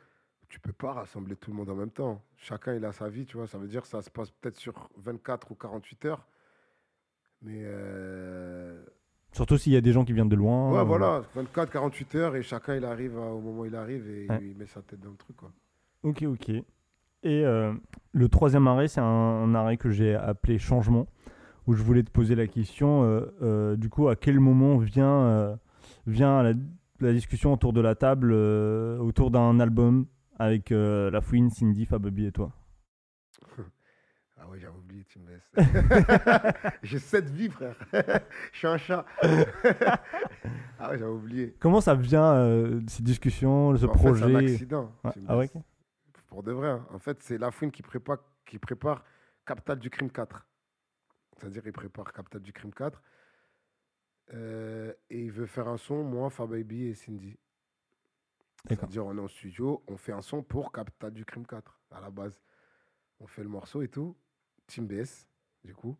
[0.49, 2.23] tu peux pas rassembler tout le monde en même temps.
[2.37, 3.47] Chacun, il a sa vie, tu vois.
[3.47, 6.27] Ça veut dire que ça se passe peut-être sur 24 ou 48 heures.
[7.43, 8.81] Mais euh,
[9.33, 10.73] Surtout s'il y a des gens qui viennent de loin.
[10.73, 14.27] ouais, voilà, 24, 48 heures et chacun, il arrive au moment où il arrive et
[14.43, 15.51] il met sa tête dans le truc, quoi.
[16.03, 16.49] Ok, ok.
[16.51, 16.65] Et
[17.45, 17.73] euh,
[18.13, 21.07] le troisième arrêt, c'est un, un arrêt que j'ai appelé changement,
[21.67, 25.57] où je voulais te poser la question, euh, euh, du coup, à quel moment vient,
[26.07, 26.53] vient la,
[27.01, 30.07] la discussion autour de la table, autour d'un album
[30.39, 32.51] avec La Fouine, Cindy, Fababi et toi?
[34.45, 35.53] Ah ouais, j'avais oublié, tu me laisses.
[36.83, 37.77] J'ai 7 vies, frère.
[38.53, 39.05] Je suis un chat.
[40.81, 41.55] ah ouais, j'avais oublié.
[41.61, 44.53] Comment ça vient, euh, ces discussions, ce En fait, c'est un projet?
[44.53, 44.91] accident.
[45.05, 45.13] Ouais.
[45.29, 45.49] Ah ouais.
[46.33, 46.71] Pour de vrai.
[46.71, 46.87] hein.
[46.89, 48.17] En fait, c'est Lafouine qui prépare,
[48.47, 49.05] qui prépare
[49.45, 50.47] Capital du Crime 4.
[51.37, 53.03] C'est-à-dire, il prépare Capital du Crime 4.
[54.33, 57.37] Euh, et il veut faire un son, moi, Fababy et Cindy.
[58.67, 62.01] C'est-à-dire, on est en studio, on fait un son pour Capital du Crime 4, à
[62.01, 62.41] la base.
[63.21, 64.17] On fait le morceau et tout.
[64.67, 65.27] Team BS,
[65.65, 65.99] du coup.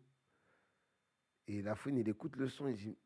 [1.47, 2.97] Et Lafouine, il écoute le son, il dit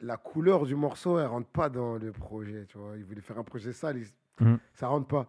[0.00, 2.96] la couleur du morceau, elle rentre pas dans le projet, tu vois.
[2.96, 4.08] Il voulait faire un projet sale, il-
[4.46, 4.58] Mhm.
[4.72, 5.28] ça rentre pas.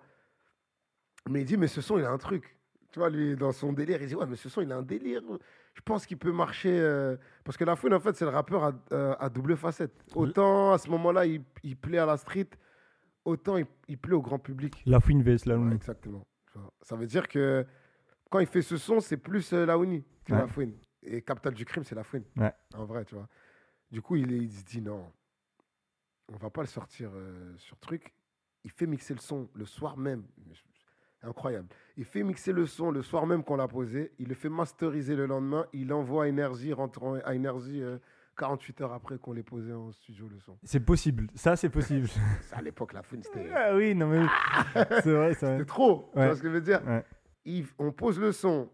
[1.30, 2.58] Mais il dit, mais ce son, il a un truc.
[2.92, 4.84] Tu vois, lui, dans son délire, il dit, ouais, mais ce son, il a un
[4.84, 5.22] délire.
[5.74, 6.78] Je pense qu'il peut marcher.
[6.80, 9.92] euh, Parce que La Fouine, en fait, c'est le rappeur à, euh, à double facette.
[10.14, 12.50] Autant, à ce moment-là, il, il plaît à la street,
[13.26, 14.82] autant il, il plaît au grand public.
[14.86, 16.26] La Fouine vs La Ouais, exactement.
[16.82, 17.66] Ça veut dire que
[18.30, 20.40] quand il fait ce son, c'est plus euh, Laouni que Ouais.
[20.40, 20.74] La Fouine.
[21.04, 22.24] Et Capital du Crime, c'est La Fouine.
[22.38, 22.54] Ouais.
[22.76, 23.28] En vrai, tu vois.
[23.92, 25.12] Du coup, il, il se dit non,
[26.32, 28.14] on va pas le sortir euh, sur truc.
[28.64, 30.24] Il fait mixer le son le soir même.
[31.26, 31.68] Incroyable.
[31.98, 34.12] Il fait mixer le son le soir même qu'on l'a posé.
[34.20, 35.66] Il le fait masteriser le lendemain.
[35.74, 37.98] Il envoie à Énergie, rentre en- à euh,
[38.38, 40.58] 48 heures après qu'on l'ait posé en studio le son.
[40.64, 42.08] C'est possible, ça c'est possible.
[42.42, 44.28] Ça, à l'époque, la Fouine, c'était ah oui, non mais oui.
[44.74, 45.34] c'est vrai, c'est vrai.
[45.36, 46.10] c'était trop.
[46.14, 46.82] Tu vois ce que je veux dire?
[46.86, 47.04] Ouais.
[47.46, 48.70] il- on pose le son,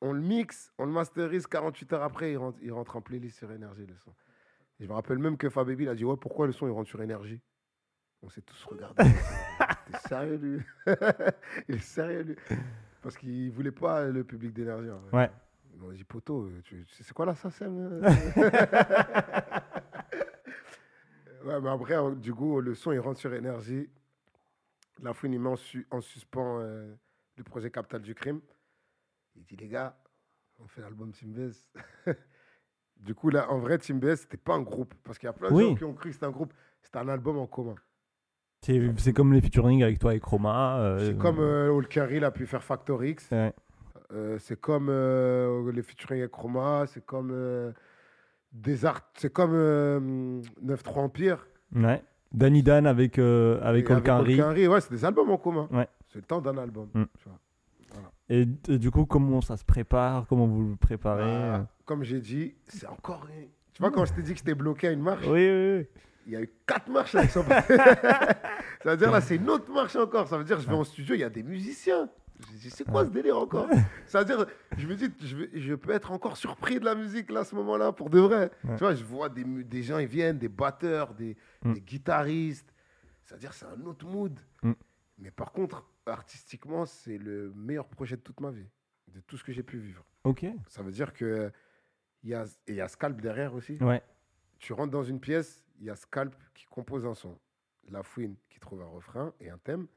[0.00, 3.38] on le mixe, on le masterise, 48 heures après, il rentre, il rentre en playlist
[3.38, 4.10] sur Énergie, le son.
[4.80, 6.70] Et je me rappelle même que Fababy, il a dit, ouais, pourquoi le son, il
[6.72, 7.40] rentre sur Énergie?
[8.22, 9.02] On s'est tous regardés.
[9.90, 10.60] T'es sérieux, lui?
[11.68, 12.36] Il est sérieux, lui
[13.02, 14.88] Parce qu'il voulait pas le public d'Énergie.
[15.12, 15.30] Ouais.
[15.74, 18.00] Ils m'ont dit, poteau, euh, tu- tu sais c'est quoi ça, Sam
[21.44, 23.90] Ouais, mais après, euh, du coup, le son, il rentre sur Énergie.
[25.02, 26.94] La fouine, il met en, su- en suspens euh,
[27.36, 28.40] le projet Capital du Crime.
[29.34, 29.96] Il dit, les gars,
[30.60, 31.68] on fait l'album Team Base.
[32.96, 34.94] du coup, là, en vrai, Team Base, c'était pas un groupe.
[35.02, 35.64] Parce qu'il y a plein de Oui.
[35.70, 36.52] gens qui ont cru que c'était un groupe.
[36.80, 37.74] C'était un album en commun.
[38.62, 40.78] C'est comme les featuring avec toi et Chroma.
[40.78, 43.28] euh, C'est comme euh, Carry, a pu faire Factor X.
[43.32, 43.52] ouais.
[44.14, 46.84] Euh, c'est comme euh, les featuring avec Chroma.
[46.86, 47.72] C'est comme
[48.52, 49.00] des art.
[49.14, 51.46] C'est comme euh, 9-3 Empire.
[51.74, 52.02] Ouais.
[52.32, 53.90] Danny Dan avec, avec.
[53.90, 55.68] Olkari, Ouais, c'est des albums en commun.
[55.72, 55.88] Ouais.
[56.08, 56.88] C'est le temps d'un album.
[56.94, 57.04] Mm.
[57.18, 57.38] tu vois.
[58.28, 60.26] Et, et du coup, comment ça se prépare?
[60.28, 61.24] Comment vous le préparez?
[61.24, 63.26] Ah, comme j'ai dit, c'est encore.
[63.74, 65.86] Tu vois, quand je t'ai dit que j'étais bloqué à une marche, Oui, oui, oui.
[66.26, 69.70] Il y a eu quatre marches avec son Ça veut dire là, c'est une autre
[69.72, 70.28] marche encore.
[70.28, 72.08] Ça veut dire, je vais en studio, il y a des musiciens.
[72.52, 73.68] Je dis, c'est quoi ce délire encore
[74.06, 74.46] Ça veut dire,
[74.76, 77.44] je me dis, je, vais- je peux être encore surpris de la musique là, à
[77.44, 78.50] ce moment-là, pour de vrai.
[78.64, 78.74] Ouais.
[78.74, 81.74] Tu vois, je vois des, gens, ils viennent, des batteurs, des, Mm.
[81.74, 82.72] des guitaristes.
[83.24, 84.38] Ça veut dire, c'est un autre mood.
[84.62, 84.72] Mm.
[85.18, 88.66] Mais par contre, artistiquement, c'est le meilleur projet de toute ma vie,
[89.14, 90.04] de tout ce que j'ai pu vivre.
[90.24, 90.44] Ok.
[90.68, 91.52] Ça veut dire que
[92.24, 93.76] il y a, et il y a Scalp derrière aussi.
[93.80, 94.02] Ouais.
[94.58, 97.36] Tu rentres dans une pièce, il y a Scalp qui compose un son,
[97.90, 99.88] La Fouine qui trouve un refrain et un thème.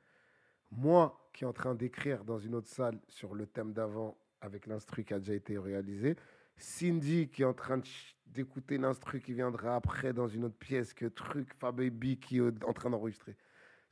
[0.71, 4.65] Moi qui est en train d'écrire dans une autre salle sur le thème d'avant avec
[4.65, 6.15] l'instru qui a déjà été réalisé.
[6.57, 7.79] Cindy qui est en train
[8.25, 12.73] d'écouter l'instru qui viendra après dans une autre pièce que truc, Fababy qui est en
[12.73, 13.38] train d'enregistrer.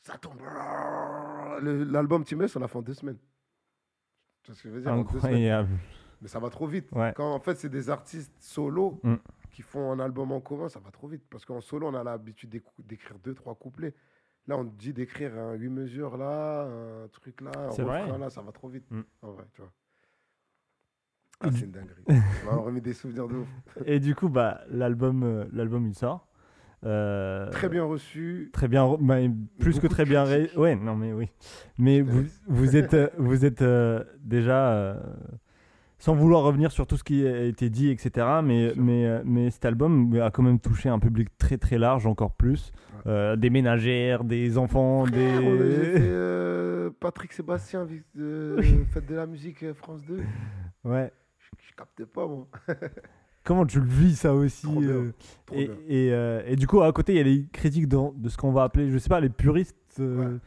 [0.01, 0.41] Ça tombe.
[1.61, 3.19] L'album Times, on l'a fait en deux semaines.
[4.41, 4.91] Tu vois ce que je veux dire.
[4.91, 5.69] Incroyable.
[6.21, 6.91] Mais ça va trop vite.
[6.91, 7.13] Ouais.
[7.15, 9.15] Quand en fait c'est des artistes solo Mm.
[9.53, 11.23] Qui font un album en commun, ça va trop vite.
[11.29, 12.49] Parce qu'en solo, on a l'habitude
[12.79, 13.93] d'écrire deux, trois couplets.
[14.47, 18.07] Là, on te dit d'écrire un 8 mesures là, un truc là, un C'est refrain
[18.07, 18.17] vrai.
[18.19, 18.83] là, ça va trop vite.
[18.91, 19.01] Mm.
[19.21, 19.71] En vrai, tu vois.
[21.39, 22.03] Ah, c'est une dinguerie.
[22.45, 23.47] m'a remis des souvenirs de ouf.
[23.85, 26.27] Et du coup, bah, l'album, euh, l'album, il sort.
[26.85, 28.49] Euh, Très bien reçu.
[28.51, 29.15] Très bien, re- bah,
[29.59, 30.25] plus que très bien.
[30.57, 31.29] Ouais, non, mais oui.
[31.77, 34.99] Mais vous, vous êtes, euh, vous êtes euh, déjà, euh,
[36.03, 38.27] sans vouloir revenir sur tout ce qui a été dit, etc.
[38.43, 42.05] Mais, mais, euh, mais cet album a quand même touché un public très très large,
[42.05, 42.73] encore plus.
[43.05, 43.11] Ouais.
[43.11, 46.05] Euh, des ménagères, des enfants, Frère, on a- j'ai fait, des.
[46.09, 48.57] euh, Patrick Sébastien, de
[48.91, 50.17] Fête de la musique euh, France 2.
[50.83, 51.09] Ouais.
[51.39, 52.47] Je, je capte pas, moi.
[53.45, 54.89] Comment tu le vis ça aussi Trop bien.
[54.89, 55.11] euh,
[55.45, 55.75] Trop et, bien.
[55.87, 58.35] et, euh, et du coup, à côté, il y a les critiques de, de ce
[58.35, 59.77] qu'on va appeler, je sais pas, les puristes.
[60.01, 60.37] euh,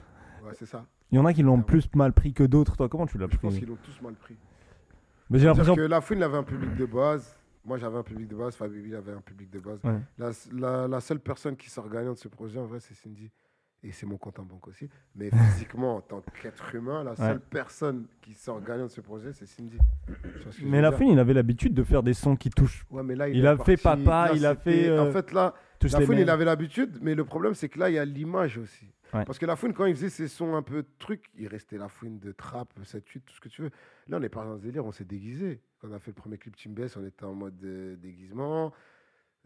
[0.44, 0.84] Ouais, c'est ça.
[1.12, 2.76] Il y en a qui l'ont plus mal pris que d'autres.
[2.76, 3.38] Toi, comment tu l'as Je pris?
[3.38, 4.34] pense qu'ils l'ont tous mal pris.
[5.30, 5.74] Mais j'ai l'impression.
[5.74, 7.36] que La Fouine avait un public de base.
[7.64, 8.54] Moi, j'avais un public de base.
[8.54, 9.80] Fabibi avait un public de base.
[9.84, 9.98] Ouais.
[10.18, 13.30] La, la- la seule personne qui sort gagnant de ce projet, en vrai, c'est Cindy.
[13.82, 14.88] Et c'est mon compte en banque aussi.
[15.14, 19.32] Mais physiquement, en tant qu'être humain, la seule personne qui sort gagnant de ce projet,
[19.32, 19.78] c'est Cindy.
[20.50, 22.84] Ce Mais la fin, il avait l'habitude de faire des sons qui touchent.
[22.90, 25.32] Ouais, mais là, il a fait parti- papa, là, il a fait, euh, En fait,
[25.32, 28.04] là, la Fouine, il avait l'habitude, mais le problème, c'est que là, il y a
[28.04, 28.86] l'image aussi.
[29.14, 29.24] Ouais.
[29.24, 31.88] Parce que la Fouine, quand il faisait ses sons un peu trucs, il restait la
[31.88, 33.70] Fouine de trap, 7-8, tout ce que tu veux.
[34.08, 35.60] Là, on est pas dans ce délire, on s'est déguisé.
[35.80, 38.72] Quand on a fait le premier clip Team Best, on était en mode euh, déguisement.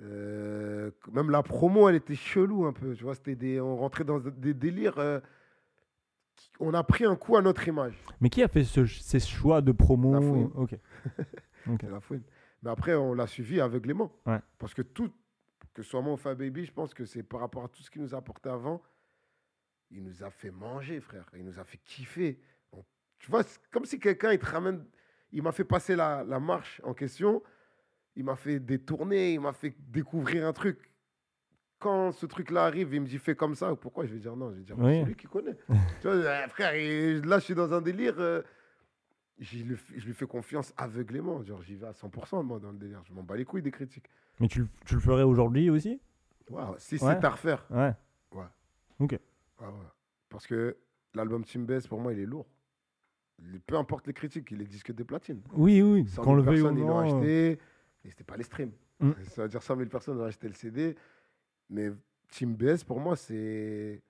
[0.02, 2.94] Euh, même la promo, elle était chelou un peu.
[2.94, 4.98] Tu vois, c'était des, on rentrait dans des délires.
[4.98, 5.20] euh,
[6.36, 8.02] qui- on a pris un coup à notre image.
[8.20, 10.50] Mais qui a fait ce- ces choix de promo La Fouine?
[10.54, 10.74] Ok.
[11.80, 12.22] C'est la Fouine.
[12.62, 14.10] Mais après, on l'a suivi aveuglément.
[14.26, 14.38] Ouais.
[14.58, 15.10] Parce que tout,
[15.74, 17.82] que ce soit moi ou Fab Baby, je pense que c'est par rapport à tout
[17.82, 18.82] ce qu'il nous a apporté avant,
[19.90, 21.28] il nous a fait manger, frère.
[21.36, 22.40] Il nous a fait kiffer.
[22.72, 22.84] On-
[23.18, 24.84] tu vois, c'est comme si quelqu'un, il te ramène,
[25.32, 27.42] il m'a fait passer la, la marche en question,
[28.16, 30.78] il m'a fait détourner, il m'a fait découvrir un truc.
[31.78, 34.04] Quand ce truc-là arrive, il me dit fais comme ça, pourquoi?
[34.04, 34.98] Je vais dire non Je vais dire Oui.
[35.00, 35.56] c'est lui qui connaît.
[36.00, 38.14] tu vois, euh, frère, et là, je suis dans un délire.
[38.18, 38.42] euh,
[39.38, 41.42] le je lui fais confiance aveuglément.
[41.42, 43.02] Genre, j'y vais à 100% moi dans le délire.
[43.06, 44.10] Je m'en bats les couilles des critiques.
[44.38, 45.98] Mais tu, le- tu le ferais aujourd'hui aussi?
[46.76, 47.00] Si Ouais.
[47.00, 47.64] c'est à refaire.
[47.70, 47.94] Ouais.
[48.32, 49.08] Ouais,
[49.68, 49.86] ouais.
[50.28, 50.76] Parce que
[51.14, 52.46] l'album Team Best, pour moi, il est lourd.
[53.42, 55.40] Il- Peu importe les critiques, il est disque de platine.
[55.52, 56.06] Oui, oui.
[56.08, 57.18] 100 Quand 000 le veuille ou personnes, ils l'ont non.
[57.20, 57.52] acheté.
[58.04, 58.72] Et c'était pas les streams.
[59.00, 59.12] Mm.
[59.30, 60.96] Ça veut dire 100 000 personnes ont acheté le CD.
[61.68, 61.90] Mais
[62.28, 64.02] Team BS, pour moi, c'est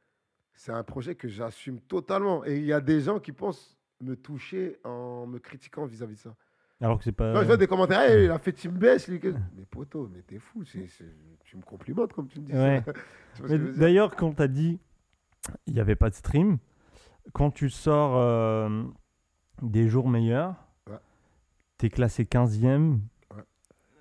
[0.52, 2.44] c'est un projet que j'assume totalement.
[2.44, 6.18] Et il y a des gens qui pensent me toucher en me critiquant vis-à-vis de
[6.20, 6.36] ça.
[6.82, 7.40] Alors que c'est pas.
[7.40, 9.06] Je vois des commentaires, Hey, il a fait Team BS.
[9.08, 10.64] Lui, que- mais poto, mais t'es fou.
[10.64, 12.82] c'est- c'est- Tu me complimentes comme tu me dis Ouais.
[12.84, 12.92] ça.
[13.34, 13.80] Tu vois ce Mais que je veux dire?
[13.80, 14.78] D'ailleurs, quand t'as dit
[15.66, 16.58] il n'y avait pas de stream,
[17.32, 18.82] quand tu sors euh,
[19.62, 20.54] des jours meilleurs,
[20.88, 20.96] Ouais.
[21.78, 22.98] t'es classé 15e.
[23.34, 23.42] Ouais.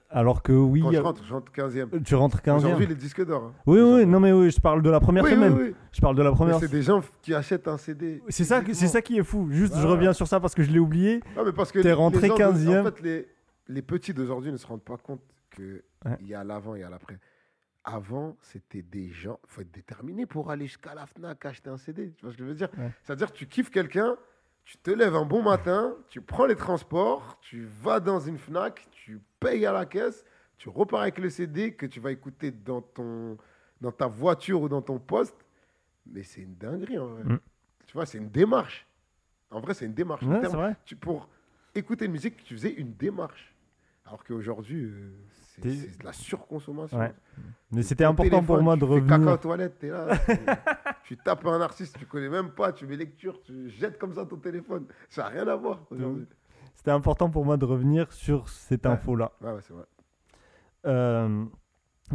[0.10, 2.04] Alors que oui, Quand je rentre, je rentre 15e.
[2.04, 2.56] tu rentres 15e.
[2.58, 3.43] Aujourd'hui, les disques d'or.
[3.43, 3.54] hein.
[3.67, 5.54] Oui, oui, non mais oui, je parle de la première Oui, semaine.
[5.54, 5.76] oui.
[5.92, 6.59] Je parle de la première.
[6.59, 8.21] c'est des gens qui achètent un CD.
[8.30, 9.50] C'est ça, c'est ça qui est fou.
[9.51, 11.21] Juste, je reviens sur ça parce que je l'ai oublié.
[11.36, 12.80] Non, mais parce que T'es rentré les gens de- 15e.
[12.82, 13.28] En fait, les,
[13.67, 15.21] les petits d'aujourd'hui ne se rendent pas compte
[15.55, 15.82] qu'il
[16.21, 17.20] y a l'avant et il y a l'après.
[17.91, 19.39] Avant, c'était des gens.
[19.45, 22.11] Il faut être déterminé pour aller jusqu'à la Fnac acheter un CD.
[22.17, 22.70] Tu vois ce que je veux dire?
[22.78, 22.91] Ouais.
[23.03, 24.16] C'est-à-dire, tu kiffes quelqu'un,
[24.63, 28.87] tu te lèves un bon matin, tu prends les transports, tu vas dans une Fnac,
[28.91, 30.24] tu payes à la caisse,
[30.57, 33.37] tu repars avec le CD que tu vas écouter dans, ton,
[33.82, 35.45] dans ta voiture ou dans ton poste.
[36.05, 37.24] Mais c'est une dinguerie en vrai.
[37.24, 37.39] Mm.
[37.87, 38.86] Tu vois, c'est une démarche.
[39.49, 40.21] En vrai, c'est une démarche.
[40.24, 40.75] Ouais, terme- vrai.
[40.86, 41.28] tu, pour
[41.74, 43.55] écouter une musique, tu faisais une démarche.
[44.05, 45.11] Alors qu'aujourd'hui, euh,
[45.63, 46.97] c'est de la surconsommation.
[46.97, 47.13] Ouais.
[47.71, 49.39] Mais Tu c'était important pour moi de tu fais caca aux revenir.
[49.39, 50.07] toilettes, t'es là.
[50.17, 50.36] tu-
[51.15, 54.25] tu tapes un artiste, tu connais même pas, tu mets lecture, tu jettes comme ça
[54.25, 54.86] ton téléphone.
[55.09, 56.25] Ça n'a rien à voir aujourd'hui.
[56.75, 58.91] C'était important pour moi de revenir sur cette Ouais.
[58.93, 59.31] info-là.
[59.41, 59.86] Ouais, ouais, c'est vrai.
[60.86, 61.45] Euh,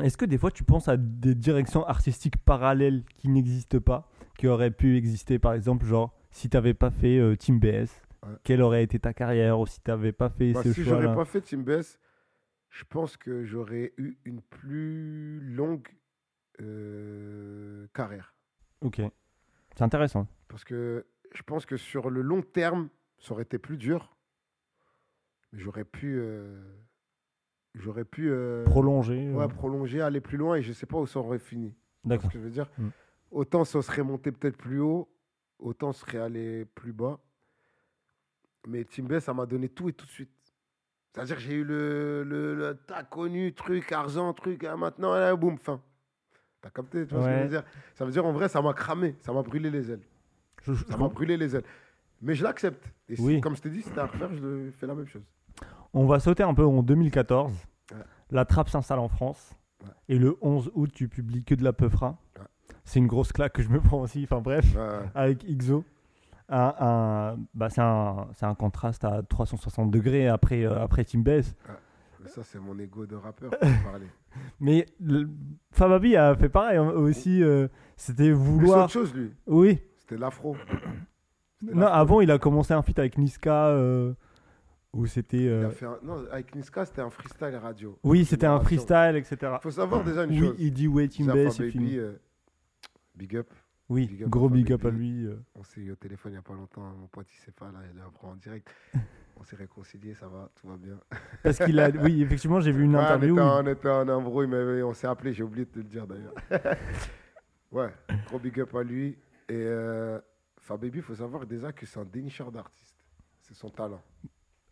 [0.02, 4.08] Est-ce que des fois tu penses à des directions artistiques parallèles qui n'existent pas,
[4.38, 5.38] qui auraient pu exister?
[5.38, 7.86] Par exemple, genre si t'avais pas fait euh, Team BS,
[8.42, 9.60] quelle aurait été ta carrière?
[9.60, 11.98] Ou si t'avais pas fait Bah, ce si choix j'aurais pas fait Team BS,
[12.74, 15.86] je pense que j'aurais eu une plus longue
[16.60, 18.34] euh, carrière.
[18.80, 19.00] Ok,
[19.74, 20.26] c'est intéressant.
[20.48, 22.88] Parce que je pense que sur le long terme,
[23.18, 24.16] ça aurait été plus dur.
[25.52, 26.16] Mais j'aurais pu.
[26.18, 26.60] euh,
[27.74, 28.28] j'aurais pu.
[28.30, 29.30] euh, Prolonger.
[29.32, 31.76] ouais, euh, prolonger, aller plus loin et je sais pas où ça aurait fini.
[32.04, 32.28] D'accord.
[32.28, 32.68] ce que je veux dire?
[32.76, 32.88] Mm.
[33.30, 35.08] Autant ça serait monté peut-être plus haut,
[35.60, 37.20] autant ça serait allé plus bas.
[38.66, 40.30] Mais Team BS, ça m'a donné tout et tout de suite.
[41.14, 45.34] C'est-à-dire que j'ai eu le, le, le t'as connu, truc, argent, truc, hein, maintenant, là,
[45.36, 45.80] boum, fin.
[46.60, 47.62] T'as capté, tu vois ce que je veux dire?
[47.94, 50.00] Ça veut dire, en vrai, ça m'a cramé, ça m'a brûlé les ailes.
[50.62, 51.64] Je- Ça m'a brûlé les ailes.
[52.22, 52.82] Mais je l'accepte.
[53.08, 53.40] Et Oui.
[53.40, 55.22] comme je t'ai dit, si c'était à refaire, je fais la même chose.
[55.92, 57.52] On va sauter un peu en 2014.
[57.92, 57.98] Ouais.
[58.30, 59.54] La trappe s'installe en France.
[59.82, 59.90] Ouais.
[60.08, 62.16] Et le 11 août, tu publies que de la peufra.
[62.84, 64.24] C'est une grosse claque que je me prends aussi.
[64.24, 64.64] Enfin bref,
[65.14, 65.84] avec XO.
[66.48, 71.54] Un, un- bah, c'est un, contraste à 360 degrés après, euh, après Team Bass.
[72.20, 73.58] Mais ça, c'est mon ego de rappeur pour
[73.90, 74.06] parler.
[74.60, 75.28] Mais le-
[75.72, 77.42] Fababi a fait pareil hein, aussi.
[77.42, 78.84] euh, C'était vouloir.
[78.84, 79.32] autre chose, lui.
[79.46, 79.78] Oui.
[79.98, 80.56] C'était l'afro.
[81.60, 83.68] C'était Non, avant, il a commencé un feat avec Niska.
[83.68, 84.12] euh,
[84.92, 85.48] où c'était.
[85.48, 87.98] Euh, un- Non, avec Niska, c'était un freestyle radio.
[88.04, 89.36] Oui, c'était un freestyle, etc.
[89.42, 90.56] Il faut savoir déjà une Oui, chose.
[90.58, 91.98] il dit ouais, Team Bass, c'est fini.
[93.16, 93.48] big up.
[93.90, 95.26] Oui, big gros big up à lui.
[95.26, 95.36] euh.
[95.54, 96.82] On s'est eu au téléphone il n'y a pas longtemps.
[96.98, 98.68] Mon pote, il sait pas, là, il est en direct.
[99.36, 100.96] On s'est réconcilié, ça va, tout va bien.
[101.42, 101.90] Parce qu'il a.
[101.90, 103.34] Oui, effectivement, j'ai vu une Ouais, interview.
[103.36, 105.78] on, était, en- on était en embrouille, mais on s'est appelé, j'ai oublié de te
[105.78, 106.34] le dire d'ailleurs.
[107.72, 107.92] ouais,
[108.28, 109.18] gros big up à lui.
[109.48, 110.20] Et euh,
[110.58, 112.96] Fababy, il faut savoir déjà que c'est un dénicheur d'artistes.
[113.42, 114.00] C'est son talent.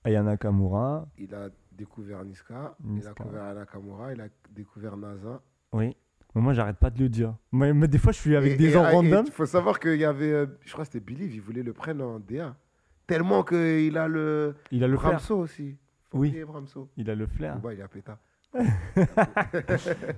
[0.04, 1.06] Ayana Kamura.
[1.18, 5.42] Il a découvert Niska, il a découvert Anna Kamura, il a découvert NASA.
[5.72, 5.96] Oui.
[6.34, 7.34] Mais moi, j'arrête pas de le dire.
[7.52, 9.24] Mais, mais des fois, je suis avec Et- des et- gens et random.
[9.26, 11.72] Il faut savoir qu'il y avait, euh, je crois que c'était Billy, il voulait le
[11.72, 12.54] prendre en DA.
[13.06, 15.12] Tellement qu'il a le Il a le flair.
[15.12, 15.76] Bramso aussi.
[16.10, 16.34] Faut Oui.
[16.96, 17.58] Il a le flair.
[17.58, 18.18] Bah, il a péta.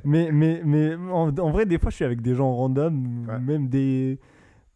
[0.05, 3.39] Mais, mais, mais en, en vrai, des fois, je suis avec des gens random, Ouais.
[3.39, 4.19] même des,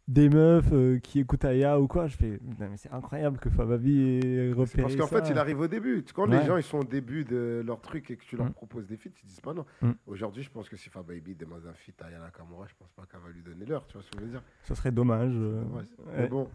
[0.09, 2.07] des meufs euh, qui écoutent Aya ou quoi.
[2.07, 5.69] Je fais, mais c'est incroyable que Fababi ait repéré parce qu'en fait, il arrive au
[5.69, 6.03] début.
[6.15, 6.41] Quand Ouais.
[6.41, 8.53] les gens ils sont au début de leur truc et que tu leur Mm.
[8.55, 9.67] proposes des feats, ils disent pas non.
[9.83, 9.91] Mm.
[10.07, 13.05] Aujourd'hui, je pense que si Fababy demande un feat à Yana Kamura, je pense pas
[13.05, 13.87] qu'elle va lui donner l'heure.
[13.87, 15.33] Tu vois ce que je veux dire Ça serait dommage.
[15.35, 16.15] euh, Ouais, ouais.
[16.17, 16.49] Mais bon,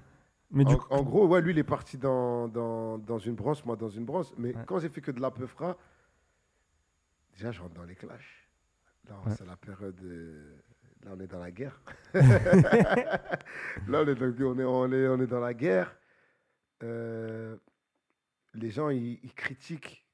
[0.52, 3.36] Mais du en, coup, en gros, ouais, lui, il est parti dans, dans, dans une
[3.36, 4.28] branche, moi dans une branche.
[4.38, 5.78] Mais quand j'ai fait que de la peufra,
[7.34, 8.50] déjà, je rentre dans les clashs.
[9.10, 10.00] Là, c'est la période.
[10.04, 10.56] euh,
[11.04, 11.82] Là, on est dans la guerre.
[12.14, 12.22] là,
[13.88, 15.96] on est, dans, on, est, on, est, on est dans la guerre.
[16.84, 17.58] Euh,
[18.54, 20.06] les gens, ils, ils critiquent.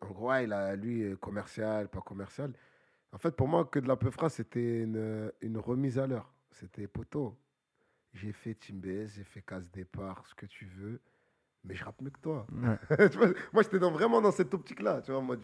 [0.00, 2.52] En gros, ouais, il a, lui, euh, commercial, pas commercial.
[3.12, 6.32] En fait, pour moi, que de la peufra, c'était une, une remise à l'heure.
[6.52, 7.36] C'était poteau.
[8.12, 11.00] J'ai fait Team BS, j'ai fait Casse Départ, ce que tu veux,
[11.64, 12.46] mais je rappe mieux que toi.
[12.52, 12.78] ouais.
[13.52, 15.00] Moi, j'étais dans- vraiment dans cette optique-là.
[15.02, 15.36] Tu vois, moi,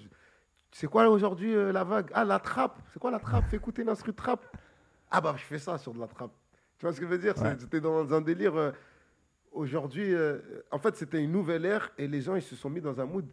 [0.72, 2.10] c'est quoi aujourd'hui euh, la vague?
[2.12, 2.80] Ah, la trappe.
[2.92, 3.48] C'est quoi la trappe?
[3.48, 4.44] Fais écouter une instru de trappe.
[5.16, 6.32] Ah, bah, je fais ça sur de la trappe.
[6.76, 7.34] Tu vois ce que je veux dire?
[7.38, 7.56] Ouais.
[7.58, 8.54] J'étais dans un délire.
[8.54, 8.70] euh,
[9.52, 10.38] aujourd'hui, euh,
[10.70, 13.06] en fait, c'était une nouvelle ère et les gens, ils se sont mis dans un
[13.06, 13.24] mood.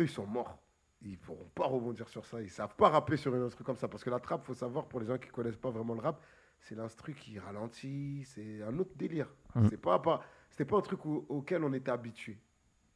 [0.00, 0.58] Eux, ils sont morts.
[1.02, 2.40] Ils pourront pas rebondir sur ça.
[2.40, 3.88] Ils savent pas rapper sur une instru comme ça.
[3.88, 6.22] Parce que la trappe, faut savoir, pour les gens qui connaissent pas vraiment le rap,
[6.60, 8.24] c'est l'instru qui ralentit.
[8.24, 9.28] C'est un autre délire.
[9.54, 9.68] Mhm.
[9.68, 12.38] C'est pas, pas, c'était pas un truc au- auquel on était habitué.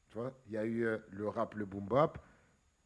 [0.09, 2.19] Tu vois, il y a eu euh, le rap, le boom bap,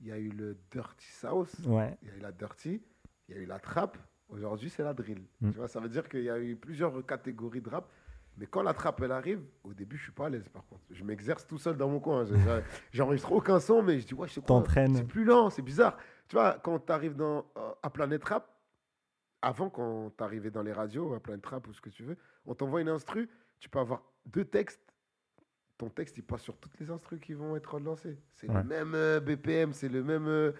[0.01, 1.97] il y a eu le dirty south, Ouais.
[2.03, 2.83] il y a eu la dirty,
[3.29, 3.97] il y a eu la trap.
[4.29, 5.23] Aujourd'hui, c'est la drill.
[5.41, 5.51] Mm.
[5.51, 7.89] Tu vois, ça veut dire qu'il y a eu plusieurs catégories de rap.
[8.37, 10.83] Mais quand la trappe, elle arrive, au début, je suis pas à l'aise, par contre.
[10.91, 12.25] Je m'exerce tout seul dans mon coin.
[12.25, 12.61] Je- je-
[12.93, 14.47] J'enregistre aucun son, mais je dis, ouais, je sais quoi.
[14.49, 14.97] T'entraînes.
[14.97, 15.97] C'est plus lent, c'est bizarre.
[16.27, 18.51] Tu vois, quand tu arrives dans, euh, à Planète Rap,
[19.41, 22.17] avant, quand tu arrivais dans les radios, à Planète Rap ou ce que tu veux,
[22.47, 23.29] on t'envoie une instru,
[23.61, 24.81] tu peux avoir deux textes.
[25.79, 28.19] Ton texte, il passe sur toutes les instrus qui vont être lancées.
[28.35, 28.63] C'est Ouais.
[28.63, 30.27] le même euh, BPM, c'est le même.
[30.27, 30.53] euh,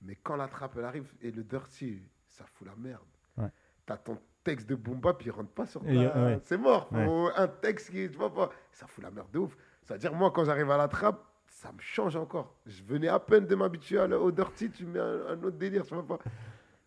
[0.00, 2.00] mais quand la trappe, elle arrive et le dirty,
[2.42, 3.00] ça fout la merde.
[3.36, 3.48] Ouais.
[3.86, 5.88] T'as ton texte de boom bap, il rentre pas sur ta-
[6.24, 6.40] ouais.
[6.44, 6.88] C'est mort.
[6.92, 7.06] Ouais.
[7.36, 9.56] Un texte qui, tu vois pas, ça fout la merde de ouf.
[9.82, 12.54] C'est-à-dire, moi, quand j'arrive à la trappe, ça me change encore.
[12.66, 15.94] Je venais à peine de m'habituer au dirty, tu mets un, un autre délire, tu
[15.94, 16.18] vois pas.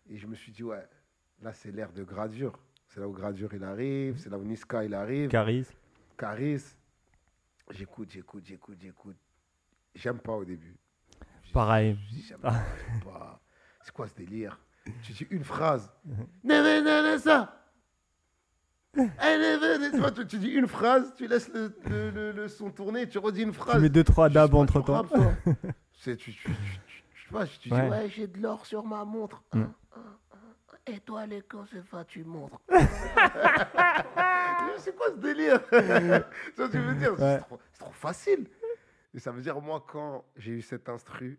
[0.08, 0.86] Et je me suis dit, ouais,
[1.42, 2.58] là, c'est l'ère de Gradure.
[2.88, 5.28] C'est là où Gradure, il arrive, c'est là où Niska, il arrive.
[5.30, 5.66] Caris.
[6.18, 6.62] Caris.
[7.70, 9.16] J'écoute, j'écoute, j'écoute, j'écoute.
[9.94, 10.76] J'aime pas au début.
[11.52, 11.98] Pareil.
[12.40, 12.52] pas,
[12.88, 13.40] j'aime pas.
[13.82, 14.60] C'est quoi ce délire?
[15.02, 15.92] Tu dis une phrase.
[16.44, 17.52] Ne venez ça.
[18.98, 22.70] Eh, Tu vois, tu, tu dis une phrase, tu laisses le, le- le- le son
[22.70, 23.74] tourner, tu redis une phrase.
[23.76, 25.04] Tu mets deux, trois dabs entre tu temps.
[25.98, 28.08] C'est- tu, tu, tu, tu- sais pas, je te dis, Ouais.
[28.08, 29.42] j'ai de l'or sur ma montre.
[29.52, 29.64] Mm.
[30.86, 32.60] Et toi, les quand c'est pas, tu montres.
[34.78, 35.76] c'est quoi ce délire Tu
[36.56, 37.12] vois que je veux dire?
[37.20, 37.38] Ouais.
[37.38, 38.46] C'est trop, c'est trop facile.
[39.12, 41.38] Et ça veut dire, moi, quand j'ai eu cet instru,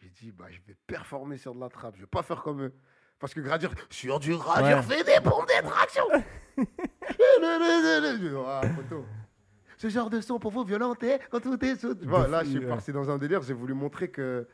[0.00, 1.94] j'ai dit, bah, je vais performer sur de la trappe.
[1.96, 2.72] Je vais pas faire comme eux.
[3.18, 4.82] Parce que Gradure, sur du Gradure, Ouais.
[4.82, 6.04] fait des pompes des tractions.
[6.56, 9.04] Je dis, Ah, poteau.
[9.76, 11.94] Ce genre de son pour vous violenter quand tout est sous.
[12.28, 13.42] Là, je suis parti dans un délire.
[13.42, 14.46] J'ai voulu montrer que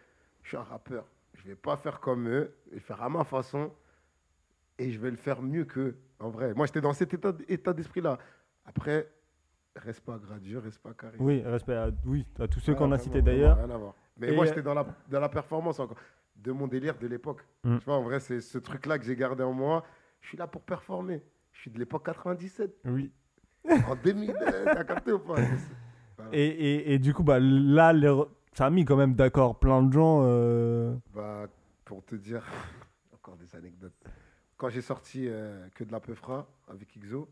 [0.43, 1.05] je suis un rappeur.
[1.35, 2.55] Je vais pas faire comme eux.
[2.71, 3.73] Je vais faire à ma façon.
[4.79, 5.97] Et je vais le faire mieux qu'eux.
[6.21, 6.55] En vrai.
[6.55, 8.19] Moi, j'étais dans cet état, état d'esprit-là.
[8.65, 9.09] Après,
[9.75, 11.17] reste pas gradure, reste pas carré.
[11.19, 13.57] Oui, respect à, oui, à tous ceux Ouais, qu'on a cités d'ailleurs.
[13.59, 13.95] rien à voir.
[14.19, 15.97] Mais Et, moi, euh, j'étais dans la, dans la performance encore.
[16.37, 17.43] De mon délire de l'époque.
[17.65, 17.79] Mm.
[17.79, 19.85] Tu vois, en vrai, c'est ce truc-là que j'ai gardé en moi.
[20.21, 21.23] Je suis là pour performer.
[21.53, 22.75] Je suis de l'époque 97.
[22.85, 23.11] Oui.
[23.89, 25.35] En 2000, euh, t'as capté ou pas?
[25.35, 25.49] Voilà.
[26.33, 28.11] Et, et, et du coup, bah, là, les
[28.53, 30.23] ça a mis quand même d'accord plein de gens.
[30.25, 31.47] euh, Bah,
[31.85, 32.43] pour te dire,
[33.15, 33.93] encore des anecdotes.
[34.57, 37.29] Quand j'ai sorti euh, Que de la Peufra avec Ixo,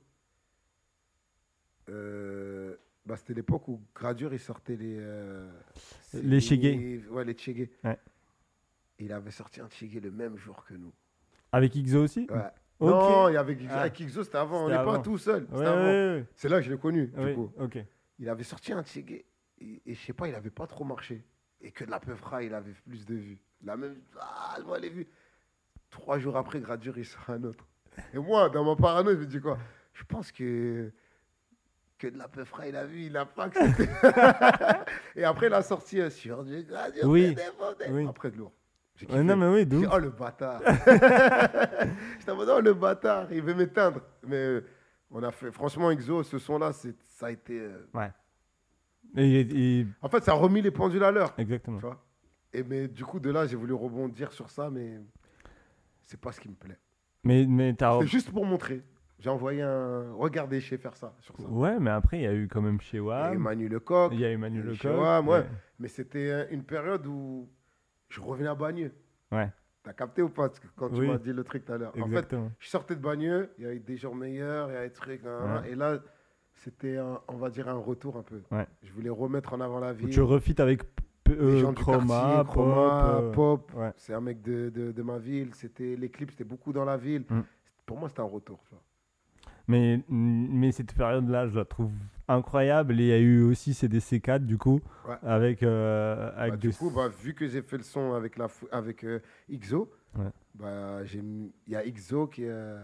[1.89, 4.97] euh, bah, c'était l'époque où Gradure, il sortait les...
[4.99, 5.51] euh,
[6.23, 7.03] Les Chegué.
[7.11, 7.71] Ouais, les Chegué.
[7.83, 7.99] Ouais.
[8.99, 10.93] Il avait sorti un Chegué le même jour que nous.
[11.53, 12.43] Avec Ixo aussi Ouais.
[12.81, 13.83] Non, il y avait Ah.
[13.83, 14.67] avec Ixo, c'était avant.
[14.67, 15.47] On n'est pas tout seul.
[15.53, 17.53] Ouais, ouais, C'est là que je l'ai connu, du coup.
[18.19, 19.25] Il avait sorti un Chegué
[19.61, 21.25] et, et je sais pas, il avait pas trop marché.
[21.61, 23.39] Et que de la Peufra, il avait plus de vues.
[23.63, 23.97] La même.
[24.21, 25.09] Ah, moi, les vues.
[25.91, 27.67] Trois jours après, Gradure, il sort un autre.
[28.13, 29.59] Et moi, dans mon parano, je me dis quoi?
[29.95, 30.93] Je pense que.
[31.99, 33.89] Que de la Peufra, il a vu, il a pas accepté.
[35.17, 37.05] et après, il a sorti euh, sur du Gradure.
[37.05, 37.29] Oui.
[37.29, 37.93] c'est des bordels.
[37.93, 38.07] Oui.
[38.09, 38.53] Après, de lourd.
[39.01, 39.23] Ouais, kiffé.
[39.25, 39.89] non, mais oui, ouf.
[39.93, 40.61] oh le bâtard.
[42.19, 44.01] J'étais en mode, oh le bâtard, il veut m'éteindre.
[44.27, 44.65] Mais euh,
[45.11, 47.59] on a fait, franchement, Exo, ce son-là, ça a été.
[47.61, 47.87] euh,
[49.17, 51.33] Et- et- En fait, ça a remis les pendules à l'heure.
[51.39, 51.79] exactement.
[51.79, 52.05] Tu vois
[52.53, 55.01] Et mais du coup, de là, j'ai voulu rebondir sur ça, mais
[56.03, 56.79] c'est pas ce qui me plaît.
[57.23, 57.99] Mais, mais t'as.
[58.01, 58.83] C'est juste pour montrer.
[59.25, 60.13] J'ai envoyé un.
[60.13, 61.49] Regardez chez faire ça, sur ça.
[61.49, 63.35] Ouais, mais après, il y a eu quand même chez Il y a WAM.
[63.35, 64.13] eu Manu Lecoq.
[64.13, 64.77] Il y a eu Manu Lecoq.
[64.77, 65.39] chez WAM, ouais.
[65.39, 65.47] ouais.
[65.79, 67.49] Mais c'était euh, une période où
[68.11, 68.93] je revenais à Bagneux.
[69.33, 69.51] Ouais.
[69.83, 71.09] T'as capté ou pas Quand tu Oui.
[71.09, 71.93] m'as dit le truc tout à l'heure?
[71.99, 74.89] En fait, je sortais de Bagneux, il y avait des jours meilleurs, il y avait
[74.89, 75.25] des trucs.
[75.25, 75.71] Ouais.
[75.71, 75.99] Et là,
[76.53, 76.99] c'était,
[77.29, 78.43] on va dire, un retour un peu.
[78.51, 78.67] Ouais.
[78.83, 80.11] Je voulais remettre en avant la Où vie.
[80.11, 80.83] tu refites avec
[81.31, 82.07] euh, gens Chroma,
[82.45, 83.23] quartier, Chroma, Pop.
[83.25, 83.73] euh, Pop.
[83.77, 83.93] ouais.
[83.97, 85.55] C'est un mec de, de, de ma ville.
[85.55, 87.25] C'était, les clips, c'était beaucoup dans la ville.
[87.31, 87.41] Mm.
[87.87, 88.63] Pour moi, c'était un retour.
[88.65, 88.83] tu vois.
[89.67, 91.91] Mais, mais cette période-là, je la trouve
[92.29, 93.01] incroyable.
[93.01, 95.15] Et il y a eu aussi CDC4, du coup, Ouais.
[95.23, 98.37] avec, euh, avec Bah, des- du coup, bah, vu que j'ai fait le son avec,
[98.37, 99.21] la, avec euh,
[99.51, 100.27] XO, Ouais.
[100.55, 102.79] bah, il y a XO qui est, euh,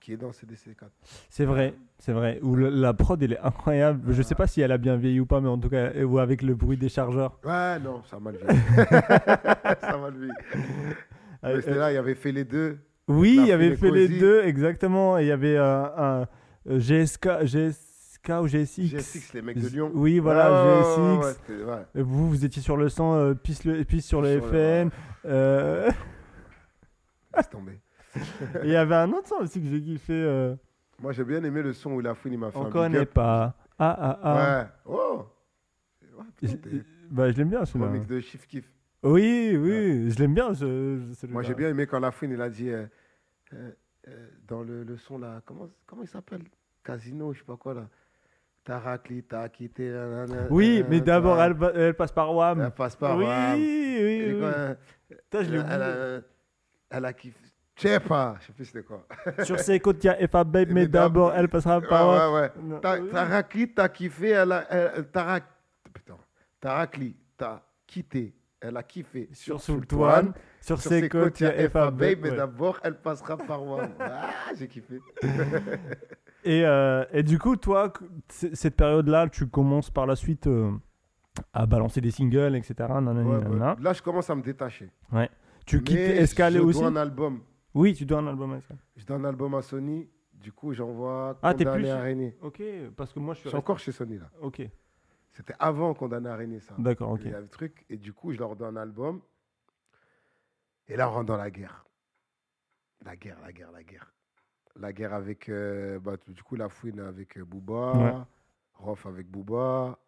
[0.00, 0.88] qui est dans CDC4.
[1.30, 2.38] C'est vrai, c'est vrai.
[2.42, 4.12] Où le- la prod, elle est incroyable.
[4.12, 6.18] Je sais pas si elle a bien vieilli ou pas, mais en tout cas, ou
[6.18, 7.38] avec le bruit des chargeurs.
[7.44, 8.60] Ouais, non, ça a mal vieilli.
[9.80, 10.32] ça a mal vieilli.
[11.44, 12.78] Euh, c'était là, il y avait fait les deux.
[13.08, 15.18] Oui, il avait fait les deux, exactement.
[15.18, 16.26] Et il y avait euh, un
[16.68, 18.86] euh, GSK, GSK ou GSX.
[18.86, 19.90] GSX, les mecs de Lyon.
[19.94, 22.02] Oui, voilà, ouais, GSX.
[22.02, 23.60] Vous, vous étiez sur le sang, euh, pisse,
[24.00, 24.40] sur le
[25.26, 25.90] euh,
[27.36, 27.80] Laisse tomber.
[28.62, 30.54] il y avait un autre son aussi que j'ai kiffé.
[31.00, 33.56] Moi, j'ai bien aimé le son où la fouine, m'a fait on connaît pas.
[33.78, 34.36] Ah, ah, ah.
[34.36, 34.66] Ouais.
[34.86, 35.26] Oh
[37.10, 37.90] bah, je l'aime bien celui-là.
[37.90, 38.64] remix de Chief Kiff.
[39.04, 40.52] Oui, oui, je l'aime bien.
[40.54, 41.32] Je, je- celui-là.
[41.32, 42.86] Moi, j'ai bien aimé quand la fouine, il a dit euh,
[43.52, 43.70] euh,
[44.08, 46.42] euh, dans le, le son là, comment, comment il s'appelle?
[46.82, 47.88] Casino, je sais pas quoi là.
[48.64, 49.90] T'as raclé, t'as quitté.
[49.90, 52.60] nanana, Oui, mais d'abord, elle, elle passe par WAM.
[52.62, 53.54] Elle passe par oui, WAM.
[53.58, 54.40] oui, oui.
[54.40, 54.76] quoi,
[55.08, 55.82] Putain, je l'ai elle, oublié.
[55.82, 56.20] a,
[56.96, 57.40] elle a kiffé.
[57.76, 59.06] Je sais pas, je sais plus c'était quoi.
[59.44, 62.32] Sur ses côtes, il y a FA Babe, mais d'abord, elle passera Ouais, par WAM.
[62.34, 62.50] ouais, ouais.
[62.62, 63.08] Non, T'as oui.
[63.12, 64.66] t'as raclé, t'as kiffé, elle a.
[64.70, 65.42] elle- T'as
[66.74, 68.34] raclé, t'as quitté,
[68.66, 69.28] elle a kiffé.
[69.32, 69.96] Sur Sultan.
[69.96, 72.18] Sultan, sur, Sur ses côtes, il y a FA Babe.
[72.22, 72.36] mais ouais.
[72.36, 73.90] d'abord, elle passera par WAM.
[74.00, 75.00] Ah, j'ai kiffé.
[76.46, 77.90] Et, euh, et du coup, toi,
[78.28, 80.70] cette période-là, tu commences par la suite euh,
[81.54, 82.74] à balancer des singles, etc.
[82.90, 83.74] Ouais, ouais.
[83.80, 84.90] Là, je commence à me détacher.
[85.64, 87.40] Tu quittes Mais Escalé je aussi dois un album.
[87.72, 88.74] Oui, tu dois un album à ça.
[88.94, 90.06] Je donne un album à Sony.
[90.34, 92.36] Du coup, j'envoie Ah, t'es Condamné plus- Araignée.
[92.42, 92.62] Ok,
[92.94, 93.48] parce que moi, je Je suis.
[93.48, 94.28] suis encore chez Sony là.
[94.42, 94.68] Ok,
[95.34, 96.74] C'était avant Condamné Araignée, ça.
[96.78, 97.20] d'accord, ok.
[97.24, 97.84] Il y a le truc.
[97.90, 99.20] Et du coup, je leur donne un album.
[100.88, 101.84] Et là, on rentre dans la guerre.
[103.04, 104.12] La guerre, la guerre, la guerre.
[104.76, 107.92] La guerre avec, euh, bah, du coup, la fouine avec euh, Booba.
[107.96, 108.12] Ouais.
[108.74, 109.98] Rof avec Booba.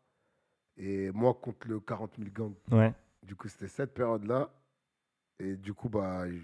[0.76, 2.54] Et moi contre le 40 000 gangs.
[2.70, 2.92] Ouais.
[3.22, 4.50] Du coup, c'était cette période-là.
[5.38, 6.38] Et du coup, bah, je,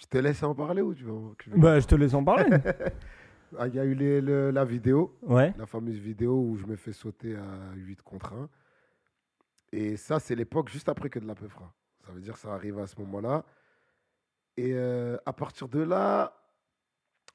[0.00, 1.12] je te laisse en parler ou tu veux
[1.44, 2.44] je vais- Bah, je te laisse en parler.
[3.58, 5.54] Ah, Il y a eu les- le- la vidéo, ouais.
[5.56, 8.48] la fameuse vidéo où je me fais sauter à 8 contre 1.
[9.72, 11.72] Et ça, c'est l'époque juste après que de la Peufra.
[12.04, 13.44] Ça veut dire que ça arrive à ce moment-là.
[14.56, 16.32] Et euh, à partir de là,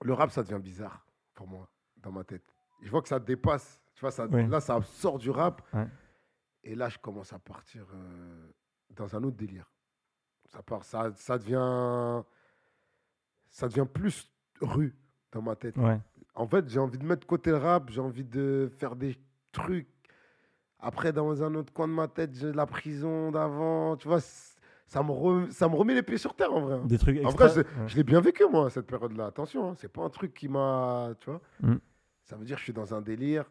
[0.03, 1.05] le rap, ça devient bizarre
[1.35, 2.43] pour moi, dans ma tête.
[2.81, 3.79] Je vois que ça dépasse.
[3.93, 4.47] Tu vois, ça, Oui.
[4.47, 5.61] là, ça sort du rap.
[5.73, 5.87] Ouais.
[6.63, 8.51] Et là, je commence à partir euh,
[8.91, 9.71] dans un autre délire.
[10.45, 12.23] Ça, part, ça, ça, devient,
[13.49, 14.31] ça devient plus
[14.61, 14.95] rue
[15.31, 15.77] dans ma tête.
[15.77, 15.99] Ouais.
[16.35, 19.17] En fait, j'ai envie de mettre côté le rap, j'ai envie de faire des
[19.51, 19.87] trucs.
[20.79, 23.95] Après, dans un autre coin de ma tête, j'ai la prison d'avant.
[23.97, 26.79] Tu vois, ça me, re- ça me remet les pieds sur terre en vrai.
[26.85, 27.47] Des trucs En extra.
[27.47, 29.27] vrai, je, je l'ai bien vécu, moi, cette période-là.
[29.27, 31.11] Attention, hein, c'est pas un truc qui m'a.
[31.19, 31.75] Tu vois Mm.
[32.23, 33.45] Ça veut dire que je suis dans un délire.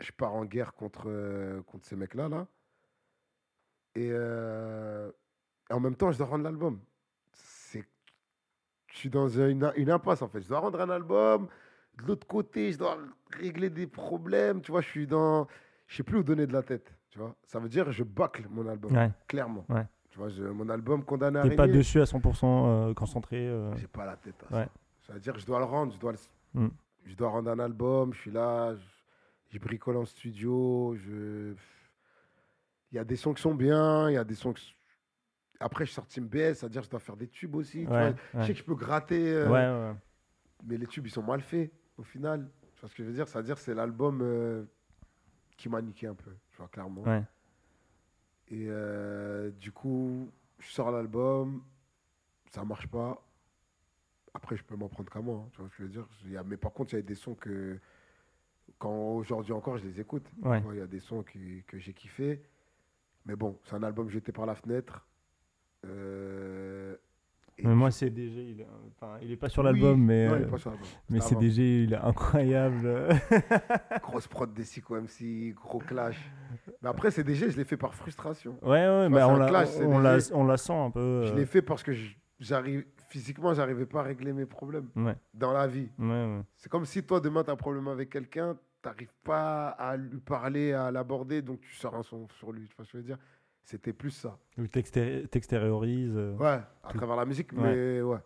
[0.00, 2.28] Je pars en guerre contre, euh, contre ces mecs-là.
[2.28, 2.46] Là.
[3.94, 5.10] Et, euh,
[5.70, 6.80] et en même temps, je dois rendre l'album.
[8.92, 10.40] Je suis dans une, une impasse, en fait.
[10.42, 11.46] Je dois rendre un album.
[12.02, 12.98] De l'autre côté, je dois
[13.32, 14.60] régler des problèmes.
[14.62, 15.46] Tu vois, je suis dans.
[15.86, 16.92] Je sais plus où donner de la tête.
[17.10, 19.10] Tu vois Ça veut dire que je bâcle mon album, Ouais.
[19.26, 19.64] clairement.
[19.68, 19.86] Ouais.
[20.10, 23.48] Tu vois, je- mon album condamné à T'es pas dessus à 100% euh, concentré.
[23.48, 24.64] euh, j'ai pas la tête à Ouais.
[25.00, 25.08] ça.
[25.08, 26.68] Ça veut dire que je dois le rendre, je dois, le- Mm.
[27.04, 28.80] je dois rendre un album, je suis là, je,
[29.54, 31.54] je bricole en studio, je...
[32.92, 34.74] Il y a des sons qui sont bien, il y a des sons qui...
[35.60, 37.80] Après, je sors Team BS, c'est-à-dire que je dois faire des tubes aussi.
[37.82, 37.98] tu vois.
[37.98, 39.92] Ouais, Je sais que je peux gratter, euh,
[40.64, 42.50] mais les tubes, ils sont mal faits, au final.
[42.74, 43.28] Tu vois ce que je veux dire?
[43.28, 44.64] C'est-à-dire que c'est l'album euh,
[45.58, 47.02] qui m'a niqué un peu, tu vois, clairement.
[47.02, 47.22] Ouais.
[48.48, 51.62] Et euh, du coup, je sors l'album,
[52.50, 53.22] ça marche pas.
[54.32, 56.08] Après, je peux m'en prendre qu'à moi, hein, tu vois ce que je veux dire?
[56.24, 57.78] Il y a- mais par contre, il y a des sons que,
[58.78, 60.24] quand aujourd'hui encore, je les écoute.
[60.40, 60.60] Tu Ouais.
[60.60, 62.42] vois, Il y a des sons qui- que j'ai kiffé.
[63.26, 65.06] Mais bon, c'est un album jeté par la fenêtre.
[65.86, 66.96] Euh,
[67.62, 68.66] Mais moi, je- CDG, il est,
[68.96, 70.88] enfin, il est pas sur Oui, l'album, mais, non, il est euh, pas sur l'album.
[71.10, 71.28] mais avant.
[71.28, 73.08] CDG, il est incroyable.
[74.02, 76.18] Grosse prod des Sico MC, gros clash.
[76.82, 78.58] Mais après, CDG, je l'ai fait par frustration.
[78.62, 80.34] ouais, ouais, vois, bah, c'est on, la, clash, on, la, CDG.
[80.40, 81.24] on la sent un peu.
[81.26, 84.88] Je euh, l'ai fait parce que je- j'arrive physiquement, j'arrivais pas à régler mes problèmes
[84.96, 85.88] Ouais, dans la vie.
[85.98, 86.40] ouais, ouais.
[86.56, 89.96] C'est comme si toi, demain, tu as un problème avec quelqu'un, tu n'arrives pas à
[89.96, 92.66] lui parler, à l'aborder, donc tu sors un son sur lui.
[92.68, 93.18] Tu vois ce que je veux dire?
[93.70, 94.36] C'était plus ça.
[94.58, 96.16] Ou t'exté- t'extériorises.
[96.16, 96.96] euh, Ouais, à Tout.
[96.98, 97.60] travers la musique, Ouais.
[97.62, 98.18] mais ouais.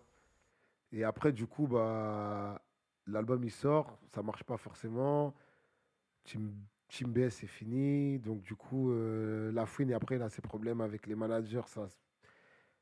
[0.91, 2.63] Et après, du coup, bah,
[3.07, 5.35] l'album il sort, ça marche pas forcément.
[6.25, 6.55] Team,
[6.89, 10.41] Team BS c'est fini, donc du coup, euh, la fouine, et après, il a ses
[10.41, 11.89] problèmes avec les managers, ça,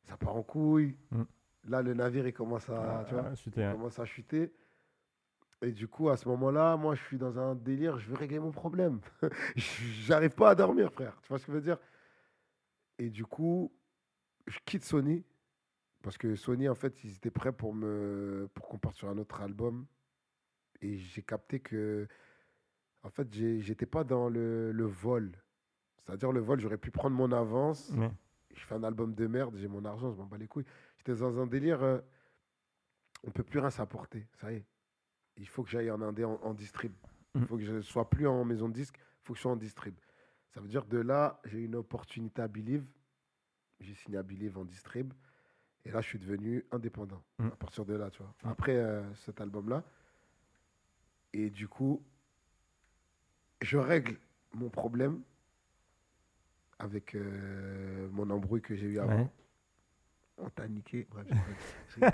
[0.04, 0.96] ça part en couille.
[1.10, 1.22] Mm.
[1.68, 4.52] Là, le navire, il commence à, tu vois, ah, c'était- il commence à chuter.
[5.62, 8.38] Et du coup, à ce moment-là, moi, je suis dans un délire, je veux régler
[8.38, 9.00] mon problème.
[9.56, 11.18] J'arrive pas à dormir, frère.
[11.22, 11.78] Tu vois ce que je veux dire?
[12.98, 13.72] Et du coup,
[14.46, 15.24] je quitte Sony.
[16.02, 19.18] Parce que Sony, en fait, ils étaient prêts pour, me, pour qu'on parte sur un
[19.18, 19.86] autre album.
[20.80, 22.08] Et j'ai capté que,
[23.04, 25.30] en fait, j'étais pas dans le, le vol.
[25.98, 27.90] C'est-à-dire, le vol, j'aurais pu prendre mon avance.
[27.96, 28.10] Ouais.
[28.54, 30.66] Je fais un album de merde, j'ai mon argent, je m'en bats les couilles.
[30.98, 32.00] J'étais dans un délire, euh,
[33.24, 34.26] on peut plus rien s'apporter.
[34.40, 34.66] Ça y est.
[35.36, 36.92] Il faut que j'aille en indé, en, en distrib.
[37.34, 37.46] Il Mm.
[37.46, 39.56] faut que je sois plus en maison de disque, il faut que je sois en
[39.56, 39.94] distrib.
[40.54, 42.84] Ça veut dire de là, j'ai eu une opportunité à Believe.
[43.80, 45.12] J'ai signé à Believe en distrib.
[45.84, 47.22] Et là, je suis devenu indépendant.
[47.38, 47.46] Mm.
[47.48, 48.32] À partir de là, tu vois.
[48.44, 48.48] Mm.
[48.48, 49.82] Après euh, cet album-là.
[51.32, 52.02] Et du coup,
[53.62, 54.16] je règle
[54.52, 55.22] mon problème
[56.78, 59.16] avec euh, mon embrouille que j'ai eu avant.
[59.22, 59.30] Ouais.
[60.38, 61.06] On t'a niqué.
[61.10, 61.26] Bref,
[61.88, 62.10] je vais,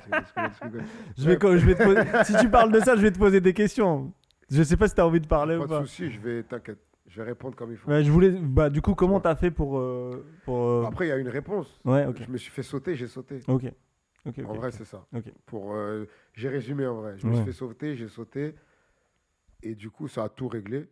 [1.17, 4.13] je vais te poser- si tu parles de ça, je vais te poser des questions.
[4.51, 5.81] Je sais pas si tu as envie de parler Pas ou de pas.
[5.81, 6.79] soucis, je vais, t'inquiète,
[7.09, 7.91] je vais répondre comme il faut.
[7.91, 8.31] Ouais, je voulais.
[8.31, 9.79] Bah, du coup, comment t'as fait pour.
[9.79, 11.81] euh, pour euh, Après, il y a une réponse.
[11.85, 12.23] Ouais, ok.
[12.27, 13.41] Je me suis fait sauter, j'ai sauté.
[13.49, 13.65] Ok.
[14.27, 14.75] Ok, En ok, vrai, ok.
[14.77, 15.07] c'est ça.
[15.15, 15.25] Ok.
[15.47, 16.05] Pour, euh,
[16.35, 17.15] j'ai résumé en vrai.
[17.19, 17.37] Je me Ouais.
[17.39, 18.55] suis fait sauter, j'ai sauté.
[19.63, 20.89] Et du coup, ça a tout réglé.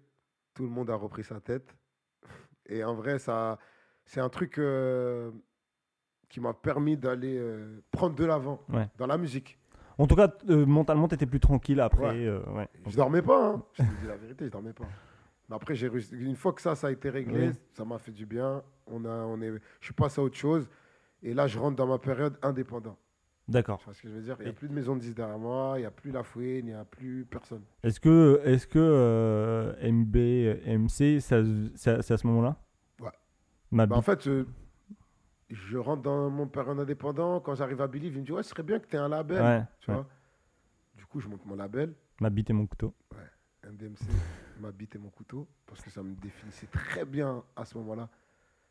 [0.55, 1.76] Tout le monde a repris sa tête.
[2.68, 3.59] Et en vrai, ça,
[4.05, 5.30] c'est un truc euh,
[6.28, 8.88] qui m'a permis d'aller euh, prendre de l'avant Ouais.
[8.97, 9.59] dans la musique.
[9.98, 12.02] En tout cas, t- euh, mentalement, t'étais plus tranquille après.
[12.10, 12.26] Ouais.
[12.26, 12.68] euh, ouais.
[12.86, 13.48] Je dormais pas.
[13.52, 13.62] Hein.
[13.74, 14.84] Je te dis la vérité, je dormais pas.
[15.48, 16.14] Mais après, j'ai réussi.
[16.16, 17.55] Une fois que ça, ça a été réglé, Oui.
[17.73, 18.62] ça m'a fait du bien.
[18.86, 19.51] On a, on est,
[19.81, 20.68] je suis passé à autre chose.
[21.23, 22.97] Et là, je rentre dans ma période indépendant.
[23.48, 23.78] D'accord.
[23.78, 24.36] Tu vois ce que je veux dire?
[24.40, 26.24] Il n'y a plus de maison de 10 derrière moi, il n'y a plus la
[26.24, 27.62] fouine, il n'y a plus personne.
[27.85, 31.16] Est-ce que, est-ce que euh, MB, euh, c'est
[32.12, 32.56] à ce moment-là?
[33.01, 33.10] Ouais.
[33.70, 34.47] Ma Bah, en fait, euh,
[35.48, 37.39] je rentre dans mon période indépendant.
[37.40, 39.09] Quand j'arrive à Believe, il me dit Ouais, ce serait bien que tu aies un
[39.09, 39.40] label.
[39.40, 39.97] ouais, Tu ouais.
[39.97, 40.06] vois
[40.97, 41.94] du coup, je monte mon label.
[42.20, 42.93] ma bite et mon couteau.
[43.64, 44.01] MDMC,
[44.61, 48.09] ma bite et mon couteau, parce que ça me définissait très bien à ce moment-là.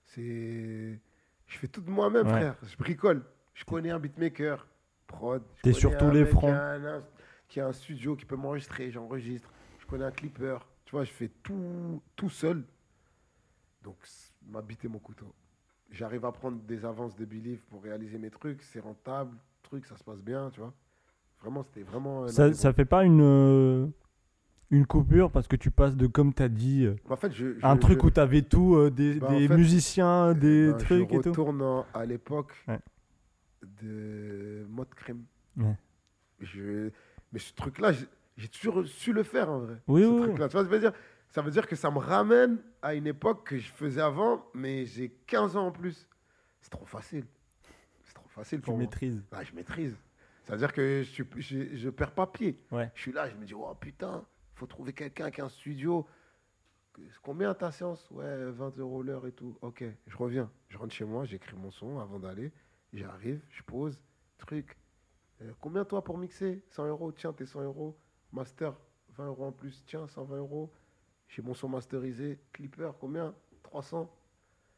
[0.04, 1.00] C'est.
[1.48, 2.32] Je fais tout de moi-même, Ouais.
[2.34, 2.56] frère.
[2.64, 3.24] Je bricole.
[3.54, 4.68] Je connais un beatmaker,
[5.08, 5.44] prod.
[5.64, 6.48] T'es sur tous les fronts.
[6.48, 7.04] Qui a, un,
[7.48, 9.50] qui a un studio qui peut m'enregistrer, j'enregistre.
[9.80, 10.58] Je connais un clipper.
[10.86, 12.64] Tu vois, je fais tout, tout seul.
[13.84, 13.98] Donc,
[14.48, 15.34] ma bite et mon couteau.
[15.92, 19.96] j'arrive à prendre des avances de Believe pour réaliser mes trucs, c'est rentable, truc, ça
[19.96, 20.74] se passe bien, tu vois.
[21.42, 22.24] Vraiment, c'était vraiment.
[22.24, 23.88] un Ça, ça fait pas une, euh,
[24.72, 27.58] une coupure parce que tu passes de, comme tu as dit, euh, En fait, je,
[27.64, 30.34] un je- truc je- où tu avais tout, euh, des, Bah, en des fait, musiciens,
[30.34, 31.30] des ben, trucs je et tout.
[31.30, 32.80] retourne en- à l'époque Ouais.
[33.82, 35.24] de mode crime.
[35.58, 35.76] Ouais.
[36.42, 36.90] Je,
[37.32, 37.92] mais ce truc-là,
[38.38, 39.76] j'ai- toujours su le faire en vrai.
[39.88, 40.22] Oui, ce oui, oui.
[40.28, 40.48] truc-là.
[40.50, 40.94] Tu vois je veux dire?
[41.30, 44.86] Ça veut dire que ça me ramène à une époque que je faisais avant, mais
[44.86, 46.08] j'ai 15 ans en plus.
[46.62, 47.26] C'est trop facile.
[48.04, 48.84] C'est trop facile Tu pour moi.
[48.84, 49.24] maîtrises.
[49.32, 49.96] Ah, je maîtrise.
[50.44, 52.60] C'est-à-dire que je, je, je perds pas pied.
[52.72, 52.90] Ouais.
[52.94, 54.24] Je suis là, je me dis, oh putain,
[54.56, 56.08] faut trouver quelqu'un qui a un studio.
[57.22, 58.10] Combien ta séance?
[58.12, 59.58] Ouais, 20 euros l'heure et tout.
[59.62, 60.50] Ok, je reviens.
[60.70, 62.52] Je rentre chez moi, j'écris mon son avant d'aller.
[62.94, 64.02] J'arrive, je pose,
[64.38, 64.78] truc.
[65.42, 66.64] Euh, combien toi pour mixer?
[66.70, 67.98] 100 euros, tiens, tes 100 euros.
[68.32, 68.74] Master,
[69.18, 70.74] 20 euros en plus, tiens, 120 euros.
[71.28, 72.40] J'ai mon son masterisé.
[72.54, 73.36] Clipper, combien?
[73.64, 74.10] 300.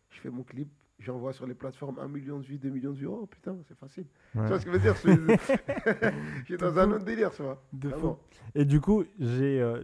[0.10, 2.98] Je fais mon clip, j'envoie sur les plateformes 1 million de vues, 2 millions de
[2.98, 3.08] vues.
[3.08, 4.06] Oh putain, c'est facile.
[4.36, 4.42] Ouais.
[4.44, 4.96] Tu vois ce que je veux dire
[6.40, 7.64] Je suis- dans un autre délire, tu vois.
[7.74, 8.16] De Vraiment.
[8.16, 8.38] fou.
[8.56, 9.84] Et du coup, j'ai, euh,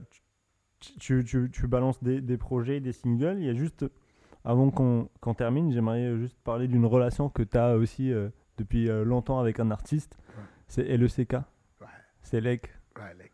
[1.00, 3.38] tu, tu, tu- balances des, des projets, des singles.
[3.40, 3.86] Il y a juste,
[4.44, 9.04] avant qu'on termine, j'aimerais juste parler d'une relation que tu as aussi euh, depuis euh,
[9.06, 10.18] longtemps avec un artiste.
[10.30, 10.44] Ouais.
[10.68, 11.34] C'est LECK.
[11.82, 11.88] Ouais.
[12.22, 12.74] C'est Lec.
[12.98, 13.33] Ouais, mec.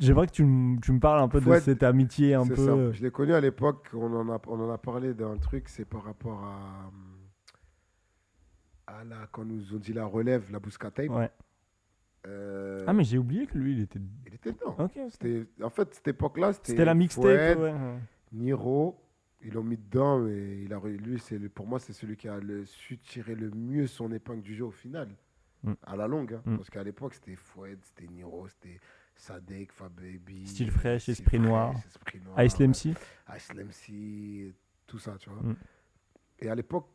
[0.00, 2.92] J'aimerais que tu, me- tu me parles un peu de cette amitié un peu.
[2.92, 5.68] Je l'ai connu à l'époque, on en, a, on en a parlé dans un truc,
[5.68, 6.90] c'est par rapport à,
[8.86, 11.10] à la, quand nous ont dit la relève, la Bousca Tape.
[11.10, 11.30] Ouais.
[12.26, 14.00] euh, Ah, mais j'ai oublié que lui, il était.
[14.26, 14.74] Il était dedans.
[14.78, 14.92] Ok.
[14.96, 15.00] ok.
[15.10, 16.72] C'était, en fait, cette époque-là, c'était.
[16.72, 17.22] C'était la mixtape.
[17.24, 17.98] Fouad, ouais, ouais.
[18.32, 19.00] Niro,
[19.42, 22.38] ils l'ont mis dedans, mais il a, lui, c'est pour moi, c'est celui qui a
[22.38, 25.08] le, su tirer le mieux son épingle du jeu au final,
[25.62, 25.72] Mm.
[25.82, 26.32] à la longue.
[26.34, 26.42] hein.
[26.46, 26.56] Mm.
[26.56, 28.80] Parce qu'à l'époque, c'était Fouad, c'était Niro, c'était
[29.20, 30.46] Sadek, Fababy.
[30.46, 31.74] Style Fresh, Style Esprit Noir.
[31.86, 32.58] Esprit Noir, Ice.
[32.58, 32.94] MC.
[33.36, 34.54] Ice
[34.86, 35.42] tout ça, tu vois.
[35.42, 35.56] Mm.
[36.40, 36.88] Et à l'époque,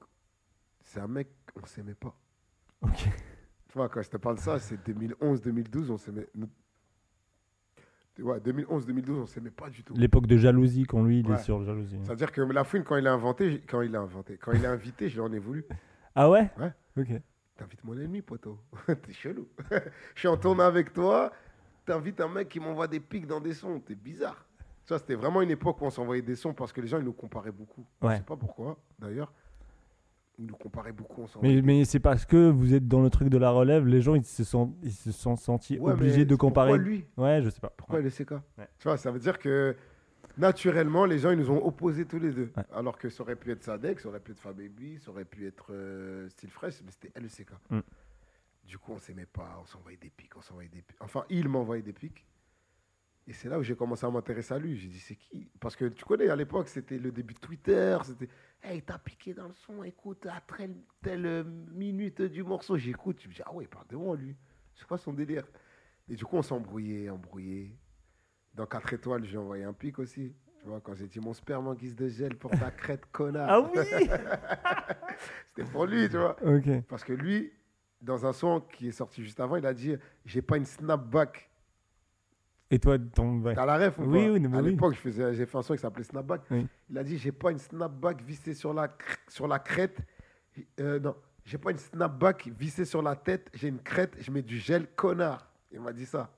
[0.82, 1.30] c'est un mec,
[1.62, 2.18] on s'aimait pas.
[2.82, 3.10] Ok.
[3.68, 6.28] Tu vois, quand je te parle de ça, c'est 2011-2012, on s'aimait.
[8.20, 9.94] Ouais, 2011-2012, on s'aimait pas du tout.
[9.96, 12.00] L'époque de jalousie, quand lui, il est sur jalousie.
[12.04, 14.72] C'est-à-dire que la fouine, quand il a inventé, quand il a inventé, quand il a
[14.72, 15.66] invité, je lui en ai voulu.
[16.18, 16.50] Ah ouais?
[16.58, 16.72] Ouais.
[16.98, 17.22] Ok.
[17.58, 18.58] T'invites mon ennemi, poteau.
[18.88, 19.50] T'es chelou.
[20.16, 21.34] je suis en tournée avec toi,
[21.86, 23.80] t'invites un mec qui m'envoie des pics dans des sons.
[23.80, 24.46] T'es bizarre.
[24.84, 27.06] Ça, c'était vraiment une époque où on s'envoyait des sons parce que les gens, ils
[27.06, 27.86] nous comparaient beaucoup.
[28.02, 28.18] Je Ouais.
[28.18, 29.32] sais pas pourquoi, d'ailleurs.
[30.38, 31.24] Ils nous comparaient beaucoup.
[31.36, 34.02] On Mais, mais c'est parce que vous êtes dans le truc de la relève, les
[34.02, 36.72] gens ils se sont, ils se sont sentis Ouais, obligés de comparer.
[36.72, 37.06] Pourquoi lui?
[37.16, 37.72] Ouais, je sais pas.
[37.78, 38.68] Pourquoi le CK Ouais.
[38.78, 39.76] Tu vois, ça veut dire que
[40.38, 42.52] naturellement, les gens, ils nous ont opposés tous les deux.
[42.58, 42.64] Ouais.
[42.74, 45.48] Alors que ça aurait pu être Sadek, ça aurait pu être Fababy, ça aurait pu
[45.48, 47.52] être euh, Style Fresh, mais c'était LCK.
[47.70, 47.80] Mm.
[48.66, 50.98] Du coup, on s'aimait pas, on s'envoyait des pics, on s'envoyait des pics.
[51.00, 52.26] Enfin, il m'envoyait des pics.
[53.28, 54.78] Et c'est là où j'ai commencé à m'intéresser à lui.
[54.78, 55.50] J'ai dit, c'est qui?
[55.60, 57.98] Parce que tu connais, à l'époque, c'était le début de Twitter.
[58.04, 58.30] C'était,
[58.62, 63.20] hey, t'as piqué dans le son, écoute, à telle, telle euh, minute du morceau, j'écoute.
[63.22, 64.36] Je me dis, ah ouais, moi, lui.
[64.76, 65.48] C'est quoi son délire?
[66.08, 67.72] Et du coup, on s'embrouillait, embrouillait.
[68.54, 70.36] Dans 4 étoiles, j'ai envoyé un pic aussi.
[70.60, 73.50] Tu vois, quand j'ai dit mon sperme en guise de gel pour ta crête, connard.
[73.50, 73.80] Ah oui
[75.56, 76.36] C'était pour lui, tu vois.
[76.88, 77.52] Parce que lui,
[78.02, 79.96] dans un son qui est sorti juste avant, il a dit
[80.26, 81.50] J'ai pas une snapback.
[82.72, 83.40] Et toi, ton.
[83.42, 83.54] ouais.
[83.54, 84.32] T'as la ref ou Oui, pas?
[84.34, 84.72] oui, mais À oui.
[84.72, 86.42] l'époque, j'ai fait un son qui s'appelait Snapback.
[86.50, 86.68] Oui.
[86.90, 88.92] Il a dit J'ai pas une snapback vissée sur la,
[89.28, 89.98] sur la crête.
[90.80, 91.16] Euh, non,
[91.46, 93.50] j'ai pas une snapback vissée sur la tête.
[93.54, 95.48] J'ai une crête, je mets du gel, connard.
[95.72, 96.30] Il m'a dit ça.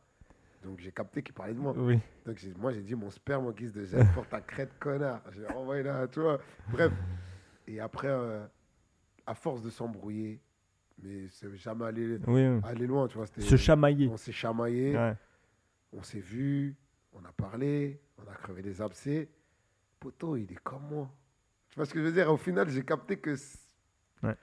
[0.64, 1.74] Donc j'ai capté qu'il parlait de moi.
[1.78, 2.00] Oui.
[2.26, 5.22] Donc moi, j'ai dit mon sperme en guise de gel pour ta crête, connard.
[5.32, 6.40] J'ai renvoyé là, tu vois.
[6.70, 6.92] Bref.
[7.68, 8.46] Et après, euh,
[9.26, 10.42] à force de s'embrouiller,
[11.02, 12.48] mais c'est jamais allé, Oui.
[12.48, 12.60] oui.
[12.64, 13.28] aller loin, tu vois.
[13.28, 14.07] Se chamailler.
[14.07, 15.15] On s'est chamaillé, Ouais.
[15.94, 16.76] on s'est vu,
[17.14, 19.30] on a parlé, on a crevé des abcès.
[19.99, 21.10] Poto, il est comme moi.
[21.69, 22.32] Tu vois ce que je veux dire?
[22.32, 23.36] Au final, j'ai capté que
[24.24, 24.36] Ouais.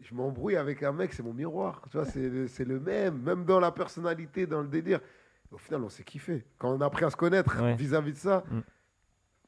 [0.00, 1.82] je m'embrouille avec un mec, c'est mon miroir.
[1.90, 5.00] Tu vois, c'est le, même, même dans la personnalité, dans le délire.
[5.52, 6.44] Au final, on s'est kiffé.
[6.58, 7.74] Quand on a appris à se connaître Ouais.
[7.74, 8.60] vis-à-vis de ça, Mm.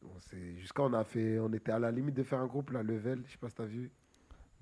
[0.03, 0.19] on
[0.57, 3.23] jusqu'à on a fait, on était à la limite de faire un groupe, là, Level,
[3.27, 3.91] je sais pas si t'as vu.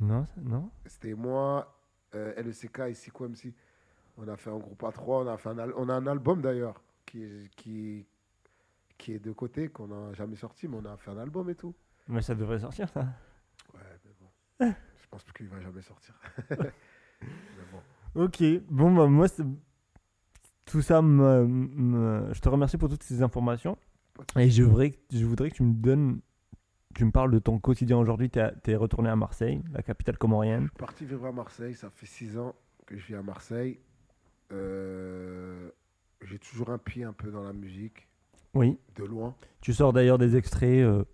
[0.01, 1.77] Non, non C'était moi,
[2.14, 3.55] euh, LECK et Siko MC.
[4.16, 6.06] On a fait un groupe à trois, on a, fait un, al- on a un
[6.06, 8.06] album d'ailleurs qui, est- qui,
[8.98, 11.55] qui est de côté, qu'on n'a jamais sorti, mais on a fait un album et
[11.55, 11.74] tout.
[12.09, 13.01] Mais ça devrait sortir, ça.
[13.74, 14.74] Ouais, mais bon.
[15.02, 16.14] Je pense qu'il va jamais sortir.
[16.51, 16.56] mais
[17.72, 18.22] bon.
[18.24, 18.43] Ok.
[18.70, 19.44] Bon, bah, moi, c'est-
[20.64, 23.77] tout ça, me, me- je te remercie pour toutes ces informations.
[24.14, 26.20] Pas de Et je voudrais, je voudrais que tu me donnes.
[26.95, 28.31] Tu me parles de ton quotidien aujourd'hui.
[28.31, 30.65] Tu es retourné à Marseille, la capitale comorienne.
[30.65, 32.55] Je suis parti vivre à Marseille, ça fait six ans
[32.87, 33.79] que je vis à Marseille.
[34.53, 35.71] Euh,
[36.23, 38.09] J'ai toujours un pied un peu dans la musique,
[38.55, 38.77] Oui.
[38.97, 39.35] de loin.
[39.61, 41.05] Tu sors d'ailleurs des extraits euh,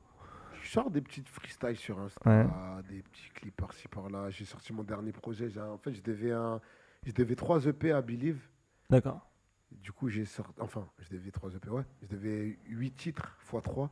[0.62, 2.46] Je sors des petites freestyles sur Insta, Ouais.
[2.88, 4.30] des petits clips par-ci par-là.
[4.30, 5.48] J'ai sorti mon dernier projet.
[5.58, 6.60] En fait, je devais, un,
[7.04, 8.48] je devais 3 EP à Believe.
[8.88, 9.28] D'accord.
[9.70, 10.54] Du coup, j'ai sorti.
[10.60, 11.84] Enfin, je devais 3 EP, ouais.
[12.02, 13.90] Je devais 8 titres x 3.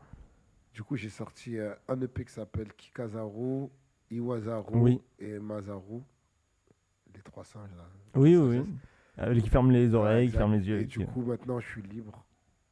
[0.74, 3.68] Du coup, j'ai sorti euh, un EP qui s'appelle Kikazaru,
[4.10, 5.01] Iwazaru Oui.
[5.20, 6.02] et Mazaru.
[7.14, 7.84] Les trois singes, là.
[8.16, 8.64] Oui, oui.
[9.20, 10.38] Euh, qui ferme les Ouais, oreilles, qui exact.
[10.38, 10.80] ferme les yeux.
[10.80, 12.24] Et du coup, maintenant, je suis libre.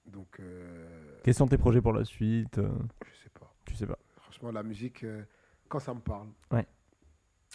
[0.05, 2.69] Donc, euh, Quels sont tes projets pour la suite euh,
[3.07, 3.55] je sais pas.
[3.65, 3.99] Tu sais pas.
[4.17, 5.07] Franchement, la musique,
[5.69, 6.67] quand ça me parle, Ouais.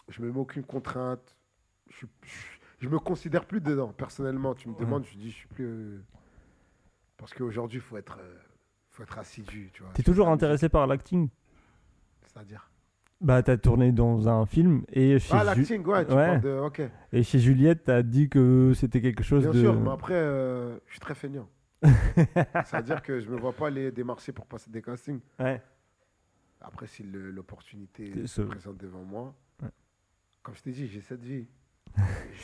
[0.08, 1.36] je me mets aucune contrainte.
[1.90, 2.46] Je, je,
[2.80, 3.92] je me considère plus dedans.
[3.92, 4.80] Personnellement, tu me Ouais.
[4.80, 6.02] demandes, je dis, je suis plus.
[7.18, 8.20] parce qu'aujourd'hui, il faut être,
[8.98, 9.70] faut être assidu.
[9.74, 9.92] Tu vois.
[9.94, 11.30] T'es toujours intéressé par l'acting?
[12.24, 12.70] C'est-à-dire?
[13.22, 16.28] Bah, t'as tourné dans un film et chez, Ah, Ju- l'acting, ouais, tu Ouais.
[16.28, 16.60] parles de.
[16.60, 16.82] Ok.
[17.14, 19.60] et chez Juliette, t'as dit que c'était quelque chose Bien de.
[19.60, 21.48] sûr, mais après, euh, je suis très feignant.
[22.66, 25.20] C'est-à-dire que je me vois pas aller démarcher pour passer des castings.
[25.40, 25.62] Ouais.
[26.62, 29.70] Après, si l'opportunité se présente devant moi, Ouais.
[30.44, 31.48] comme je t'ai dit, j'ai cette vie.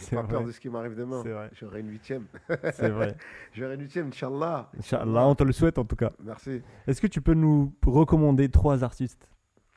[0.10, 1.24] J'ai pas peur de ce qui m'arrive demain.
[1.54, 2.26] J'aurai une huitième.
[2.74, 3.16] C'est vrai.
[3.54, 4.70] J'aurai une huitième, Inch'Allah.
[4.78, 6.12] Inch'Allah, on te le souhaite en tout cas.
[6.24, 6.62] Merci.
[6.88, 9.30] Est-ce que tu peux nous recommander trois artistes?